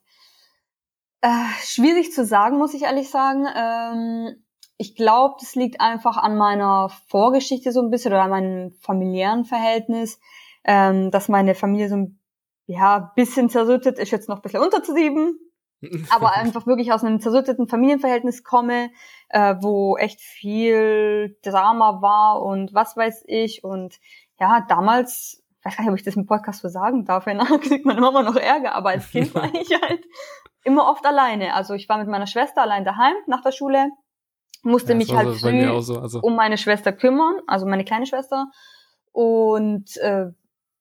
Äh, 1.20 1.44
schwierig 1.62 2.12
zu 2.12 2.24
sagen, 2.24 2.58
muss 2.58 2.74
ich 2.74 2.82
ehrlich 2.82 3.10
sagen. 3.10 3.46
Ähm, 3.54 4.44
ich 4.78 4.94
glaube, 4.94 5.36
das 5.40 5.54
liegt 5.56 5.80
einfach 5.80 6.16
an 6.16 6.36
meiner 6.36 6.88
Vorgeschichte 7.08 7.72
so 7.72 7.82
ein 7.82 7.90
bisschen 7.90 8.12
oder 8.12 8.22
an 8.22 8.30
meinem 8.30 8.72
familiären 8.72 9.44
Verhältnis, 9.44 10.20
ähm, 10.64 11.10
dass 11.10 11.28
meine 11.28 11.54
Familie 11.54 11.88
so 11.88 11.96
ein 11.96 12.20
ja, 12.66 13.12
bisschen 13.16 13.50
zersüttet 13.50 13.98
ist, 13.98 14.10
jetzt 14.10 14.28
noch 14.28 14.36
ein 14.36 14.42
bisschen 14.42 14.62
unterzusieben, 14.62 15.38
aber 16.10 16.32
einfach 16.36 16.66
wirklich 16.66 16.92
aus 16.92 17.04
einem 17.04 17.20
zersütteten 17.20 17.68
Familienverhältnis 17.68 18.44
komme, 18.44 18.90
äh, 19.28 19.56
wo 19.60 19.96
echt 19.96 20.20
viel 20.20 21.36
Drama 21.42 22.02
war 22.02 22.42
und 22.42 22.74
was 22.74 22.96
weiß 22.96 23.24
ich. 23.26 23.64
Und 23.64 23.98
ja, 24.40 24.64
damals, 24.68 25.42
ich 25.60 25.64
weiß 25.64 25.76
gar 25.76 25.84
nicht, 25.84 25.92
ob 25.92 25.98
ich 25.98 26.04
das 26.04 26.16
im 26.16 26.26
Podcast 26.26 26.60
so 26.60 26.68
sagen 26.68 27.04
darf, 27.04 27.24
danach 27.26 27.60
kriegt 27.60 27.84
meine 27.84 28.00
Mama 28.00 28.22
noch 28.22 28.36
Ärger, 28.36 28.74
aber 28.74 28.90
als 28.90 29.10
Kind 29.10 29.34
war 29.34 29.52
ich 29.54 29.70
halt 29.82 30.04
immer 30.64 30.88
oft 30.88 31.06
alleine. 31.06 31.54
Also 31.54 31.74
ich 31.74 31.88
war 31.88 31.98
mit 31.98 32.08
meiner 32.08 32.26
Schwester 32.26 32.62
allein 32.62 32.84
daheim 32.84 33.14
nach 33.26 33.42
der 33.42 33.52
Schule, 33.52 33.90
musste 34.62 34.92
ja, 34.92 34.98
mich 34.98 35.14
halt 35.14 35.28
so 35.28 35.48
früh 35.48 35.82
so, 35.82 36.00
also. 36.00 36.20
um 36.20 36.34
meine 36.34 36.58
Schwester 36.58 36.92
kümmern, 36.92 37.36
also 37.46 37.66
meine 37.66 37.84
kleine 37.84 38.06
Schwester. 38.06 38.50
Und 39.12 39.96
äh, 39.98 40.26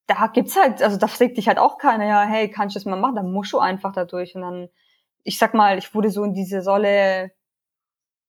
da 0.07 0.27
gibt's 0.27 0.55
halt, 0.59 0.81
also 0.81 0.97
da 0.97 1.07
fragt 1.07 1.37
dich 1.37 1.47
halt 1.47 1.59
auch 1.59 1.77
keiner, 1.77 2.05
ja, 2.05 2.21
hey, 2.21 2.49
kannst 2.49 2.75
du 2.75 2.79
das 2.79 2.85
mal 2.85 2.99
machen? 2.99 3.15
Dann 3.15 3.31
musst 3.31 3.53
du 3.53 3.59
einfach 3.59 3.93
da 3.93 4.05
durch. 4.05 4.35
Und 4.35 4.41
dann, 4.41 4.69
ich 5.27 5.37
sag 5.37 5.53
mal, 5.53 5.77
ich 5.77 5.93
wurde 5.93 6.09
so 6.09 6.23
in 6.23 6.33
diese 6.33 6.63
Rolle, 6.63 7.31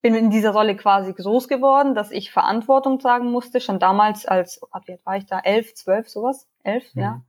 bin 0.03 0.15
in 0.15 0.31
dieser 0.31 0.51
Rolle 0.51 0.77
quasi 0.77 1.13
groß 1.13 1.49
geworden, 1.49 1.95
dass 1.95 2.11
ich 2.11 2.31
Verantwortung 2.31 2.99
tragen 2.99 3.31
musste, 3.31 3.61
schon 3.61 3.79
damals 3.79 4.27
als, 4.27 4.61
oh 4.63 4.81
wie 4.85 4.93
alt 4.93 5.07
war 5.07 5.17
ich 5.17 5.27
da? 5.27 5.39
Elf, 5.41 5.75
zwölf, 5.75 6.09
sowas? 6.09 6.47
Elf, 6.63 6.95
mhm. 6.95 7.03
ja. 7.03 7.23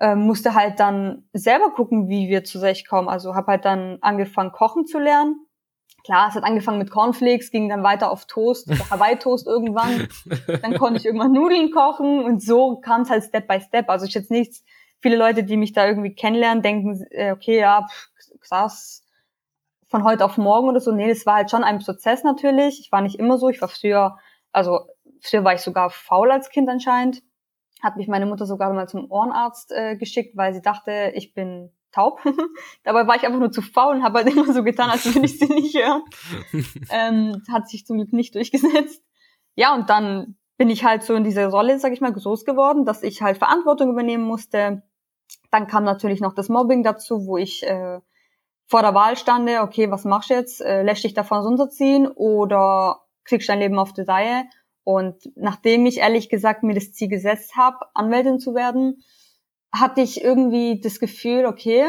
Ähm, 0.00 0.20
musste 0.20 0.54
halt 0.54 0.78
dann 0.80 1.28
selber 1.32 1.70
gucken, 1.70 2.08
wie 2.08 2.28
wir 2.28 2.44
zurechtkommen. 2.44 3.08
Also 3.08 3.34
habe 3.34 3.52
halt 3.52 3.64
dann 3.64 3.98
angefangen, 4.00 4.52
kochen 4.52 4.86
zu 4.86 4.98
lernen 4.98 5.48
klar, 6.04 6.28
es 6.28 6.34
hat 6.34 6.44
angefangen 6.44 6.78
mit 6.78 6.90
Cornflakes, 6.90 7.50
ging 7.50 7.68
dann 7.68 7.82
weiter 7.82 8.10
auf 8.10 8.24
Toast, 8.26 8.68
Hawaii-Toast 8.90 9.46
irgendwann. 9.46 10.08
Dann 10.62 10.78
konnte 10.78 10.98
ich 10.98 11.04
irgendwann 11.04 11.32
Nudeln 11.32 11.70
kochen 11.70 12.24
und 12.24 12.42
so 12.42 12.76
kam 12.76 13.02
es 13.02 13.10
halt 13.10 13.24
Step 13.24 13.46
by 13.46 13.60
Step. 13.60 13.90
Also 13.90 14.06
ich 14.06 14.14
jetzt 14.14 14.30
nichts, 14.30 14.64
viele 15.00 15.16
Leute, 15.16 15.44
die 15.44 15.58
mich 15.58 15.72
da 15.72 15.86
irgendwie 15.86 16.14
kennenlernen, 16.14 16.62
denken, 16.62 17.04
äh, 17.10 17.32
okay, 17.32 17.58
ja, 17.58 17.86
pff, 17.86 18.08
krass, 18.40 19.04
von 19.88 20.04
heute 20.04 20.24
auf 20.24 20.36
morgen 20.36 20.68
oder 20.68 20.80
so. 20.80 20.92
Nee, 20.92 21.08
das 21.08 21.26
war 21.26 21.36
halt 21.36 21.50
schon 21.50 21.64
ein 21.64 21.78
Prozess 21.78 22.22
natürlich. 22.22 22.80
Ich 22.80 22.92
war 22.92 23.00
nicht 23.00 23.18
immer 23.18 23.38
so. 23.38 23.48
Ich 23.48 23.60
war 23.60 23.68
früher, 23.68 24.18
also 24.52 24.80
früher 25.20 25.44
war 25.44 25.54
ich 25.54 25.60
sogar 25.60 25.90
faul 25.90 26.30
als 26.30 26.50
Kind 26.50 26.68
anscheinend. 26.68 27.22
Hat 27.82 27.96
mich 27.96 28.08
meine 28.08 28.26
Mutter 28.26 28.46
sogar 28.46 28.72
mal 28.72 28.88
zum 28.88 29.10
Ohrenarzt 29.10 29.72
äh, 29.72 29.96
geschickt, 29.96 30.36
weil 30.36 30.52
sie 30.52 30.62
dachte, 30.62 31.12
ich 31.14 31.32
bin 31.32 31.72
taub. 31.92 32.20
Dabei 32.84 33.06
war 33.06 33.16
ich 33.16 33.24
einfach 33.24 33.38
nur 33.38 33.52
zu 33.52 33.62
faul 33.62 33.96
und 33.96 34.02
habe 34.02 34.18
halt 34.18 34.28
immer 34.28 34.52
so 34.52 34.62
getan, 34.62 34.90
als 34.90 35.06
würde 35.06 35.24
ich 35.24 35.38
sie 35.38 35.52
nicht 35.52 35.74
hören. 35.76 36.02
ähm, 36.90 37.42
hat 37.50 37.68
sich 37.68 37.86
zum 37.86 37.96
Glück 37.96 38.12
nicht 38.12 38.34
durchgesetzt. 38.34 39.02
Ja, 39.54 39.74
und 39.74 39.88
dann 39.88 40.36
bin 40.58 40.70
ich 40.70 40.84
halt 40.84 41.02
so 41.02 41.14
in 41.14 41.24
dieser 41.24 41.46
Rolle, 41.48 41.78
sag 41.78 41.92
ich 41.92 42.00
mal, 42.00 42.12
groß 42.12 42.44
geworden, 42.44 42.84
dass 42.84 43.02
ich 43.02 43.22
halt 43.22 43.38
Verantwortung 43.38 43.90
übernehmen 43.90 44.24
musste. 44.24 44.82
Dann 45.50 45.66
kam 45.66 45.84
natürlich 45.84 46.20
noch 46.20 46.34
das 46.34 46.48
Mobbing 46.48 46.82
dazu, 46.82 47.26
wo 47.26 47.38
ich 47.38 47.62
äh, 47.62 48.00
vor 48.68 48.82
der 48.82 48.94
Wahl 48.94 49.16
stande, 49.16 49.62
okay, 49.62 49.90
was 49.90 50.04
machst 50.04 50.30
du 50.30 50.34
jetzt? 50.34 50.60
Äh, 50.60 50.82
lässt 50.82 51.02
dich 51.02 51.14
davon 51.14 51.38
runterziehen 51.38 52.06
oder 52.06 53.00
kriegst 53.24 53.48
dein 53.48 53.58
Leben 53.58 53.78
auf 53.78 53.92
die 53.92 54.02
Reihe? 54.02 54.44
Und 54.84 55.16
nachdem 55.36 55.86
ich 55.86 55.98
ehrlich 55.98 56.28
gesagt 56.28 56.62
mir 56.62 56.74
das 56.74 56.92
Ziel 56.92 57.08
gesetzt 57.08 57.56
habe, 57.56 57.78
Anwältin 57.94 58.38
zu 58.38 58.54
werden, 58.54 59.02
hatte 59.72 60.02
ich 60.02 60.22
irgendwie 60.22 60.80
das 60.80 61.00
Gefühl, 61.00 61.46
okay, 61.46 61.84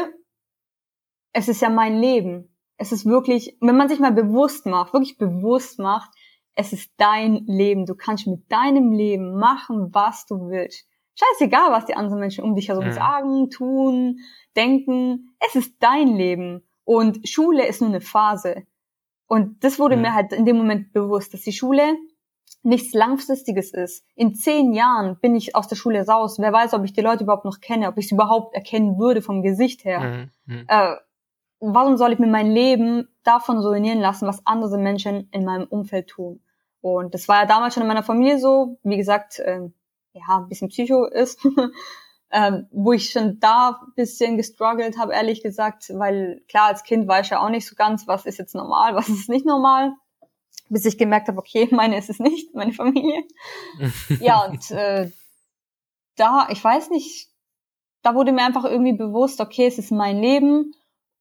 es 1.32 1.48
ist 1.48 1.62
ja 1.62 1.70
mein 1.70 1.98
Leben. 1.98 2.56
Es 2.76 2.92
ist 2.92 3.06
wirklich, 3.06 3.56
wenn 3.60 3.76
man 3.76 3.88
sich 3.88 4.00
mal 4.00 4.12
bewusst 4.12 4.66
macht, 4.66 4.92
wirklich 4.92 5.18
bewusst 5.18 5.78
macht, 5.78 6.10
es 6.54 6.72
ist 6.72 6.92
dein 6.96 7.44
Leben. 7.46 7.86
Du 7.86 7.94
kannst 7.94 8.26
mit 8.26 8.50
deinem 8.50 8.92
Leben 8.92 9.38
machen, 9.38 9.94
was 9.94 10.26
du 10.26 10.48
willst. 10.48 10.86
Scheißegal, 11.14 11.70
was 11.72 11.86
die 11.86 11.94
anderen 11.94 12.20
Menschen 12.20 12.44
um 12.44 12.54
dich 12.54 12.68
herum 12.68 12.86
mhm. 12.86 12.92
sagen, 12.92 13.50
tun, 13.50 14.18
denken. 14.56 15.34
Es 15.46 15.54
ist 15.54 15.74
dein 15.80 16.08
Leben. 16.08 16.66
Und 16.90 17.28
Schule 17.28 17.68
ist 17.68 17.80
nur 17.80 17.90
eine 17.90 18.00
Phase. 18.00 18.64
Und 19.28 19.62
das 19.62 19.78
wurde 19.78 19.94
mhm. 19.94 20.02
mir 20.02 20.12
halt 20.12 20.32
in 20.32 20.44
dem 20.44 20.56
Moment 20.56 20.92
bewusst, 20.92 21.32
dass 21.32 21.42
die 21.42 21.52
Schule 21.52 21.96
nichts 22.64 22.94
Langfristiges 22.94 23.72
ist. 23.72 24.04
In 24.16 24.34
zehn 24.34 24.72
Jahren 24.72 25.16
bin 25.20 25.36
ich 25.36 25.54
aus 25.54 25.68
der 25.68 25.76
Schule 25.76 26.04
raus. 26.04 26.40
Wer 26.40 26.52
weiß, 26.52 26.74
ob 26.74 26.82
ich 26.82 26.92
die 26.92 27.00
Leute 27.00 27.22
überhaupt 27.22 27.44
noch 27.44 27.60
kenne, 27.60 27.86
ob 27.86 27.96
ich 27.96 28.08
sie 28.08 28.16
überhaupt 28.16 28.56
erkennen 28.56 28.98
würde 28.98 29.22
vom 29.22 29.44
Gesicht 29.44 29.84
her. 29.84 30.00
Mhm. 30.00 30.30
mhm. 30.46 30.64
Äh, 30.66 30.96
warum 31.60 31.96
soll 31.96 32.12
ich 32.12 32.18
mir 32.18 32.26
mein 32.26 32.50
Leben 32.50 33.06
davon 33.22 33.58
ruinieren 33.58 34.00
lassen, 34.00 34.26
was 34.26 34.44
andere 34.44 34.76
Menschen 34.76 35.28
in 35.30 35.44
meinem 35.44 35.68
Umfeld 35.68 36.08
tun? 36.08 36.40
Und 36.80 37.14
das 37.14 37.28
war 37.28 37.42
ja 37.42 37.46
damals 37.46 37.74
schon 37.74 37.84
in 37.84 37.88
meiner 37.88 38.02
Familie 38.02 38.40
so, 38.40 38.80
wie 38.82 38.96
gesagt, 38.96 39.38
äh, 39.38 39.60
ja, 40.12 40.38
ein 40.38 40.48
bisschen 40.48 40.70
Psycho 40.70 41.04
ist, 41.04 41.46
äh, 42.30 42.62
wo 42.70 42.92
ich 42.92 43.10
schon 43.10 43.38
da 43.40 43.80
ein 43.82 43.92
bisschen 43.94 44.36
gestruggelt 44.36 44.98
habe, 44.98 45.12
ehrlich 45.12 45.42
gesagt, 45.42 45.90
weil 45.94 46.42
klar, 46.48 46.68
als 46.68 46.84
Kind 46.84 47.08
war 47.08 47.20
ich 47.20 47.30
ja 47.30 47.44
auch 47.44 47.50
nicht 47.50 47.66
so 47.66 47.74
ganz, 47.74 48.06
was 48.08 48.26
ist 48.26 48.38
jetzt 48.38 48.54
normal, 48.54 48.94
was 48.94 49.08
ist 49.08 49.28
nicht 49.28 49.46
normal 49.46 49.92
bis 50.70 50.86
ich 50.86 50.96
gemerkt 50.96 51.28
habe, 51.28 51.38
okay, 51.38 51.68
meine 51.72 51.98
ist 51.98 52.08
es 52.08 52.18
nicht, 52.18 52.54
meine 52.54 52.72
Familie. 52.72 53.24
ja, 54.20 54.46
und 54.46 54.70
äh, 54.70 55.10
da, 56.16 56.48
ich 56.50 56.62
weiß 56.62 56.90
nicht, 56.90 57.28
da 58.02 58.14
wurde 58.14 58.32
mir 58.32 58.44
einfach 58.44 58.64
irgendwie 58.64 58.96
bewusst, 58.96 59.40
okay, 59.40 59.66
es 59.66 59.78
ist 59.78 59.90
mein 59.90 60.18
Leben 60.18 60.72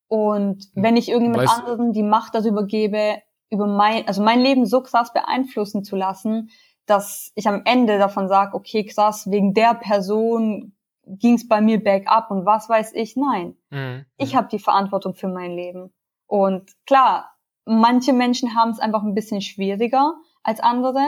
und 0.08 0.63
hm. 0.74 0.84
wenn 0.84 0.98
ich 0.98 1.10
irgendjemand 1.10 1.50
weißt, 1.50 1.60
anderen 1.60 1.91
die 1.91 2.04
Macht 2.04 2.36
darüber 2.36 2.65
gebe, 2.65 3.22
über 3.50 3.67
mein, 3.67 4.08
also 4.08 4.24
mein 4.24 4.39
Leben 4.39 4.65
so 4.65 4.82
krass 4.82 5.12
beeinflussen 5.12 5.84
zu 5.84 5.95
lassen, 5.95 6.50
dass 6.86 7.32
ich 7.36 7.48
am 7.48 7.63
Ende 7.65 7.98
davon 7.98 8.28
sage, 8.28 8.56
okay, 8.56 8.86
krass, 8.86 9.30
wegen 9.30 9.54
der 9.54 9.74
Person 9.74 10.76
ging 11.17 11.36
es 11.36 11.48
bei 11.48 11.62
mir 11.62 11.84
bergab 11.84 12.32
und 12.32 12.45
was 12.45 12.69
weiß 12.69 12.93
ich, 12.93 13.15
nein. 13.15 13.58
Mhm. 13.69 14.06
Ich 14.17 14.36
habe 14.36 14.48
die 14.48 14.60
Verantwortung 14.60 15.15
für 15.15 15.28
mein 15.28 15.52
Leben. 15.52 15.93
Und 16.28 16.72
klar, 16.86 17.39
Manche 17.72 18.13
Menschen 18.13 18.56
haben 18.56 18.72
es 18.72 18.80
einfach 18.80 19.04
ein 19.04 19.13
bisschen 19.13 19.41
schwieriger 19.41 20.15
als 20.41 20.60
andere, 20.60 21.06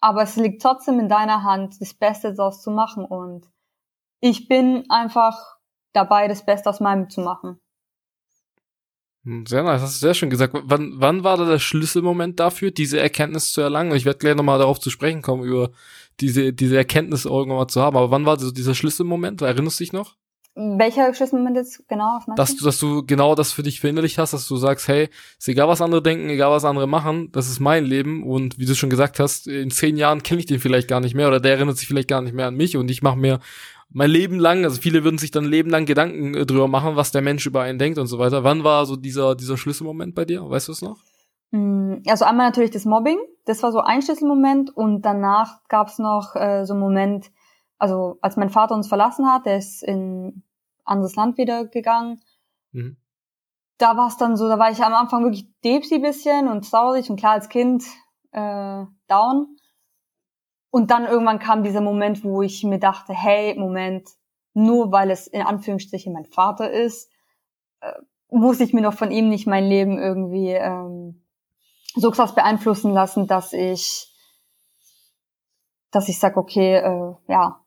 aber 0.00 0.22
es 0.22 0.36
liegt 0.36 0.62
trotzdem 0.62 0.98
in 0.98 1.10
deiner 1.10 1.42
Hand, 1.42 1.82
das 1.82 1.92
Beste 1.92 2.32
daraus 2.32 2.62
zu 2.62 2.70
machen 2.70 3.04
und 3.04 3.50
ich 4.20 4.48
bin 4.48 4.88
einfach 4.88 5.58
dabei, 5.92 6.28
das 6.28 6.46
Beste 6.46 6.70
aus 6.70 6.80
meinem 6.80 7.10
zu 7.10 7.20
machen. 7.20 7.60
Hm, 9.24 9.46
sehr 9.46 9.62
nice, 9.62 9.80
hast 9.80 9.96
du 10.02 10.06
sehr 10.06 10.14
schön 10.14 10.28
gesagt. 10.28 10.54
Wann, 10.64 10.92
wann 10.96 11.24
war 11.24 11.38
da 11.38 11.46
der 11.46 11.58
Schlüsselmoment 11.58 12.38
dafür, 12.40 12.70
diese 12.70 13.00
Erkenntnis 13.00 13.52
zu 13.52 13.62
erlangen? 13.62 13.94
Ich 13.96 14.04
werde 14.04 14.18
gleich 14.18 14.34
nochmal 14.36 14.58
darauf 14.58 14.78
zu 14.80 14.90
sprechen 14.90 15.22
kommen, 15.22 15.44
über 15.44 15.70
diese, 16.20 16.52
diese 16.52 16.76
Erkenntnis 16.76 17.24
irgendwann 17.24 17.58
mal 17.58 17.68
zu 17.68 17.80
haben. 17.80 17.96
Aber 17.96 18.10
wann 18.10 18.26
war 18.26 18.38
so 18.38 18.50
dieser 18.50 18.74
Schlüsselmoment? 18.74 19.40
Erinnerst 19.40 19.80
du 19.80 19.84
dich 19.84 19.92
noch? 19.94 20.16
Welcher 20.56 21.12
Schlüsselmoment 21.12 21.56
jetzt 21.56 21.88
genau? 21.88 22.20
Was 22.26 22.36
dass 22.36 22.56
du, 22.56 22.64
dass 22.64 22.78
du 22.78 23.04
genau 23.04 23.34
das 23.34 23.52
für 23.52 23.64
dich 23.64 23.80
verinnerlicht 23.80 24.18
hast, 24.18 24.34
dass 24.34 24.46
du 24.46 24.56
sagst, 24.56 24.86
hey, 24.86 25.08
ist 25.36 25.48
egal, 25.48 25.66
was 25.66 25.82
andere 25.82 26.00
denken, 26.00 26.28
egal, 26.28 26.52
was 26.52 26.64
andere 26.64 26.86
machen, 26.86 27.30
das 27.32 27.48
ist 27.48 27.58
mein 27.58 27.84
Leben 27.84 28.22
und 28.22 28.56
wie 28.58 28.64
du 28.64 28.76
schon 28.76 28.88
gesagt 28.88 29.18
hast, 29.18 29.48
in 29.48 29.72
zehn 29.72 29.96
Jahren 29.96 30.22
kenne 30.22 30.38
ich 30.38 30.46
den 30.46 30.60
vielleicht 30.60 30.86
gar 30.86 31.00
nicht 31.00 31.16
mehr 31.16 31.26
oder 31.26 31.40
der 31.40 31.54
erinnert 31.54 31.76
sich 31.76 31.88
vielleicht 31.88 32.08
gar 32.08 32.22
nicht 32.22 32.34
mehr 32.34 32.46
an 32.46 32.54
mich 32.54 32.76
und 32.76 32.88
ich 32.88 33.02
mache 33.02 33.18
mir 33.18 33.40
mein 33.90 34.10
Leben 34.10 34.38
lang, 34.38 34.64
also 34.64 34.80
viele 34.80 35.04
würden 35.04 35.18
sich 35.18 35.32
dann 35.32 35.44
Leben 35.44 35.70
lang 35.70 35.86
Gedanken 35.86 36.34
äh, 36.34 36.46
drüber 36.46 36.68
machen, 36.68 36.96
was 36.96 37.10
der 37.10 37.22
Mensch 37.22 37.46
über 37.46 37.62
einen 37.62 37.78
denkt 37.78 37.98
und 37.98 38.06
so 38.06 38.18
weiter. 38.18 38.44
Wann 38.44 38.62
war 38.62 38.86
so 38.86 38.96
dieser, 38.96 39.34
dieser 39.34 39.56
Schlüsselmoment 39.56 40.14
bei 40.14 40.24
dir? 40.24 40.48
Weißt 40.48 40.68
du 40.68 40.72
es 40.72 40.82
noch? 40.82 40.98
Hm, 41.52 42.02
also 42.06 42.24
einmal 42.24 42.46
natürlich 42.46 42.70
das 42.70 42.84
Mobbing, 42.84 43.18
das 43.44 43.62
war 43.64 43.72
so 43.72 43.80
ein 43.80 44.02
Schlüsselmoment 44.02 44.76
und 44.76 45.02
danach 45.02 45.62
gab 45.68 45.88
es 45.88 45.98
noch 45.98 46.36
äh, 46.36 46.64
so 46.64 46.74
einen 46.74 46.80
Moment, 46.80 47.32
also 47.78 48.18
als 48.20 48.36
mein 48.36 48.50
Vater 48.50 48.74
uns 48.74 48.86
verlassen 48.86 49.26
hat, 49.26 49.46
der 49.46 49.58
ist 49.58 49.82
in 49.82 50.43
anderes 50.84 51.16
Land 51.16 51.38
wieder 51.38 51.66
gegangen. 51.66 52.20
Mhm. 52.72 52.96
Da 53.78 53.96
war 53.96 54.08
es 54.08 54.16
dann 54.16 54.36
so, 54.36 54.48
da 54.48 54.58
war 54.58 54.70
ich 54.70 54.82
am 54.82 54.94
Anfang 54.94 55.24
wirklich 55.24 55.48
depsi 55.64 55.98
bisschen 55.98 56.48
und 56.48 56.70
traurig 56.70 57.10
und 57.10 57.16
klar 57.16 57.32
als 57.32 57.48
Kind 57.48 57.84
äh, 58.32 58.84
down. 59.08 59.56
Und 60.70 60.90
dann 60.90 61.06
irgendwann 61.06 61.38
kam 61.38 61.62
dieser 61.62 61.80
Moment, 61.80 62.24
wo 62.24 62.42
ich 62.42 62.64
mir 62.64 62.78
dachte, 62.78 63.12
hey, 63.12 63.58
Moment, 63.58 64.08
nur 64.54 64.92
weil 64.92 65.10
es 65.10 65.26
in 65.26 65.42
Anführungsstrichen 65.42 66.12
mein 66.12 66.24
Vater 66.24 66.70
ist, 66.70 67.10
äh, 67.80 67.92
muss 68.28 68.60
ich 68.60 68.72
mir 68.72 68.82
doch 68.82 68.94
von 68.94 69.10
ihm 69.10 69.28
nicht 69.28 69.46
mein 69.46 69.64
Leben 69.64 69.98
irgendwie 69.98 70.50
ähm, 70.50 71.24
so 71.94 72.10
krass 72.10 72.34
beeinflussen 72.34 72.92
lassen, 72.92 73.26
dass 73.26 73.52
ich, 73.52 74.12
dass 75.90 76.08
ich 76.08 76.18
sag, 76.18 76.36
okay, 76.36 76.76
äh, 76.76 77.14
ja, 77.28 77.64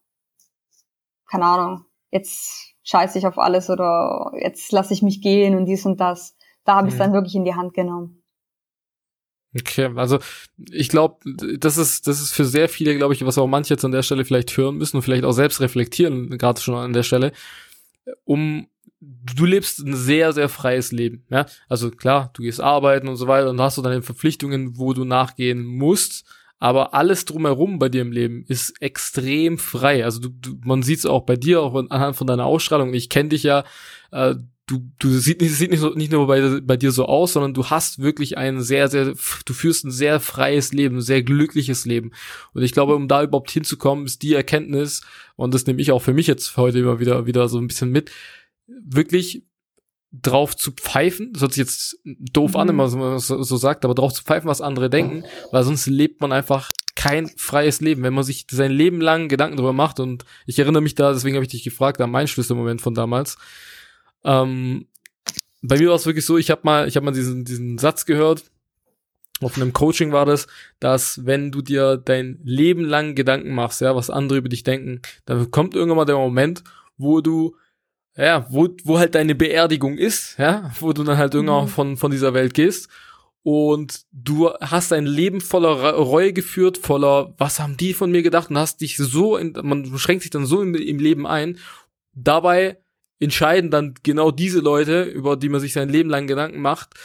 keine 1.30 1.46
Ahnung, 1.46 1.86
jetzt 2.12 2.74
scheiße 2.88 3.20
ich 3.20 3.28
auf 3.28 3.38
alles 3.38 3.70
oder 3.70 4.32
jetzt 4.40 4.72
lasse 4.72 4.94
ich 4.94 5.02
mich 5.02 5.22
gehen 5.22 5.56
und 5.56 5.66
dies 5.66 5.86
und 5.86 6.00
das. 6.00 6.36
Da 6.64 6.76
habe 6.76 6.88
ich 6.88 6.94
es 6.94 7.00
mhm. 7.00 7.04
dann 7.04 7.14
wirklich 7.14 7.36
in 7.36 7.44
die 7.44 7.54
Hand 7.54 7.74
genommen. 7.74 8.24
Okay, 9.60 9.92
also 9.96 10.20
ich 10.72 10.90
glaube, 10.90 11.18
das 11.58 11.78
ist 11.78 12.08
das 12.08 12.22
ist 12.22 12.32
für 12.32 12.46
sehr 12.46 12.70
viele, 12.70 12.96
glaube 12.96 13.14
ich, 13.14 13.26
was 13.26 13.38
auch 13.38 13.48
manche 13.48 13.74
jetzt 13.74 13.84
an 13.84 13.92
der 13.92 14.04
Stelle 14.04 14.24
vielleicht 14.24 14.56
hören 14.56 14.78
müssen 14.78 14.98
und 14.98 15.04
vielleicht 15.04 15.24
auch 15.24 15.32
selbst 15.32 15.62
reflektieren, 15.62 16.38
gerade 16.38 16.62
schon 16.62 16.76
an 16.76 16.94
der 16.94 17.04
Stelle, 17.04 17.32
um 18.24 18.68
du 19.00 19.46
lebst 19.46 19.80
ein 19.80 19.96
sehr 19.96 20.32
sehr 20.34 20.50
freies 20.50 20.92
Leben, 20.92 21.26
ja? 21.30 21.46
Also 21.70 21.92
klar, 21.92 22.30
du 22.34 22.44
gehst 22.44 22.62
arbeiten 22.62 23.08
und 23.08 23.16
so 23.16 23.28
weiter 23.28 23.50
und 23.50 23.60
hast 23.60 23.78
du 23.78 23.82
deine 23.82 24.02
Verpflichtungen, 24.02 24.78
wo 24.78 24.94
du 24.94 25.06
nachgehen 25.06 25.66
musst, 25.66 26.26
aber 26.60 26.94
alles 26.94 27.26
drumherum 27.26 27.80
bei 27.80 27.90
dir 27.90 28.02
im 28.02 28.12
Leben 28.12 28.44
ist 28.48 28.82
extrem 28.82 29.58
frei. 29.58 30.04
Also 30.04 30.20
du, 30.20 30.30
du 30.30 30.58
man 30.64 30.82
sieht 30.82 31.00
es 31.00 31.06
auch 31.06 31.24
bei 31.24 31.36
dir, 31.36 31.62
auch 31.62 31.76
anhand 31.76 32.16
von 32.16 32.28
deiner 32.28 32.46
Ausstrahlung. 32.46 32.94
Ich 32.94 33.10
kenne 33.10 33.30
dich 33.30 33.44
ja, 33.44 33.64
äh, 34.12 34.36
du, 34.68 34.92
du 35.00 35.10
sieht 35.10 35.42
nicht, 35.42 35.54
sieht 35.54 35.72
nicht, 35.72 35.80
so, 35.80 35.94
nicht 35.94 36.12
nur 36.12 36.28
bei, 36.28 36.60
bei 36.62 36.78
dir 36.78 36.92
so 36.92 37.06
aus, 37.06 37.34
sondern 37.34 37.54
du 37.54 37.66
hast 37.68 38.00
wirklich 38.00 38.38
ein 38.38 38.62
sehr, 38.62 38.90
sehr, 38.90 39.06
du 39.46 39.54
führst 39.54 39.86
ein 39.86 39.92
sehr 39.92 40.20
freies 40.20 40.74
Leben, 40.74 41.02
sehr 41.02 41.24
glückliches 41.24 41.86
Leben. 41.86 42.12
Und 42.54 42.64
ich 42.64 42.74
glaube, 42.74 42.96
um 42.96 43.08
da 43.08 43.24
überhaupt 43.24 43.50
hinzukommen, 43.50 44.06
ist 44.06 44.22
die 44.22 44.34
Erkenntnis, 44.34 45.02
und 45.36 45.54
das 45.54 45.66
nehme 45.66 45.82
ich 45.82 45.92
auch 45.92 46.02
für 46.02 46.14
mich 46.14 46.28
jetzt 46.28 46.58
heute 46.58 46.80
immer 46.80 47.00
wieder, 47.00 47.26
wieder 47.26 47.48
so 47.48 47.60
ein 47.60 47.68
bisschen 47.68 47.92
mit, 47.92 48.12
wirklich 48.68 49.44
drauf 50.12 50.56
zu 50.56 50.72
pfeifen, 50.72 51.34
das 51.34 51.42
hört 51.42 51.54
sich 51.54 51.64
jetzt 51.64 52.00
doof 52.06 52.54
mhm. 52.54 52.58
an, 52.58 52.68
wenn 52.70 52.76
man 52.76 53.20
so, 53.20 53.44
so, 53.44 53.58
sagt, 53.58 53.84
aber 53.84 53.94
drauf 53.94 54.14
zu 54.14 54.24
pfeifen, 54.24 54.50
was 54.50 54.62
andere 54.62 54.90
denken, 54.90 55.24
weil 55.52 55.64
sonst 55.64 55.86
lebt 55.88 56.22
man 56.22 56.32
einfach 56.32 56.72
kein 56.96 57.28
freies 57.36 57.82
Leben, 57.82 58.04
wenn 58.04 58.14
man 58.14 58.24
sich 58.24 58.48
sein 58.50 58.72
Leben 58.72 59.02
lang 59.02 59.28
Gedanken 59.28 59.58
darüber 59.58 59.74
macht 59.74 60.00
und 60.00 60.26
ich 60.46 60.58
erinnere 60.60 60.82
mich 60.82 60.96
da, 60.96 61.12
deswegen 61.12 61.36
habe 61.36 61.46
ich 61.46 61.52
dich 61.52 61.64
gefragt, 61.64 62.02
an 62.02 62.10
meinen 62.10 62.28
Schlüsselmoment 62.28 62.82
von 62.82 62.96
damals. 62.96 63.38
Ähm, 64.24 64.88
bei 65.62 65.78
mir 65.78 65.90
war 65.90 65.96
es 65.96 66.06
wirklich 66.06 66.26
so, 66.26 66.38
ich 66.38 66.50
habe 66.50 66.62
mal, 66.64 66.88
ich 66.88 66.96
habe 66.96 67.06
mal 67.06 67.12
diesen 67.12 67.44
diesen 67.44 67.78
Satz 67.78 68.06
gehört, 68.06 68.46
auf 69.42 69.56
einem 69.56 69.74
Coaching 69.74 70.12
war 70.12 70.26
das, 70.26 70.48
dass 70.80 71.26
wenn 71.26 71.52
du 71.52 71.62
dir 71.62 71.98
dein 71.98 72.40
Leben 72.44 72.84
lang 72.84 73.14
Gedanken 73.16 73.54
machst, 73.54 73.82
ja, 73.82 73.96
was 73.96 74.10
andere 74.10 74.40
über 74.40 74.50
dich 74.50 74.64
denken, 74.64 75.02
dann 75.26 75.52
kommt 75.52 75.76
irgendwann 75.76 75.98
mal 75.98 76.06
der 76.06 76.16
Moment, 76.16 76.64
wo 76.98 77.22
du 77.22 77.56
ja, 78.18 78.48
wo, 78.50 78.68
wo 78.84 78.98
halt 78.98 79.16
deine 79.16 79.36
Beerdigung 79.36 79.98
ist, 79.98 80.38
ja, 80.40 80.72
wo 80.80 80.92
du 80.92 81.04
dann 81.04 81.18
halt 81.18 81.34
irgendwann 81.34 81.66
mhm. 81.66 81.70
von, 81.70 81.98
von 81.98 82.12
dieser 82.12 82.34
Welt 82.34 82.54
gehst. 82.54 82.90
Und 83.44 84.02
du 84.12 84.50
hast 84.60 84.92
ein 84.92 85.06
Leben 85.06 85.40
voller 85.40 85.94
Reue 85.94 86.34
geführt, 86.34 86.78
voller, 86.78 87.34
was 87.38 87.60
haben 87.60 87.78
die 87.78 87.94
von 87.94 88.12
mir 88.12 88.24
gedacht? 88.24 88.50
Und 88.50 88.58
hast 88.58 88.82
dich 88.82 88.98
so, 88.98 89.38
in, 89.38 89.54
man 89.62 89.98
schränkt 89.98 90.24
sich 90.24 90.32
dann 90.32 90.46
so 90.46 90.62
im, 90.62 90.76
im 90.76 91.00
Leben 91.00 91.26
ein. 91.26 91.58
Dabei 92.14 92.78
entscheiden 93.20 93.72
dann 93.72 93.94
genau 94.04 94.32
diese 94.32 94.60
Leute, 94.60 95.04
über 95.04 95.38
die 95.38 95.50
man 95.50 95.62
sich 95.62 95.74
sein 95.74 95.88
Leben 95.88 96.10
lang 96.10 96.28
Gedanken 96.28 96.60
macht, 96.60 96.96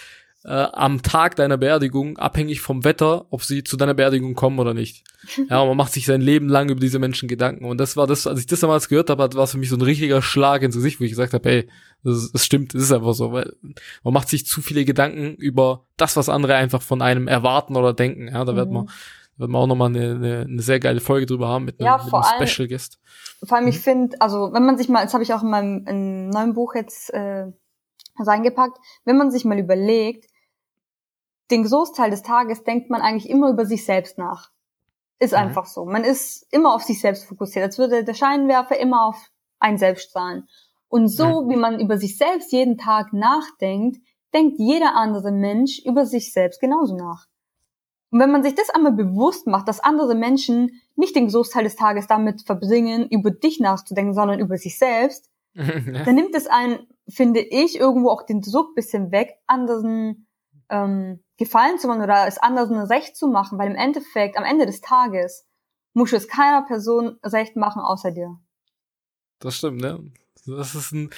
äh, 0.45 0.66
am 0.72 1.03
Tag 1.03 1.36
deiner 1.36 1.57
Beerdigung, 1.57 2.18
abhängig 2.18 2.61
vom 2.61 2.84
Wetter, 2.84 3.26
ob 3.30 3.45
sie 3.45 3.62
zu 3.62 3.76
deiner 3.76 3.95
Beerdigung 3.95 4.34
kommen 4.34 4.59
oder 4.59 4.74
nicht. 4.74 5.05
Ja, 5.49 5.64
man 5.64 5.76
macht 5.76 5.93
sich 5.93 6.05
sein 6.05 6.20
Leben 6.20 6.49
lang 6.49 6.68
über 6.68 6.80
diese 6.80 6.99
Menschen 6.99 7.28
Gedanken. 7.28 7.64
Und 7.64 7.78
das 7.78 7.97
war 7.97 8.09
das, 8.09 8.26
als 8.26 8.40
ich 8.40 8.47
das 8.47 8.59
damals 8.59 8.88
gehört 8.88 9.09
habe, 9.09 9.32
war 9.34 9.45
es 9.45 9.53
für 9.53 9.59
mich 9.59 9.68
so 9.68 9.76
ein 9.76 9.82
richtiger 9.82 10.20
Schlag 10.20 10.62
ins 10.62 10.74
Gesicht, 10.74 10.99
wo 10.99 11.05
ich 11.05 11.12
gesagt 11.12 11.32
habe, 11.32 11.49
hey, 11.49 11.68
das, 12.03 12.32
das 12.32 12.45
stimmt, 12.45 12.74
das 12.74 12.82
ist 12.82 12.93
einfach 12.93 13.14
so, 13.14 13.30
weil 13.30 13.53
man 14.03 14.14
macht 14.14 14.28
sich 14.28 14.47
zu 14.47 14.61
viele 14.62 14.84
Gedanken 14.84 15.36
über 15.36 15.86
das, 15.97 16.16
was 16.16 16.28
andere 16.28 16.57
einfach 16.57 16.82
von 16.82 17.03
einem 17.03 17.28
erwarten 17.28 17.76
oder 17.76 17.93
denken. 17.93 18.28
Ja, 18.28 18.45
da 18.45 18.53
mhm. 18.53 18.57
wird 18.57 18.70
man 18.72 18.88
wird 19.36 19.51
man 19.51 19.62
auch 19.62 19.66
nochmal 19.66 19.88
eine, 19.88 20.11
eine, 20.11 20.40
eine 20.49 20.62
sehr 20.62 20.78
geile 20.78 21.01
Folge 21.01 21.26
drüber 21.26 21.49
haben 21.49 21.64
mit 21.64 21.80
einem, 21.80 21.86
ja, 21.86 21.97
mit 21.97 22.12
einem 22.12 22.22
allem, 22.22 22.47
Special 22.47 22.68
Guest. 22.68 22.99
Vor 23.43 23.57
allem, 23.57 23.68
ich 23.68 23.76
mhm. 23.76 23.80
finde, 23.80 24.20
also 24.20 24.53
wenn 24.53 24.64
man 24.64 24.76
sich 24.76 24.88
mal, 24.88 25.05
das 25.05 25.14
habe 25.14 25.22
ich 25.22 25.32
auch 25.32 25.43
in 25.43 25.51
meinem 25.51 25.86
in 25.86 26.28
neuen 26.28 26.55
Buch 26.55 26.74
jetzt 26.74 27.11
äh, 27.11 27.47
reingepackt, 28.18 28.78
wenn 29.05 29.16
man 29.16 29.30
sich 29.30 29.45
mal 29.45 29.59
überlegt, 29.59 30.26
den 31.53 31.64
Großteil 31.64 32.11
des 32.11 32.22
Tages 32.22 32.64
denkt 32.64 32.90
man 32.90 33.03
eigentlich 33.03 33.30
immer 33.30 33.50
über 33.50 33.66
sich 33.66 33.84
selbst 33.84 34.18
nach. 34.18 34.50
Ist 35.18 35.32
mhm. 35.32 35.38
einfach 35.38 35.66
so. 35.66 35.84
Man 35.84 36.03
ist 36.03 36.46
immer 36.50 36.74
auf 36.74 36.82
sich 36.82 37.00
selbst 37.00 37.26
fokussiert, 37.26 37.64
als 37.64 37.78
würde 37.78 38.03
der 38.03 38.14
Scheinwerfer 38.14 38.78
immer 38.78 39.07
auf 39.07 39.30
einen 39.61 39.78
selbst 39.78 40.11
strahlen. 40.11 40.48
Und 40.88 41.09
so, 41.09 41.42
mhm. 41.42 41.50
wie 41.50 41.57
man 41.57 41.80
über 41.80 41.98
sich 41.98 42.18
selbst 42.18 42.53
jeden 42.53 42.78
Tag 42.78 43.12
nachdenkt, 43.12 43.98
denkt 44.34 44.59
jeder 44.59 44.96
andere 44.96 45.30
Mensch 45.30 45.80
über 45.84 46.07
sich 46.07 46.32
selbst 46.32 46.61
genauso 46.61 46.96
nach. 46.96 47.26
Und 48.11 48.20
wenn 48.20 48.30
man 48.30 48.42
sich 48.42 48.55
das 48.55 48.70
einmal 48.70 48.92
bewusst 48.92 49.46
macht, 49.46 49.68
dass 49.68 49.80
andere 49.80 50.14
Menschen 50.14 50.82
nicht 50.96 51.16
den 51.16 51.28
Großteil 51.28 51.64
des 51.64 51.76
Tages 51.76 52.07
damit 52.07 52.42
verbringen, 52.42 53.09
über 53.09 53.30
dich 53.30 53.61
nachzudenken, 53.61 54.12
sondern 54.12 54.38
über 54.38 54.59
sich 54.59 54.78
selbst, 54.78 55.30
dann 55.55 56.14
nimmt 56.14 56.34
es 56.34 56.46
einen, 56.46 56.86
finde 57.09 57.40
ich, 57.40 57.78
irgendwo 57.78 58.11
auch 58.11 58.24
den 58.24 58.40
Druck 58.40 58.74
bisschen 58.74 59.12
weg, 59.12 59.38
anderen 59.46 60.26
ähm, 60.68 61.22
Gefallen 61.38 61.78
zu 61.78 61.88
machen 61.88 62.02
oder 62.02 62.26
es 62.26 62.38
anderen 62.38 62.78
recht 62.78 63.16
zu 63.16 63.26
machen, 63.26 63.58
weil 63.58 63.70
im 63.70 63.76
Endeffekt, 63.76 64.36
am 64.36 64.44
Ende 64.44 64.66
des 64.66 64.80
Tages, 64.80 65.46
muss 65.94 66.12
es 66.12 66.28
keiner 66.28 66.62
Person 66.62 67.18
recht 67.22 67.56
machen 67.56 67.82
außer 67.82 68.10
dir. 68.10 68.38
Das 69.38 69.56
stimmt, 69.56 69.80
ne? 69.80 69.98
Das 70.46 70.74
ist 70.74 70.92
ein 70.92 71.10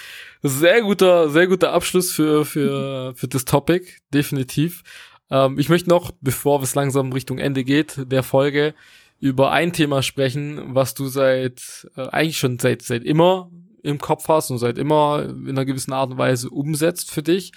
sehr 0.42 0.82
guter, 0.82 1.30
sehr 1.30 1.46
guter 1.46 1.72
Abschluss 1.72 2.12
für, 2.12 2.44
für, 2.44 3.14
für 3.16 3.28
das 3.28 3.44
Topic, 3.44 3.86
definitiv. 4.12 4.82
Ähm, 5.30 5.58
ich 5.58 5.68
möchte 5.68 5.88
noch, 5.88 6.10
bevor 6.20 6.62
es 6.62 6.74
langsam 6.74 7.12
Richtung 7.12 7.38
Ende 7.38 7.64
geht, 7.64 8.10
der 8.10 8.22
Folge, 8.22 8.74
über 9.20 9.52
ein 9.52 9.72
Thema 9.72 10.02
sprechen, 10.02 10.74
was 10.74 10.92
du 10.94 11.06
seit, 11.06 11.88
äh, 11.96 12.08
eigentlich 12.08 12.38
schon 12.38 12.58
seit, 12.58 12.82
seit 12.82 13.04
immer 13.04 13.50
im 13.82 13.98
Kopf 13.98 14.28
hast 14.28 14.50
und 14.50 14.58
seit 14.58 14.76
immer 14.76 15.22
in 15.22 15.50
einer 15.50 15.64
gewissen 15.64 15.92
Art 15.92 16.10
und 16.10 16.18
Weise 16.18 16.50
umsetzt 16.50 17.10
für 17.10 17.22
dich 17.22 17.52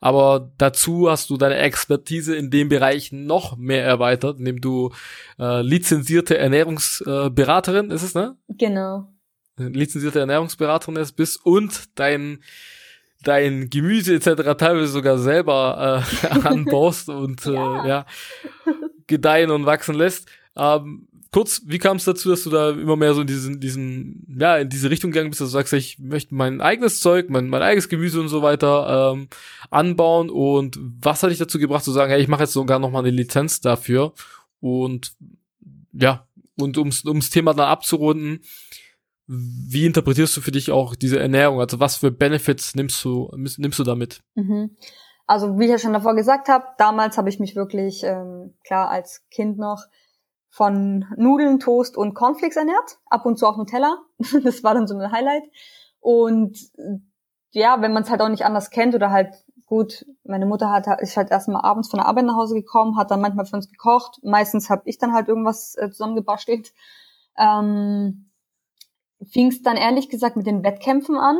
aber 0.00 0.52
dazu 0.58 1.10
hast 1.10 1.30
du 1.30 1.36
deine 1.36 1.56
Expertise 1.56 2.34
in 2.34 2.50
dem 2.50 2.68
Bereich 2.68 3.12
noch 3.12 3.56
mehr 3.56 3.84
erweitert, 3.84 4.38
indem 4.38 4.60
du 4.60 4.90
äh, 5.38 5.62
lizenzierte 5.62 6.38
Ernährungsberaterin 6.38 7.90
äh, 7.90 7.94
ist 7.94 8.02
es, 8.02 8.14
ne? 8.14 8.36
Genau. 8.48 9.12
Lizenzierte 9.56 10.20
Ernährungsberaterin 10.20 10.96
ist 10.96 11.12
bist 11.12 11.44
und 11.44 11.98
dein 11.98 12.42
dein 13.22 13.68
Gemüse 13.68 14.14
etc. 14.14 14.56
teilweise 14.56 14.86
sogar 14.88 15.18
selber 15.18 16.02
äh, 16.24 16.28
anbaust 16.48 17.10
und 17.10 17.44
ja. 17.44 17.84
Äh, 17.84 17.88
ja 17.88 18.06
gedeihen 19.10 19.50
und 19.50 19.66
wachsen 19.66 19.94
lässt. 19.94 20.30
Ähm, 20.56 21.08
kurz, 21.32 21.62
wie 21.66 21.78
kam 21.78 21.96
es 21.96 22.04
dazu, 22.04 22.28
dass 22.28 22.42
du 22.42 22.50
da 22.50 22.70
immer 22.70 22.96
mehr 22.96 23.14
so 23.14 23.20
in 23.20 23.26
diesen, 23.26 23.60
diesen, 23.60 24.26
ja, 24.38 24.58
in 24.58 24.68
diese 24.68 24.90
Richtung 24.90 25.10
gegangen 25.10 25.30
bist, 25.30 25.40
dass 25.40 25.48
du 25.48 25.52
sagst, 25.52 25.72
ich 25.72 25.98
möchte 25.98 26.34
mein 26.34 26.60
eigenes 26.60 27.00
Zeug, 27.00 27.30
mein, 27.30 27.48
mein 27.48 27.62
eigenes 27.62 27.88
Gemüse 27.88 28.20
und 28.20 28.28
so 28.28 28.42
weiter 28.42 29.12
ähm, 29.12 29.28
anbauen 29.70 30.30
und 30.30 30.78
was 30.80 31.22
hat 31.22 31.30
dich 31.30 31.38
dazu 31.38 31.58
gebracht 31.58 31.84
zu 31.84 31.92
sagen, 31.92 32.10
hey, 32.10 32.20
ich 32.20 32.28
mache 32.28 32.42
jetzt 32.42 32.52
sogar 32.52 32.78
noch 32.78 32.90
mal 32.90 33.00
eine 33.00 33.10
Lizenz 33.10 33.60
dafür 33.60 34.12
und 34.60 35.12
ja, 35.92 36.26
und 36.56 36.76
ums, 36.78 37.04
ums 37.04 37.30
Thema 37.30 37.54
dann 37.54 37.68
abzurunden, 37.68 38.40
wie 39.26 39.86
interpretierst 39.86 40.36
du 40.36 40.40
für 40.40 40.50
dich 40.50 40.72
auch 40.72 40.96
diese 40.96 41.20
Ernährung? 41.20 41.60
Also 41.60 41.78
was 41.78 41.96
für 41.96 42.10
Benefits 42.10 42.74
nimmst 42.74 43.04
du, 43.04 43.30
nimmst 43.36 43.78
du 43.78 43.84
damit? 43.84 44.22
Mhm. 44.34 44.76
Also 45.26 45.56
wie 45.60 45.66
ich 45.66 45.70
ja 45.70 45.78
schon 45.78 45.92
davor 45.92 46.16
gesagt 46.16 46.48
habe, 46.48 46.64
damals 46.78 47.16
habe 47.16 47.28
ich 47.28 47.38
mich 47.38 47.54
wirklich, 47.54 48.02
ähm, 48.02 48.54
klar, 48.64 48.90
als 48.90 49.24
Kind 49.30 49.58
noch 49.58 49.84
von 50.50 51.06
Nudeln, 51.16 51.60
Toast 51.60 51.96
und 51.96 52.14
Cornflakes 52.14 52.56
ernährt, 52.56 52.98
ab 53.06 53.24
und 53.24 53.38
zu 53.38 53.46
auch 53.46 53.56
Nutella. 53.56 53.98
das 54.44 54.62
war 54.62 54.74
dann 54.74 54.86
so 54.86 54.96
ein 54.96 55.12
Highlight. 55.12 55.44
Und 56.00 56.58
ja, 57.52 57.80
wenn 57.80 57.92
man 57.92 58.02
es 58.02 58.10
halt 58.10 58.20
auch 58.20 58.28
nicht 58.28 58.44
anders 58.44 58.70
kennt 58.70 58.94
oder 58.94 59.10
halt 59.10 59.34
gut, 59.66 60.04
meine 60.24 60.46
Mutter 60.46 60.70
hat 60.70 60.86
ist 61.00 61.16
halt 61.16 61.30
erstmal 61.30 61.62
abends 61.62 61.88
von 61.88 61.98
der 61.98 62.06
Arbeit 62.06 62.24
nach 62.24 62.34
Hause 62.34 62.54
gekommen, 62.54 62.96
hat 62.96 63.12
dann 63.12 63.20
manchmal 63.20 63.46
für 63.46 63.56
uns 63.56 63.70
gekocht. 63.70 64.18
Meistens 64.24 64.68
habe 64.68 64.82
ich 64.86 64.98
dann 64.98 65.12
halt 65.12 65.28
irgendwas 65.28 65.76
äh, 65.76 65.90
zusammengebastelt. 65.90 66.72
Ähm, 67.38 68.30
Fing 69.30 69.48
es 69.48 69.62
dann 69.62 69.76
ehrlich 69.76 70.08
gesagt 70.08 70.36
mit 70.36 70.46
den 70.46 70.64
Wettkämpfen 70.64 71.16
an. 71.16 71.38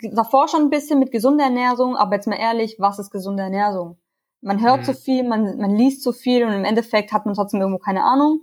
Davor 0.00 0.48
schon 0.48 0.62
ein 0.62 0.70
bisschen 0.70 0.98
mit 0.98 1.12
gesunder 1.12 1.44
Ernährung, 1.44 1.96
aber 1.96 2.16
jetzt 2.16 2.26
mal 2.26 2.36
ehrlich, 2.36 2.76
was 2.80 2.98
ist 2.98 3.10
gesunde 3.10 3.44
Ernährung? 3.44 3.98
Man 4.42 4.60
hört 4.60 4.80
mhm. 4.80 4.84
so 4.84 4.92
viel, 4.92 5.26
man, 5.26 5.56
man 5.56 5.74
liest 5.74 6.02
so 6.02 6.12
viel 6.12 6.44
und 6.44 6.52
im 6.52 6.64
Endeffekt 6.64 7.12
hat 7.12 7.24
man 7.24 7.34
trotzdem 7.34 7.60
irgendwo 7.60 7.78
keine 7.78 8.04
Ahnung. 8.04 8.40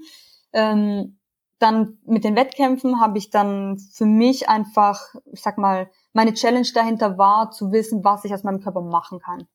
Ähm, 0.53 1.19
dann 1.59 1.99
mit 2.05 2.23
den 2.23 2.37
Wettkämpfen 2.37 3.01
habe 3.01 3.17
ich 3.17 3.29
dann 3.29 3.77
für 3.77 4.05
mich 4.05 4.47
einfach, 4.47 5.13
ich 5.25 5.41
sag 5.41 5.57
mal, 5.57 5.91
meine 6.13 6.33
Challenge 6.33 6.67
dahinter 6.73 7.17
war, 7.17 7.51
zu 7.51 7.71
wissen, 7.71 8.03
was 8.03 8.23
ich 8.23 8.33
aus 8.33 8.43
meinem 8.43 8.61
Körper 8.61 8.81
machen 8.81 9.19
kann. 9.19 9.45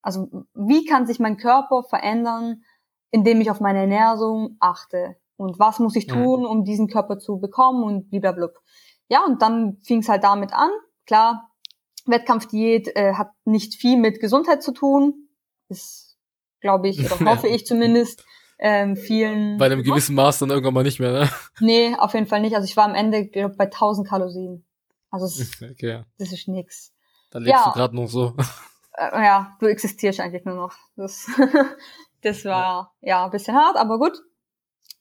Also 0.00 0.28
wie 0.54 0.86
kann 0.86 1.06
sich 1.06 1.20
mein 1.20 1.36
Körper 1.36 1.82
verändern, 1.82 2.62
indem 3.10 3.42
ich 3.42 3.50
auf 3.50 3.60
meine 3.60 3.80
Ernährung 3.80 4.56
achte? 4.58 5.16
Und 5.36 5.58
was 5.58 5.78
muss 5.78 5.96
ich 5.96 6.06
tun, 6.06 6.46
um 6.46 6.64
diesen 6.64 6.88
Körper 6.88 7.18
zu 7.18 7.38
bekommen 7.38 7.84
und 7.84 8.10
blablabla. 8.10 8.58
Ja, 9.08 9.24
und 9.24 9.40
dann 9.42 9.78
fing 9.82 10.00
es 10.00 10.08
halt 10.08 10.24
damit 10.24 10.52
an. 10.52 10.70
Klar, 11.06 11.50
Wettkampfdiät 12.06 12.96
äh, 12.96 13.14
hat 13.14 13.30
nicht 13.44 13.74
viel 13.74 13.98
mit 13.98 14.20
Gesundheit 14.20 14.62
zu 14.62 14.72
tun, 14.72 15.27
ist, 15.68 16.18
glaube 16.60 16.88
ich, 16.88 16.98
oder 17.00 17.18
hoffe 17.30 17.48
ich 17.48 17.66
zumindest, 17.66 18.24
ähm, 18.58 18.96
vielen. 18.96 19.56
Bei 19.58 19.66
einem 19.66 19.82
gewissen 19.82 20.16
Maß 20.16 20.40
dann 20.40 20.50
irgendwann 20.50 20.74
mal 20.74 20.82
nicht 20.82 20.98
mehr, 20.98 21.12
ne? 21.12 21.30
Nee, 21.60 21.94
auf 21.96 22.14
jeden 22.14 22.26
Fall 22.26 22.40
nicht. 22.40 22.56
Also 22.56 22.64
ich 22.64 22.76
war 22.76 22.84
am 22.84 22.94
Ende, 22.94 23.26
glaube 23.26 23.54
bei 23.56 23.64
1000 23.64 24.08
Kalorien. 24.08 24.64
Also 25.10 25.26
es, 25.26 25.62
okay. 25.70 26.02
das 26.18 26.32
ist 26.32 26.48
nix. 26.48 26.92
Da 27.30 27.38
lebst 27.38 27.52
ja. 27.52 27.64
du 27.64 27.72
gerade 27.72 27.94
noch 27.94 28.08
so. 28.08 28.34
Äh, 28.94 29.24
ja, 29.24 29.56
du 29.60 29.66
existierst 29.66 30.18
eigentlich 30.18 30.44
nur 30.44 30.56
noch. 30.56 30.74
Das 30.96 31.26
Das 32.22 32.44
war 32.44 32.94
ja 33.00 33.24
ein 33.24 33.30
bisschen 33.30 33.56
hart, 33.56 33.76
aber 33.76 33.98
gut. 33.98 34.20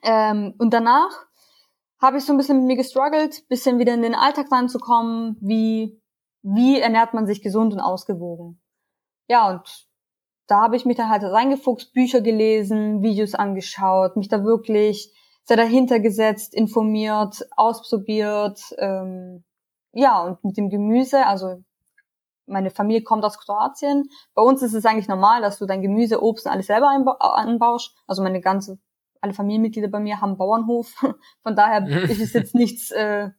Ähm, 0.04 0.54
und 0.58 0.74
danach 0.74 1.10
habe 2.00 2.18
ich 2.18 2.26
so 2.26 2.34
ein 2.34 2.38
bisschen 2.38 2.60
mit 2.60 2.68
mir 2.68 2.78
gestruggelt, 2.78 3.48
bisschen 3.50 3.80
wieder 3.80 3.94
in 3.94 4.04
den 4.04 4.14
Alltag 4.14 4.52
reinzukommen, 4.52 5.38
wie, 5.42 6.00
wie 6.44 6.80
ernährt 6.80 7.14
man 7.14 7.26
sich 7.26 7.42
gesund 7.42 7.74
und 7.74 7.80
ausgewogen. 7.80 8.62
Ja, 9.28 9.50
und 9.50 9.87
da 10.48 10.62
habe 10.62 10.78
ich 10.78 10.86
mich 10.86 10.98
dann 10.98 11.10
halt 11.10 11.24
reingefuchst, 11.24 11.94
Bücher 11.94 12.22
gelesen, 12.22 13.02
Videos 13.02 13.36
angeschaut, 13.36 14.16
mich 14.16 14.30
da 14.30 14.44
wirklich 14.44 15.14
sehr 15.44 15.58
dahinter 15.58 16.00
gesetzt, 16.00 16.54
informiert, 16.54 17.48
ausprobiert. 17.56 18.62
Ähm, 18.78 19.44
ja, 19.94 20.22
und 20.22 20.44
mit 20.44 20.58
dem 20.58 20.70
Gemüse, 20.70 21.26
also 21.26 21.64
meine 22.46 22.70
Familie 22.70 23.04
kommt 23.04 23.26
aus 23.26 23.40
Kroatien. 23.40 24.10
Bei 24.34 24.42
uns 24.42 24.62
ist 24.62 24.74
es 24.74 24.86
eigentlich 24.86 25.08
normal, 25.08 25.42
dass 25.42 25.60
du 25.60 25.66
dein 25.66 25.82
Gemüse, 25.82 26.24
Obst 26.24 26.46
und 26.46 26.52
alles 26.52 26.68
selber 26.68 26.90
anbaust. 27.20 27.96
Also 28.08 28.24
meine 28.24 28.42
ganze, 28.42 28.80
alle 29.22 29.34
Familienmitglieder 29.34 29.90
bei 29.90 30.00
mir 30.00 30.22
haben 30.22 30.38
Bauernhof. 30.38 30.94
Von 31.44 31.56
daher 31.56 31.86
ist 32.10 32.22
es 32.22 32.34
jetzt 32.34 32.56
nichts 32.56 32.92
äh, 32.92 33.30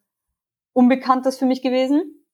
Unbekanntes 0.74 1.38
für 1.38 1.46
mich 1.46 1.62
gewesen. 1.62 2.24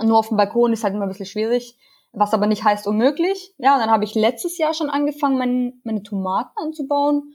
Nur 0.00 0.18
auf 0.18 0.28
dem 0.28 0.36
Balkon 0.36 0.72
ist 0.72 0.84
halt 0.84 0.94
immer 0.94 1.04
ein 1.04 1.08
bisschen 1.08 1.26
schwierig, 1.26 1.76
was 2.12 2.34
aber 2.34 2.46
nicht 2.46 2.64
heißt 2.64 2.86
unmöglich. 2.86 3.54
Ja, 3.58 3.74
und 3.74 3.80
dann 3.80 3.90
habe 3.90 4.04
ich 4.04 4.14
letztes 4.14 4.58
Jahr 4.58 4.74
schon 4.74 4.90
angefangen, 4.90 5.38
meine, 5.38 5.72
meine 5.84 6.02
Tomaten 6.02 6.52
anzubauen. 6.56 7.34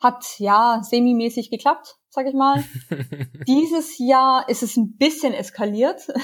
Hat 0.00 0.38
ja 0.38 0.80
semi-mäßig 0.82 1.50
geklappt, 1.50 1.96
sag 2.08 2.26
ich 2.26 2.34
mal. 2.34 2.62
Dieses 3.46 3.98
Jahr 3.98 4.48
ist 4.48 4.62
es 4.62 4.76
ein 4.76 4.96
bisschen 4.96 5.34
eskaliert. 5.34 6.08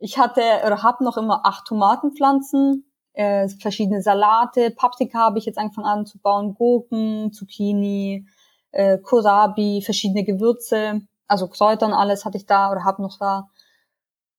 Ich 0.00 0.16
hatte 0.16 0.40
oder 0.64 0.82
habe 0.84 1.02
noch 1.02 1.16
immer 1.16 1.44
acht 1.44 1.66
Tomatenpflanzen, 1.66 2.88
äh, 3.14 3.48
verschiedene 3.48 4.00
Salate, 4.00 4.70
Paprika 4.70 5.18
habe 5.18 5.38
ich 5.38 5.44
jetzt 5.44 5.58
angefangen 5.58 5.88
anzubauen, 5.88 6.54
Gurken, 6.54 7.32
Zucchini, 7.32 8.24
äh, 8.70 8.98
Kohlrabi, 8.98 9.82
verschiedene 9.82 10.24
Gewürze, 10.24 11.02
also 11.26 11.48
Kräutern, 11.48 11.92
alles 11.92 12.24
hatte 12.24 12.36
ich 12.36 12.46
da 12.46 12.70
oder 12.70 12.84
habe 12.84 13.02
noch 13.02 13.18
da. 13.18 13.48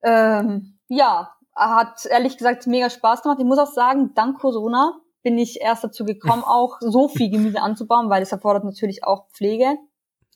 Ähm, 0.01 0.79
ja, 0.87 1.33
hat 1.59 2.05
ehrlich 2.05 2.37
gesagt 2.37 2.67
mega 2.67 2.89
Spaß 2.89 3.21
gemacht. 3.21 3.39
Ich 3.39 3.45
muss 3.45 3.59
auch 3.59 3.71
sagen, 3.71 4.11
dank 4.15 4.39
Corona 4.39 4.93
bin 5.21 5.37
ich 5.37 5.61
erst 5.61 5.83
dazu 5.83 6.05
gekommen, 6.05 6.43
auch 6.45 6.77
so 6.79 7.07
viel 7.07 7.29
Gemüse 7.29 7.61
anzubauen, 7.61 8.09
weil 8.09 8.21
es 8.21 8.31
erfordert 8.31 8.63
natürlich 8.63 9.03
auch 9.03 9.27
Pflege. 9.29 9.77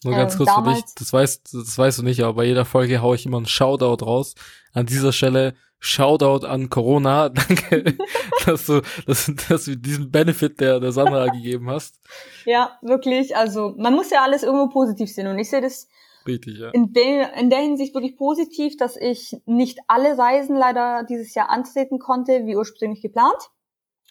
Nur 0.04 0.16
ganz 0.16 0.36
äh, 0.36 0.38
kurz 0.38 0.52
für 0.52 0.64
dich, 0.64 0.84
das 0.98 1.14
weißt, 1.14 1.54
das 1.54 1.78
weißt 1.78 2.00
du 2.00 2.04
nicht, 2.04 2.22
aber 2.22 2.34
bei 2.34 2.46
jeder 2.46 2.66
Folge 2.66 3.02
haue 3.02 3.16
ich 3.16 3.26
immer 3.26 3.38
einen 3.38 3.46
Shoutout 3.46 4.06
raus. 4.06 4.36
An 4.74 4.86
dieser 4.86 5.14
Stelle 5.14 5.54
Shoutout 5.86 6.48
an 6.48 6.70
Corona. 6.70 7.30
Danke, 7.30 7.98
dass 8.46 8.66
du, 8.66 8.82
dass, 9.06 9.32
dass 9.50 9.66
du 9.66 9.76
diesen 9.76 10.12
Benefit 10.12 10.62
der, 10.62 10.80
der 10.80 10.94
Sandra 10.94 11.28
gegeben 11.28 11.70
hast. 11.70 12.00
Ja, 12.46 12.78
wirklich. 12.82 13.36
Also, 13.36 13.76
man 13.78 13.94
muss 13.94 14.10
ja 14.10 14.24
alles 14.24 14.44
irgendwo 14.44 14.70
positiv 14.70 15.12
sehen. 15.12 15.28
Und 15.28 15.40
ich 15.40 15.50
sehe 15.50 15.62
das 15.62 15.90
Richtig, 16.26 16.60
ja. 16.60 16.70
in, 16.70 16.94
der, 16.94 17.34
in 17.34 17.50
der 17.50 17.60
Hinsicht 17.60 17.94
wirklich 17.94 18.18
positiv, 18.18 18.78
dass 18.78 18.96
ich 18.96 19.38
nicht 19.46 19.80
alle 19.88 20.18
Reisen 20.18 20.56
leider 20.56 21.04
dieses 21.04 21.34
Jahr 21.36 21.50
antreten 21.50 22.00
konnte, 22.00 22.46
wie 22.46 22.56
ursprünglich 22.56 23.02
geplant. 23.02 23.50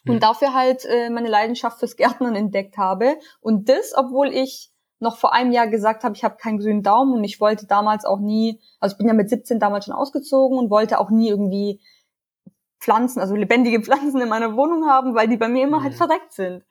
Und 0.05 0.15
hm. 0.15 0.19
dafür 0.19 0.53
halt 0.53 0.85
äh, 0.85 1.09
meine 1.09 1.29
Leidenschaft 1.29 1.79
fürs 1.79 1.95
Gärtnern 1.95 2.35
entdeckt 2.35 2.77
habe. 2.77 3.17
Und 3.39 3.69
das, 3.69 3.93
obwohl 3.95 4.27
ich 4.27 4.69
noch 4.99 5.17
vor 5.17 5.33
einem 5.33 5.51
Jahr 5.51 5.67
gesagt 5.67 6.03
habe, 6.03 6.15
ich 6.15 6.23
habe 6.23 6.37
keinen 6.37 6.59
grünen 6.59 6.83
Daumen 6.83 7.13
und 7.13 7.23
ich 7.23 7.39
wollte 7.39 7.67
damals 7.67 8.05
auch 8.05 8.19
nie, 8.19 8.59
also 8.79 8.93
ich 8.93 8.97
bin 8.97 9.07
ja 9.07 9.13
mit 9.13 9.29
17 9.29 9.59
damals 9.59 9.85
schon 9.85 9.93
ausgezogen 9.93 10.57
und 10.57 10.69
wollte 10.69 10.99
auch 10.99 11.09
nie 11.09 11.29
irgendwie 11.29 11.81
Pflanzen, 12.79 13.19
also 13.19 13.35
lebendige 13.35 13.81
Pflanzen 13.83 14.21
in 14.21 14.29
meiner 14.29 14.55
Wohnung 14.55 14.87
haben, 14.87 15.15
weil 15.15 15.27
die 15.27 15.37
bei 15.37 15.47
mir 15.47 15.63
immer 15.63 15.83
halt 15.83 15.93
mhm. 15.93 15.97
verreckt 15.97 16.33
sind. 16.33 16.63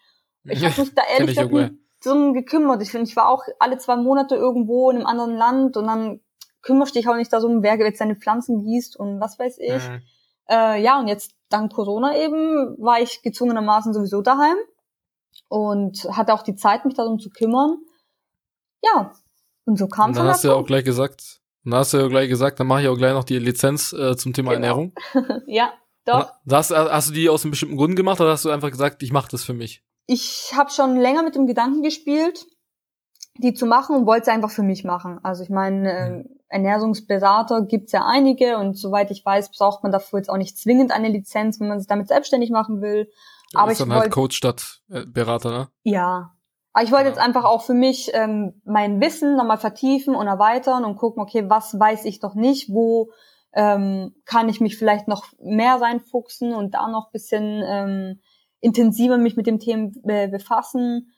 Ich 0.44 0.64
habe 0.64 0.80
mich 0.80 0.94
da 0.94 1.02
ehrlich 1.16 1.36
gesagt 1.36 1.52
nie 1.52 1.81
so 2.04 2.32
gekümmert. 2.32 2.82
Ich 2.82 2.90
finde, 2.90 3.08
ich 3.08 3.16
war 3.16 3.28
auch 3.28 3.44
alle 3.58 3.78
zwei 3.78 3.96
Monate 3.96 4.34
irgendwo 4.34 4.90
in 4.90 4.98
einem 4.98 5.06
anderen 5.06 5.36
Land 5.36 5.76
und 5.76 5.86
dann 5.86 6.20
kümmerst 6.62 6.94
dich 6.94 7.08
auch 7.08 7.16
nicht 7.16 7.32
da 7.32 7.40
so 7.40 7.48
um, 7.48 7.62
wer 7.62 7.76
jetzt 7.78 8.00
deine 8.00 8.16
Pflanzen 8.16 8.62
gießt 8.62 8.96
und 8.96 9.20
was 9.20 9.38
weiß 9.38 9.58
ich. 9.58 9.88
Mhm. 9.88 10.02
Äh, 10.48 10.82
ja, 10.82 10.98
und 10.98 11.08
jetzt 11.08 11.32
dank 11.48 11.72
Corona 11.72 12.16
eben 12.16 12.76
war 12.78 13.00
ich 13.00 13.22
gezwungenermaßen 13.22 13.92
sowieso 13.92 14.22
daheim 14.22 14.56
und 15.48 16.04
hatte 16.10 16.34
auch 16.34 16.42
die 16.42 16.56
Zeit, 16.56 16.84
mich 16.84 16.94
darum 16.94 17.18
zu 17.18 17.30
kümmern 17.30 17.78
ja, 18.82 19.12
und 19.64 19.78
so 19.78 19.86
kam 19.86 20.10
es 20.10 20.16
dann. 20.16 20.26
Dann 20.26 20.34
hast 20.34 20.44
du 20.44 20.48
ja 20.48 20.54
auch 20.54 20.66
gleich 20.66 20.84
gesagt, 20.84 21.40
dann 21.64 21.74
hast 21.74 21.92
du 21.92 21.98
ja 21.98 22.08
gleich 22.08 22.28
gesagt, 22.28 22.60
dann 22.60 22.66
mache 22.66 22.82
ich 22.82 22.88
auch 22.88 22.96
gleich 22.96 23.12
noch 23.12 23.24
die 23.24 23.38
Lizenz 23.38 23.92
äh, 23.92 24.16
zum 24.16 24.32
Thema 24.32 24.54
genau. 24.54 24.66
Ernährung. 24.66 24.92
ja, 25.46 25.72
doch. 26.04 26.32
hast, 26.50 26.70
hast 26.70 27.10
du 27.10 27.14
die 27.14 27.28
aus 27.28 27.44
einem 27.44 27.52
bestimmten 27.52 27.76
Grund 27.76 27.96
gemacht 27.96 28.20
oder 28.20 28.30
hast 28.30 28.44
du 28.44 28.50
einfach 28.50 28.70
gesagt, 28.70 29.02
ich 29.02 29.12
mache 29.12 29.30
das 29.30 29.44
für 29.44 29.54
mich? 29.54 29.82
Ich 30.06 30.52
habe 30.56 30.70
schon 30.70 30.96
länger 30.96 31.22
mit 31.22 31.34
dem 31.34 31.46
Gedanken 31.46 31.82
gespielt, 31.82 32.46
die 33.38 33.54
zu 33.54 33.66
machen 33.66 33.96
und 33.96 34.06
wollte 34.06 34.22
es 34.22 34.28
einfach 34.28 34.50
für 34.50 34.62
mich 34.62 34.84
machen. 34.84 35.20
Also 35.22 35.42
ich 35.42 35.50
meine, 35.50 35.92
äh. 35.92 36.24
Ernährungsberater 36.48 37.62
gibt's 37.62 37.92
ja 37.92 38.04
einige 38.06 38.58
und 38.58 38.76
soweit 38.76 39.10
ich 39.10 39.24
weiß, 39.24 39.52
braucht 39.52 39.82
man 39.82 39.90
dafür 39.90 40.18
jetzt 40.18 40.28
auch 40.28 40.36
nicht 40.36 40.58
zwingend 40.58 40.92
eine 40.92 41.08
Lizenz, 41.08 41.58
wenn 41.58 41.68
man 41.68 41.78
sich 41.78 41.88
damit 41.88 42.08
selbstständig 42.08 42.50
machen 42.50 42.82
will. 42.82 43.10
Ja, 43.52 43.60
Aber 43.60 43.72
ist 43.72 43.80
ich 43.80 43.86
dann 43.86 43.96
halt 43.96 44.12
Coach 44.12 44.36
statt 44.36 44.82
äh, 44.90 45.06
Berater, 45.06 45.50
ne? 45.50 45.68
Ja, 45.82 46.34
aber 46.72 46.84
ich 46.84 46.92
wollte 46.92 47.04
ja. 47.04 47.10
jetzt 47.10 47.20
einfach 47.20 47.44
auch 47.44 47.62
für 47.62 47.74
mich 47.74 48.10
ähm, 48.14 48.60
mein 48.64 49.00
Wissen 49.00 49.36
nochmal 49.36 49.58
vertiefen 49.58 50.14
und 50.14 50.26
erweitern 50.26 50.84
und 50.84 50.96
gucken, 50.96 51.22
okay, 51.22 51.48
was 51.48 51.78
weiß 51.78 52.04
ich 52.06 52.20
doch 52.20 52.34
nicht, 52.34 52.70
wo 52.70 53.10
ähm, 53.52 54.14
kann 54.24 54.48
ich 54.48 54.60
mich 54.60 54.78
vielleicht 54.78 55.08
noch 55.08 55.26
mehr 55.38 55.80
reinfuchsen 55.80 56.54
und 56.54 56.74
da 56.74 56.88
noch 56.88 57.10
bisschen 57.10 57.62
ähm, 57.66 58.20
intensiver 58.62 59.18
mich 59.18 59.36
mit 59.36 59.46
dem 59.46 59.58
Thema 59.58 59.90
äh, 60.04 60.28
befassen. 60.28 61.12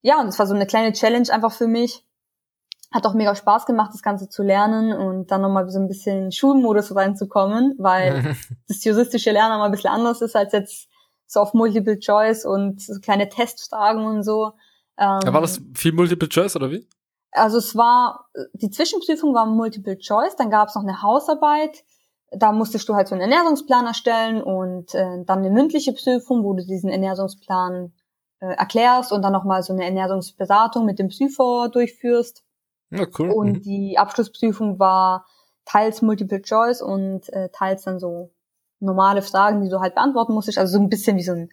Ja, 0.00 0.20
und 0.20 0.28
es 0.28 0.38
war 0.38 0.46
so 0.46 0.54
eine 0.54 0.66
kleine 0.66 0.92
Challenge 0.92 1.28
einfach 1.30 1.52
für 1.52 1.66
mich. 1.66 2.06
Hat 2.92 3.06
auch 3.06 3.14
mega 3.14 3.34
Spaß 3.34 3.66
gemacht, 3.66 3.90
das 3.92 4.02
Ganze 4.02 4.28
zu 4.28 4.42
lernen 4.42 4.92
und 4.92 5.30
dann 5.30 5.42
nochmal 5.42 5.68
so 5.68 5.80
ein 5.80 5.88
bisschen 5.88 6.26
in 6.26 6.32
Schulmodus 6.32 6.94
reinzukommen, 6.94 7.74
weil 7.78 8.36
das 8.68 8.84
juristische 8.84 9.32
Lernen 9.32 9.58
mal 9.58 9.66
ein 9.66 9.72
bisschen 9.72 9.90
anders 9.90 10.22
ist 10.22 10.36
als 10.36 10.52
jetzt 10.52 10.88
so 11.26 11.40
auf 11.40 11.52
Multiple 11.52 11.98
Choice 11.98 12.44
und 12.44 12.80
so 12.80 13.00
kleine 13.00 13.28
Testfragen 13.28 14.04
und 14.04 14.22
so. 14.22 14.52
Ähm, 14.96 15.18
ja, 15.24 15.32
war 15.32 15.40
das 15.40 15.60
viel 15.74 15.92
Multiple 15.92 16.28
Choice 16.28 16.54
oder 16.54 16.70
wie? 16.70 16.86
Also 17.32 17.58
es 17.58 17.74
war, 17.74 18.28
die 18.52 18.70
Zwischenprüfung 18.70 19.34
war 19.34 19.46
Multiple 19.46 19.98
Choice, 19.98 20.36
dann 20.36 20.50
gab 20.50 20.68
es 20.68 20.76
noch 20.76 20.84
eine 20.84 21.02
Hausarbeit, 21.02 21.82
da 22.36 22.52
musstest 22.52 22.88
du 22.88 22.94
halt 22.94 23.08
so 23.08 23.14
einen 23.14 23.22
Ernährungsplan 23.22 23.86
erstellen 23.86 24.42
und 24.42 24.94
äh, 24.94 25.24
dann 25.24 25.38
eine 25.40 25.50
mündliche 25.50 25.92
Prüfung, 25.92 26.44
wo 26.44 26.54
du 26.54 26.64
diesen 26.64 26.90
Ernährungsplan 26.90 27.92
äh, 28.40 28.54
erklärst 28.54 29.12
und 29.12 29.22
dann 29.22 29.32
nochmal 29.32 29.62
so 29.62 29.72
eine 29.72 29.84
Ernährungsberatung 29.84 30.84
mit 30.84 30.98
dem 30.98 31.08
Prüfer 31.08 31.68
durchführst. 31.72 32.44
Ja, 32.90 33.06
cool. 33.18 33.30
Und 33.30 33.52
mhm. 33.52 33.62
die 33.62 33.98
Abschlussprüfung 33.98 34.78
war 34.78 35.26
teils 35.64 36.02
Multiple 36.02 36.42
Choice 36.42 36.82
und 36.82 37.32
äh, 37.32 37.48
teils 37.50 37.84
dann 37.84 37.98
so 37.98 38.30
normale 38.80 39.22
Fragen, 39.22 39.62
die 39.62 39.70
du 39.70 39.80
halt 39.80 39.94
beantworten 39.94 40.34
musstest. 40.34 40.58
Also 40.58 40.78
so 40.78 40.82
ein 40.82 40.88
bisschen 40.88 41.16
wie 41.16 41.22
so 41.22 41.32
ein, 41.32 41.48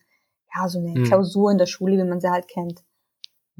ja, 0.53 0.67
so 0.67 0.79
eine 0.79 0.91
mhm. 0.91 1.03
Klausur 1.05 1.51
in 1.51 1.57
der 1.57 1.65
Schule, 1.65 1.97
wie 1.97 2.07
man 2.07 2.19
sie 2.19 2.29
halt 2.29 2.47
kennt. 2.47 2.83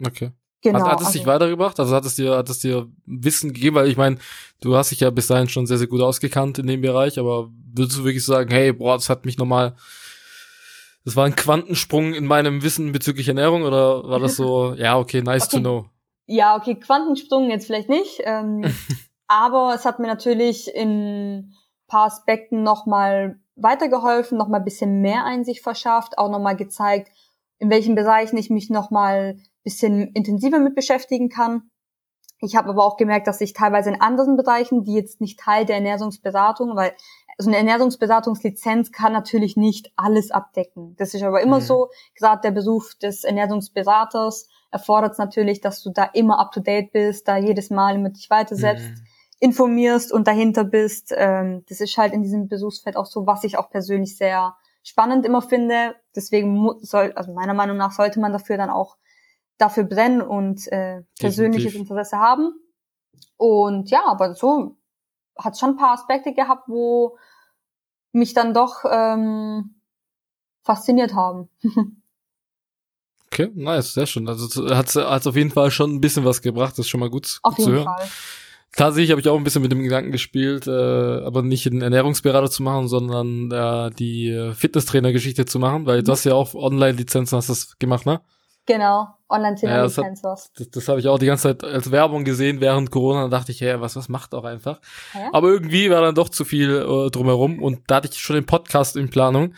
Okay. 0.05 0.32
Genau. 0.62 0.80
Hat, 0.80 0.88
hat 0.88 1.01
es 1.01 1.07
also, 1.07 1.18
dich 1.18 1.28
weitergebracht? 1.28 1.80
Also 1.80 1.95
hat 1.95 2.05
es 2.05 2.16
dir, 2.16 2.38
hat 2.38 2.49
es 2.49 2.59
dir 2.59 2.88
Wissen 3.05 3.53
gegeben? 3.53 3.76
Weil 3.76 3.88
ich 3.88 3.97
meine, 3.97 4.18
du 4.62 4.76
hast 4.76 4.91
dich 4.91 4.99
ja 4.99 5.09
bis 5.09 5.28
dahin 5.28 5.49
schon 5.49 5.66
sehr, 5.66 5.78
sehr 5.78 5.88
gut 5.88 6.01
ausgekannt 6.01 6.59
in 6.59 6.68
dem 6.68 6.82
Bereich, 6.82 7.20
aber 7.20 7.49
würdest 7.74 7.97
du 7.97 8.03
wirklich 8.03 8.26
sagen, 8.26 8.51
hey, 8.51 8.72
boah, 8.72 8.95
das 8.95 9.09
hat 9.09 9.26
mich 9.26 9.38
nochmal, 9.38 9.76
das 11.03 11.16
war 11.16 11.26
ein 11.26 11.36
Quantensprung 11.36 12.14
in 12.14 12.26
meinem 12.26 12.62
Wissen 12.62 12.91
bezüglich 12.91 13.28
Ernährung 13.28 13.64
oder 13.64 14.07
war 14.07 14.20
das 14.20 14.36
so, 14.36 14.74
ja, 14.78 14.97
okay, 14.97 15.22
nice 15.22 15.47
okay. 15.47 15.57
to 15.57 15.62
know? 15.62 15.86
Ja, 16.28 16.55
okay, 16.55 16.76
Quantensprung 16.76 17.49
jetzt 17.49 17.66
vielleicht 17.66 17.89
nicht, 17.89 18.22
ähm, 18.24 18.64
aber 19.28 19.74
es 19.76 19.86
hat 19.86 19.99
mir 19.99 20.07
natürlich 20.07 20.74
in 20.74 21.53
paar 21.88 22.05
Aspekten 22.05 22.64
nochmal 22.64 23.39
weitergeholfen, 23.55 24.38
nochmal 24.38 24.62
bisschen 24.62 25.01
mehr 25.01 25.26
Einsicht 25.26 25.62
verschafft, 25.62 26.18
auch 26.18 26.30
nochmal 26.30 26.55
gezeigt, 26.55 27.12
in 27.57 27.70
welchen 27.70 27.95
Bereichen 27.95 28.38
ich 28.38 28.49
mich 28.49 28.70
nochmal 28.70 29.38
bisschen 29.64 30.12
intensiver 30.14 30.59
mit 30.59 30.76
beschäftigen 30.76 31.30
kann. 31.30 31.70
Ich 32.43 32.55
habe 32.55 32.70
aber 32.70 32.84
auch 32.84 32.97
gemerkt, 32.97 33.28
dass 33.28 33.39
ich 33.39 33.53
teilweise 33.53 33.89
in 33.89 34.01
anderen 34.01 34.36
Bereichen, 34.36 34.84
die 34.84 34.95
jetzt 34.95 35.22
nicht 35.22 35.39
Teil 35.39 35.66
der 35.66 35.76
Ernährungsberatung, 35.76 36.76
weil 36.76 36.93
so 37.38 37.49
eine 37.49 37.57
Ernährungsberatungslizenz 37.57 38.91
kann 38.91 39.14
natürlich 39.14 39.57
nicht 39.57 39.91
alles 39.95 40.32
abdecken. 40.32 40.95
Das 40.97 41.14
ist 41.14 41.24
aber 41.24 41.41
immer 41.41 41.59
mhm. 41.59 41.66
so. 41.66 41.89
Gerade 42.16 42.41
der 42.41 42.51
Beruf 42.51 42.95
des 42.95 43.24
Ernährungsberaters 43.24 44.47
erfordert 44.72 45.14
es 45.14 45.18
natürlich, 45.20 45.62
dass 45.62 45.84
du 45.84 45.91
da 45.91 46.05
immer 46.14 46.39
up 46.39 46.51
to 46.51 46.62
date 46.62 46.91
bist, 46.91 47.28
da 47.28 47.38
jedes 47.38 47.70
Mal 47.70 47.99
mit 47.99 48.18
dich 48.18 48.30
weitersetzt, 48.30 48.89
mhm. 48.89 49.05
informierst 49.39 50.12
und 50.12 50.28
dahinter 50.28 50.64
bist. 50.64 51.14
Ähm, 51.16 51.64
das 51.70 51.80
ist 51.80 51.97
halt 51.97 52.14
in 52.14 52.24
diesem 52.24 52.47
Berufsfeld 52.47 52.97
auch 52.97 53.05
so, 53.05 53.28
was 53.28 53.43
ich 53.43 53.57
auch 53.57 53.70
persönlich 53.70 54.18
sehr 54.18 54.55
spannend 54.84 55.26
immer 55.26 55.41
finde. 55.43 55.95
Deswegen 56.16 56.70
soll, 56.82 57.12
also 57.16 57.34
meiner 57.34 57.53
Meinung 57.53 57.78
nach 57.78 57.91
sollte 57.91 58.20
man 58.20 58.32
dafür 58.32 58.57
dann 58.57 58.70
auch 58.70 58.97
dafür 59.62 59.84
brennen 59.84 60.22
und 60.22 60.68
äh, 60.72 61.03
persönliches 61.20 61.74
Definitiv. 61.74 61.89
Interesse 61.89 62.18
haben. 62.18 62.53
Und 63.38 63.89
ja, 63.91 64.03
aber 64.07 64.34
so 64.34 64.78
hat 65.38 65.57
schon 65.57 65.72
ein 65.72 65.78
paar 65.78 65.93
Aspekte 65.93 66.34
gehabt, 66.34 66.68
wo 66.68 67.18
mich 68.12 68.34
dann 68.34 68.53
doch 68.53 68.84
ähm, 68.89 69.76
fasziniert 70.64 71.14
haben. 71.14 71.49
Okay, 73.34 73.49
nice, 73.55 73.93
sehr 73.93 74.07
schön. 74.07 74.28
Also 74.28 74.70
hat 74.76 74.89
es 74.89 74.97
auf 74.97 75.38
jeden 75.38 75.51
Fall 75.51 75.72
schon 75.72 75.93
ein 75.93 76.01
bisschen 76.01 76.26
was 76.26 76.41
gebracht, 76.41 76.74
das 76.74 76.80
ist 76.80 76.89
schon 76.89 76.99
mal 76.99 77.09
gut, 77.09 77.39
auf 77.43 77.55
gut 77.55 77.64
zu 77.64 77.72
hören. 77.72 77.86
Fall. 77.86 78.09
Tatsächlich 78.76 79.12
habe 79.12 79.22
ich 79.22 79.30
auch 79.30 79.38
ein 79.38 79.45
bisschen 79.45 79.62
mit 79.62 79.72
dem 79.72 79.84
Gedanken 79.84 80.12
gespielt, 80.12 80.68
äh, 80.68 81.24
aber 81.24 81.41
nicht 81.41 81.66
einen 81.66 81.82
Ernährungsberater 81.82 82.51
zu 82.51 82.62
machen, 82.62 82.89
sondern 82.89 83.49
äh, 83.49 83.89
die 83.91 84.51
Fitnesstrainer-Geschichte 84.53 85.45
zu 85.45 85.59
machen, 85.59 85.86
weil 85.86 86.01
mhm. 86.01 86.03
du 86.03 86.12
hast 86.12 86.26
ja 86.26 86.34
auch 86.34 86.53
Online-Lizenzen, 86.53 87.38
hast 87.38 87.47
das 87.47 87.80
gemacht, 87.80 88.05
ne? 88.05 88.20
Genau, 88.66 89.07
Online-Trainer-Lizenz 89.32 90.21
ja, 90.21 90.29
was. 90.29 90.51
Das, 90.53 90.69
das 90.69 90.88
habe 90.88 90.99
ich 90.99 91.07
auch 91.07 91.19
die 91.19 91.25
ganze 91.25 91.43
Zeit 91.43 91.63
als 91.63 91.91
Werbung 91.91 92.23
gesehen 92.23 92.61
während 92.61 92.91
Corona, 92.91 93.21
dann 93.23 93.32
dachte 93.32 93.51
ich, 93.51 93.59
ja, 93.59 93.82
was, 93.82 93.95
was 93.95 94.09
macht 94.09 94.34
auch 94.34 94.43
einfach. 94.43 94.79
Ja? 95.13 95.29
Aber 95.34 95.49
irgendwie 95.49 95.89
war 95.89 96.01
dann 96.01 96.15
doch 96.15 96.29
zu 96.29 96.45
viel 96.45 96.69
äh, 96.69 97.09
drumherum 97.09 97.61
und 97.61 97.79
da 97.88 97.95
hatte 97.95 98.09
ich 98.11 98.19
schon 98.19 98.36
den 98.36 98.45
Podcast 98.45 98.95
in 98.95 99.09
Planung 99.09 99.53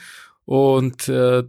und 0.45 1.07
äh, 1.09 1.43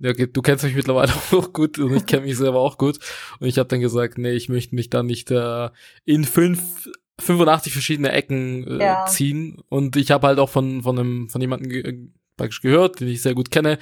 ja, 0.00 0.12
du 0.12 0.42
kennst 0.42 0.64
mich 0.64 0.74
mittlerweile 0.74 1.12
auch 1.32 1.52
gut 1.52 1.78
und 1.78 1.94
ich 1.94 2.06
kenne 2.06 2.26
mich 2.26 2.36
selber 2.36 2.60
auch 2.60 2.76
gut. 2.76 2.98
Und 3.38 3.46
ich 3.46 3.58
habe 3.58 3.68
dann 3.68 3.80
gesagt, 3.80 4.18
nee, 4.18 4.32
ich 4.32 4.48
möchte 4.48 4.74
mich 4.74 4.90
da 4.90 5.02
nicht 5.02 5.30
äh, 5.30 5.70
in 6.04 6.24
fünf 6.24 6.88
85 7.20 7.72
verschiedene 7.72 8.10
Ecken 8.12 8.66
äh, 8.80 8.84
ja. 8.84 9.06
ziehen. 9.06 9.62
Und 9.68 9.96
ich 9.96 10.10
habe 10.10 10.26
halt 10.26 10.38
auch 10.38 10.48
von, 10.48 10.82
von 10.82 10.98
einem, 10.98 11.28
von 11.28 11.40
jemandem 11.40 11.70
ge 11.70 12.08
praktisch 12.36 12.60
gehört, 12.60 13.00
den 13.00 13.08
ich 13.08 13.22
sehr 13.22 13.34
gut 13.34 13.50
kenne, 13.50 13.78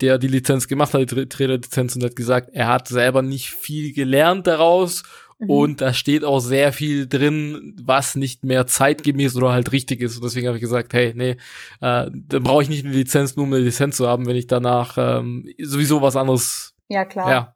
der 0.00 0.18
die 0.18 0.28
Lizenz 0.28 0.68
gemacht 0.68 0.94
hat, 0.94 1.10
die 1.10 1.28
Trainerlizenz 1.28 1.96
und 1.96 2.04
hat 2.04 2.16
gesagt, 2.16 2.50
er 2.52 2.68
hat 2.68 2.88
selber 2.88 3.22
nicht 3.22 3.50
viel 3.50 3.92
gelernt 3.92 4.46
daraus 4.46 5.02
Mhm. 5.42 5.50
Und 5.50 5.80
da 5.80 5.92
steht 5.92 6.24
auch 6.24 6.38
sehr 6.38 6.72
viel 6.72 7.08
drin, 7.08 7.76
was 7.82 8.14
nicht 8.14 8.44
mehr 8.44 8.66
zeitgemäß 8.66 9.34
oder 9.36 9.52
halt 9.52 9.72
richtig 9.72 10.00
ist. 10.00 10.16
Und 10.16 10.24
deswegen 10.24 10.46
habe 10.46 10.56
ich 10.56 10.62
gesagt, 10.62 10.92
hey, 10.94 11.12
nee, 11.16 11.36
äh, 11.80 12.10
dann 12.12 12.42
brauche 12.42 12.62
ich 12.62 12.68
nicht 12.68 12.84
eine 12.84 12.94
Lizenz, 12.94 13.34
nur 13.34 13.46
um 13.46 13.52
eine 13.52 13.62
Lizenz 13.62 13.96
zu 13.96 14.06
haben, 14.06 14.26
wenn 14.26 14.36
ich 14.36 14.46
danach 14.46 14.96
ähm, 14.96 15.48
sowieso 15.60 16.00
was 16.00 16.14
anderes, 16.14 16.74
ja 16.88 17.04
klar, 17.04 17.30
ja, 17.30 17.54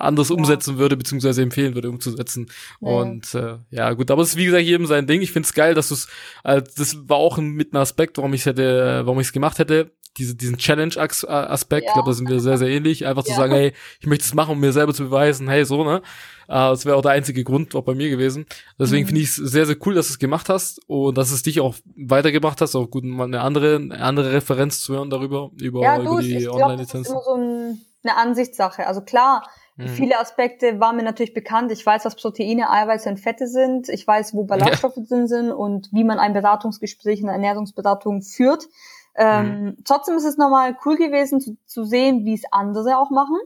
anderes 0.00 0.28
ja. 0.30 0.36
umsetzen 0.36 0.78
würde, 0.78 0.96
beziehungsweise 0.96 1.42
empfehlen 1.42 1.74
würde, 1.74 1.90
umzusetzen. 1.90 2.50
Ja. 2.80 2.88
Und 2.88 3.34
äh, 3.34 3.58
ja, 3.70 3.92
gut, 3.92 4.10
aber 4.10 4.22
es 4.22 4.30
ist 4.30 4.36
wie 4.36 4.46
gesagt 4.46 4.64
jedem 4.64 4.86
sein 4.86 5.06
Ding. 5.06 5.20
Ich 5.20 5.32
finde 5.32 5.46
es 5.46 5.54
geil, 5.54 5.74
dass 5.74 5.88
du 5.88 5.94
es, 5.94 6.08
äh, 6.44 6.62
das 6.76 7.08
war 7.08 7.16
auch 7.16 7.38
mit 7.38 7.72
einem 7.72 7.82
Aspekt, 7.82 8.18
warum 8.18 8.34
ich 8.34 8.46
hätte, 8.46 9.02
warum 9.04 9.20
ich 9.20 9.28
es 9.28 9.32
gemacht 9.32 9.58
hätte 9.58 9.92
diese, 10.16 10.34
diesen 10.34 10.56
Challenge-Aspekt, 10.56 11.84
ja. 11.84 11.88
ich 11.88 11.94
glaube, 11.94 12.10
da 12.10 12.14
sind 12.14 12.28
wir 12.28 12.40
sehr, 12.40 12.58
sehr 12.58 12.68
ähnlich. 12.68 13.06
Einfach 13.06 13.24
ja. 13.24 13.32
zu 13.32 13.40
sagen, 13.40 13.52
hey, 13.52 13.72
ich 14.00 14.06
möchte 14.06 14.24
es 14.24 14.34
machen, 14.34 14.52
um 14.52 14.60
mir 14.60 14.72
selber 14.72 14.92
zu 14.92 15.04
beweisen, 15.04 15.48
hey, 15.48 15.64
so, 15.64 15.84
ne? 15.84 16.02
Uh, 16.48 16.74
das 16.74 16.84
wäre 16.84 16.96
auch 16.96 17.02
der 17.02 17.12
einzige 17.12 17.44
Grund 17.44 17.76
auch 17.76 17.84
bei 17.84 17.94
mir 17.94 18.10
gewesen. 18.10 18.44
Deswegen 18.76 19.04
mhm. 19.04 19.08
finde 19.08 19.20
ich 19.20 19.28
es 19.28 19.36
sehr, 19.36 19.66
sehr 19.66 19.76
cool, 19.86 19.94
dass 19.94 20.08
du 20.08 20.14
es 20.14 20.18
gemacht 20.18 20.48
hast 20.48 20.80
und 20.88 21.16
dass 21.16 21.30
es 21.30 21.42
dich 21.42 21.60
auch 21.60 21.76
weitergebracht 21.94 22.60
hast. 22.60 22.74
Auch 22.74 22.90
gut, 22.90 23.04
mal 23.04 23.24
eine 23.24 23.40
andere, 23.40 23.76
eine 23.76 24.00
andere 24.00 24.32
Referenz 24.32 24.80
zu 24.80 24.94
hören 24.94 25.10
darüber, 25.10 25.50
über, 25.60 25.80
ja, 25.80 25.98
du, 25.98 26.18
über 26.18 26.22
die 26.22 26.48
Online-Lizenz. 26.48 26.90
Das 26.90 27.00
ist 27.02 27.10
immer 27.10 27.22
so 27.22 27.34
ein, 27.34 27.80
eine 28.02 28.16
Ansichtssache. 28.16 28.84
Also 28.84 29.00
klar, 29.02 29.48
mhm. 29.80 29.88
viele 29.88 30.18
Aspekte 30.18 30.80
waren 30.80 30.96
mir 30.96 31.02
natürlich 31.02 31.34
bekannt. 31.34 31.72
Ich 31.72 31.84
weiß, 31.84 32.04
was 32.04 32.16
Proteine, 32.16 32.70
Eiweiße 32.70 33.08
und 33.08 33.18
Fette 33.18 33.46
sind. 33.46 33.88
Ich 33.88 34.06
weiß, 34.06 34.34
wo 34.34 34.44
Ballaststoffe 34.44 34.96
ja. 34.96 35.02
drin 35.02 35.26
sind 35.26 35.52
und 35.52 35.88
wie 35.92 36.04
man 36.04 36.18
ein 36.18 36.32
Beratungsgespräch, 36.32 37.22
eine 37.22 37.32
Ernährungsberatung 37.32 38.22
führt. 38.22 38.68
Ähm, 39.16 39.64
mhm. 39.64 39.76
Trotzdem 39.84 40.16
ist 40.16 40.24
es 40.24 40.36
nochmal 40.36 40.76
cool 40.84 40.96
gewesen 40.96 41.40
zu, 41.40 41.56
zu 41.66 41.84
sehen, 41.84 42.24
wie 42.24 42.34
es 42.34 42.44
andere 42.50 42.98
auch 42.98 43.10
machen, 43.10 43.38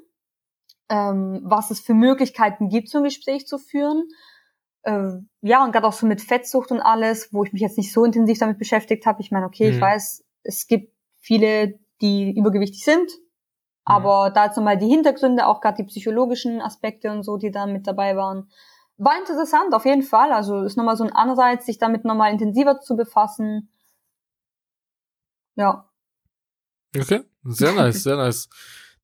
ähm, 0.89 1.41
was 1.43 1.70
es 1.70 1.80
für 1.80 1.95
Möglichkeiten 1.95 2.68
gibt, 2.68 2.89
so 2.89 2.99
ein 2.99 3.05
Gespräch 3.05 3.47
zu 3.47 3.59
führen. 3.59 4.05
Ähm, 4.85 5.28
ja, 5.41 5.64
und 5.64 5.72
gerade 5.72 5.87
auch 5.87 5.93
so 5.95 6.07
mit 6.07 6.20
Fettsucht 6.20 6.70
und 6.70 6.80
alles, 6.80 7.32
wo 7.32 7.45
ich 7.45 7.53
mich 7.53 7.62
jetzt 7.62 7.78
nicht 7.78 7.93
so 7.93 8.05
intensiv 8.05 8.39
damit 8.39 8.59
beschäftigt 8.59 9.07
habe. 9.07 9.22
Ich 9.22 9.30
meine, 9.30 9.47
okay, 9.47 9.68
mhm. 9.68 9.74
ich 9.74 9.80
weiß, 9.80 10.24
es 10.43 10.66
gibt 10.66 10.93
viele, 11.18 11.78
die 12.01 12.37
übergewichtig 12.37 12.85
sind. 12.85 13.11
Aber 13.85 14.30
da 14.30 14.47
jetzt 14.47 14.57
nochmal 14.57 14.78
die 14.78 14.89
Hintergründe, 14.89 15.47
auch 15.47 15.61
gerade 15.61 15.76
die 15.76 15.89
psychologischen 15.89 16.61
Aspekte 16.61 17.11
und 17.11 17.22
so, 17.22 17.37
die 17.37 17.51
da 17.51 17.66
mit 17.66 17.87
dabei 17.87 18.16
waren. 18.16 18.49
War 18.97 19.18
interessant, 19.18 19.74
auf 19.74 19.85
jeden 19.85 20.03
Fall. 20.03 20.32
Also 20.32 20.62
ist 20.62 20.76
nochmal 20.76 20.97
so 20.97 21.05
ein 21.05 21.12
Anreiz, 21.12 21.66
sich 21.66 21.78
damit 21.78 22.05
nochmal 22.05 22.32
intensiver 22.32 22.80
zu 22.80 22.97
befassen 22.97 23.68
ja. 25.57 25.89
Okay, 26.97 27.22
sehr 27.45 27.72
nice, 27.74 28.03
sehr 28.03 28.16
nice. 28.16 28.49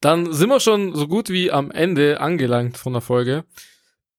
Dann 0.00 0.32
sind 0.32 0.48
wir 0.48 0.60
schon 0.60 0.94
so 0.94 1.06
gut 1.08 1.28
wie 1.28 1.50
am 1.50 1.70
Ende 1.70 2.20
angelangt 2.20 2.78
von 2.78 2.92
der 2.92 3.02
Folge. 3.02 3.44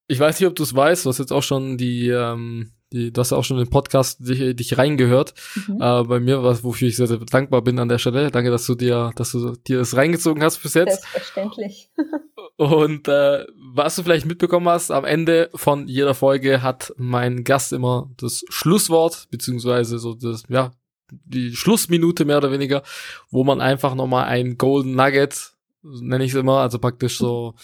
Ich 0.07 0.19
weiß 0.19 0.39
nicht, 0.39 0.47
ob 0.47 0.55
du 0.55 0.63
es 0.63 0.75
weißt, 0.75 1.05
du 1.05 1.09
hast 1.09 1.19
jetzt 1.19 1.33
auch 1.33 1.43
schon 1.43 1.77
die, 1.77 2.09
ähm, 2.09 2.73
die, 2.91 3.11
du 3.11 3.21
hast 3.21 3.33
auch 3.33 3.43
schon 3.43 3.57
den 3.57 3.69
Podcast 3.69 4.19
dich, 4.19 4.55
dich 4.55 4.77
reingehört. 4.77 5.33
Mhm. 5.67 5.81
Äh, 5.81 6.03
bei 6.03 6.19
mir, 6.19 6.43
was, 6.43 6.63
wofür 6.63 6.87
ich 6.87 6.95
sehr, 6.95 7.07
sehr 7.07 7.17
dankbar 7.17 7.61
bin 7.61 7.79
an 7.79 7.89
der 7.89 7.97
Stelle. 7.97 8.31
Danke, 8.31 8.51
dass 8.51 8.65
du 8.65 8.75
dir, 8.75 9.11
dass 9.15 9.31
du 9.31 9.53
dir 9.55 9.79
das 9.79 9.95
reingezogen 9.95 10.43
hast 10.43 10.61
bis 10.61 10.73
jetzt. 10.73 11.01
Selbstverständlich. 11.01 11.89
Und 12.57 13.07
äh, 13.07 13.45
was 13.73 13.95
du 13.95 14.03
vielleicht 14.03 14.25
mitbekommen 14.25 14.67
hast, 14.67 14.91
am 14.91 15.05
Ende 15.05 15.49
von 15.55 15.87
jeder 15.87 16.13
Folge 16.13 16.61
hat 16.61 16.93
mein 16.97 17.43
Gast 17.43 17.73
immer 17.73 18.11
das 18.17 18.43
Schlusswort, 18.49 19.27
beziehungsweise 19.31 19.97
so 19.97 20.13
das, 20.13 20.43
ja, 20.49 20.71
die 21.11 21.55
Schlussminute 21.55 22.25
mehr 22.25 22.37
oder 22.37 22.51
weniger, 22.51 22.83
wo 23.29 23.43
man 23.43 23.61
einfach 23.61 23.95
nochmal 23.95 24.25
ein 24.25 24.57
Golden 24.57 24.95
Nugget, 24.95 25.53
nenne 25.81 26.23
ich 26.23 26.31
es 26.31 26.37
immer, 26.37 26.59
also 26.59 26.79
praktisch 26.79 27.17
so, 27.17 27.55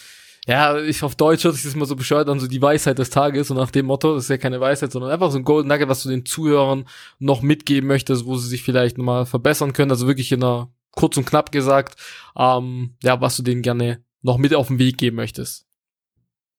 ja, 0.47 0.77
ich 0.77 1.03
auf 1.03 1.15
Deutsch 1.15 1.43
hört 1.43 1.55
sich 1.55 1.65
das 1.65 1.75
immer 1.75 1.85
so 1.85 1.97
bescheuert 1.97 2.29
an, 2.29 2.39
so 2.39 2.47
die 2.47 2.61
Weisheit 2.61 2.97
des 2.97 3.09
Tages 3.09 3.51
und 3.51 3.57
nach 3.57 3.69
dem 3.69 3.85
Motto, 3.85 4.15
das 4.15 4.23
ist 4.23 4.29
ja 4.29 4.37
keine 4.37 4.61
Weisheit, 4.61 4.93
sondern 4.93 5.11
einfach 5.11 5.29
so 5.29 5.37
ein 5.37 5.43
Golden 5.43 5.67
Nugget, 5.67 5.89
was 5.89 6.03
du 6.03 6.09
den 6.09 6.25
Zuhörern 6.25 6.87
noch 7.19 7.41
mitgeben 7.41 7.87
möchtest, 7.87 8.25
wo 8.25 8.37
sie 8.37 8.47
sich 8.47 8.63
vielleicht 8.63 8.97
nochmal 8.97 9.25
verbessern 9.25 9.73
können, 9.73 9.91
also 9.91 10.07
wirklich 10.07 10.31
in 10.31 10.41
einer 10.41 10.69
kurz 10.95 11.17
und 11.17 11.25
knapp 11.25 11.51
gesagt, 11.51 11.99
ähm, 12.37 12.95
ja, 13.03 13.19
was 13.19 13.35
du 13.35 13.43
denen 13.43 13.61
gerne 13.61 14.03
noch 14.21 14.37
mit 14.37 14.55
auf 14.55 14.67
den 14.67 14.79
Weg 14.79 14.97
geben 14.97 15.17
möchtest. 15.17 15.67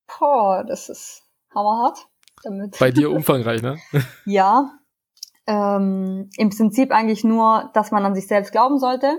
Boah, 0.07 0.65
das 0.67 0.91
ist 0.91 1.23
hammerhart. 1.55 2.07
Damit. 2.43 2.79
Bei 2.79 2.91
dir 2.91 3.11
umfangreich, 3.13 3.63
ne? 3.63 3.79
ja, 4.27 4.79
ähm, 5.47 6.29
im 6.37 6.51
Prinzip 6.51 6.93
eigentlich 6.93 7.25
nur, 7.25 7.71
dass 7.73 7.91
man 7.91 8.05
an 8.05 8.15
sich 8.15 8.27
selbst 8.27 8.53
glauben 8.53 8.79
sollte. 8.79 9.19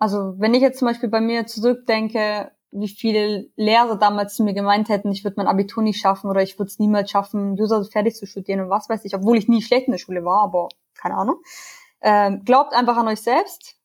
Also 0.00 0.34
wenn 0.38 0.54
ich 0.54 0.60
jetzt 0.60 0.80
zum 0.80 0.88
Beispiel 0.88 1.08
bei 1.08 1.20
mir 1.20 1.46
zurückdenke, 1.46 2.50
wie 2.74 2.88
viele 2.88 3.48
Lehrer 3.56 3.96
damals 3.96 4.34
zu 4.34 4.42
mir 4.42 4.52
gemeint 4.52 4.88
hätten, 4.88 5.12
ich 5.12 5.24
würde 5.24 5.36
mein 5.38 5.46
Abitur 5.46 5.82
nicht 5.82 6.00
schaffen 6.00 6.28
oder 6.28 6.42
ich 6.42 6.58
würde 6.58 6.68
es 6.68 6.78
niemals 6.78 7.10
schaffen, 7.10 7.52
User 7.58 7.84
fertig 7.84 8.16
zu 8.16 8.26
studieren 8.26 8.60
und 8.60 8.70
was 8.70 8.88
weiß 8.88 9.04
ich, 9.04 9.14
obwohl 9.14 9.38
ich 9.38 9.48
nie 9.48 9.62
schlecht 9.62 9.86
in 9.86 9.92
der 9.92 9.98
Schule 9.98 10.24
war, 10.24 10.42
aber 10.42 10.68
keine 10.94 11.16
Ahnung. 11.16 11.36
Ähm, 12.00 12.42
glaubt 12.44 12.74
einfach 12.74 12.96
an 12.96 13.08
euch 13.08 13.22
selbst. 13.22 13.76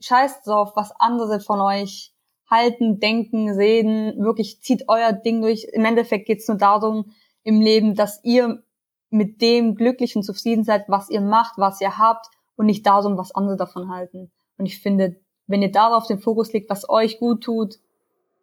Scheißt 0.00 0.46
drauf, 0.46 0.72
was 0.74 0.92
andere 0.98 1.40
von 1.40 1.60
euch 1.60 2.14
halten, 2.50 2.98
denken, 2.98 3.50
reden. 3.50 4.18
Wirklich 4.22 4.62
zieht 4.62 4.84
euer 4.88 5.12
Ding 5.12 5.42
durch. 5.42 5.66
Im 5.72 5.84
Endeffekt 5.84 6.26
geht's 6.26 6.48
nur 6.48 6.56
darum 6.56 7.12
im 7.42 7.60
Leben, 7.60 7.94
dass 7.94 8.20
ihr 8.24 8.62
mit 9.10 9.40
dem 9.40 9.74
glücklich 9.74 10.16
und 10.16 10.22
zufrieden 10.22 10.64
seid, 10.64 10.88
was 10.88 11.10
ihr 11.10 11.20
macht, 11.20 11.58
was 11.58 11.80
ihr 11.80 11.98
habt 11.98 12.26
und 12.56 12.66
nicht 12.66 12.86
da 12.86 13.02
so 13.02 13.16
was 13.16 13.34
andere 13.34 13.56
davon 13.56 13.90
halten. 13.90 14.30
Und 14.56 14.66
ich 14.66 14.80
finde, 14.80 15.16
wenn 15.46 15.62
ihr 15.62 15.72
darauf 15.72 16.06
den 16.06 16.18
Fokus 16.18 16.52
legt, 16.52 16.70
was 16.70 16.88
euch 16.88 17.18
gut 17.18 17.42
tut, 17.42 17.78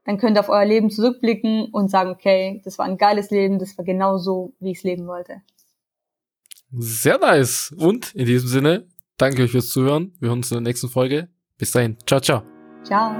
dann 0.05 0.17
könnt 0.17 0.37
ihr 0.37 0.39
auf 0.39 0.49
euer 0.49 0.65
Leben 0.65 0.89
zurückblicken 0.89 1.69
und 1.71 1.89
sagen, 1.89 2.11
okay, 2.11 2.61
das 2.63 2.77
war 2.77 2.85
ein 2.85 2.97
geiles 2.97 3.31
Leben, 3.31 3.59
das 3.59 3.77
war 3.77 3.83
genau 3.83 4.17
so, 4.17 4.53
wie 4.59 4.71
ich 4.71 4.77
es 4.77 4.83
leben 4.83 5.07
wollte. 5.07 5.41
Sehr 6.71 7.17
nice. 7.17 7.73
Und 7.77 8.13
in 8.15 8.25
diesem 8.25 8.47
Sinne, 8.47 8.87
danke 9.17 9.43
euch 9.43 9.51
fürs 9.51 9.69
Zuhören. 9.69 10.13
Wir 10.19 10.29
hören 10.29 10.39
uns 10.39 10.51
in 10.51 10.55
der 10.55 10.61
nächsten 10.61 10.89
Folge. 10.89 11.29
Bis 11.57 11.71
dahin. 11.71 11.97
Ciao, 12.05 12.19
ciao. 12.19 12.43
Ciao. 12.83 13.15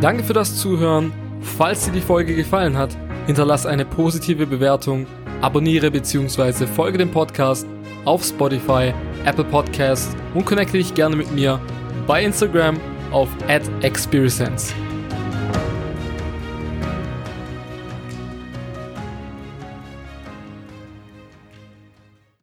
Danke 0.00 0.24
für 0.24 0.32
das 0.32 0.58
Zuhören. 0.58 1.12
Falls 1.40 1.84
dir 1.84 1.92
die 1.92 2.00
Folge 2.00 2.34
gefallen 2.34 2.76
hat, 2.76 2.96
hinterlass 3.26 3.66
eine 3.66 3.84
positive 3.84 4.46
Bewertung, 4.46 5.06
abonniere 5.40 5.90
bzw. 5.90 6.66
folge 6.66 6.98
dem 6.98 7.10
Podcast 7.10 7.66
auf 8.04 8.24
Spotify, 8.24 8.92
Apple 9.24 9.44
Podcasts 9.44 10.16
und 10.34 10.44
connecte 10.44 10.78
dich 10.78 10.94
gerne 10.94 11.16
mit 11.16 11.30
mir 11.32 11.60
bei 12.06 12.24
Instagram 12.24 12.80
auf 13.10 13.28
@experience. 13.82 14.74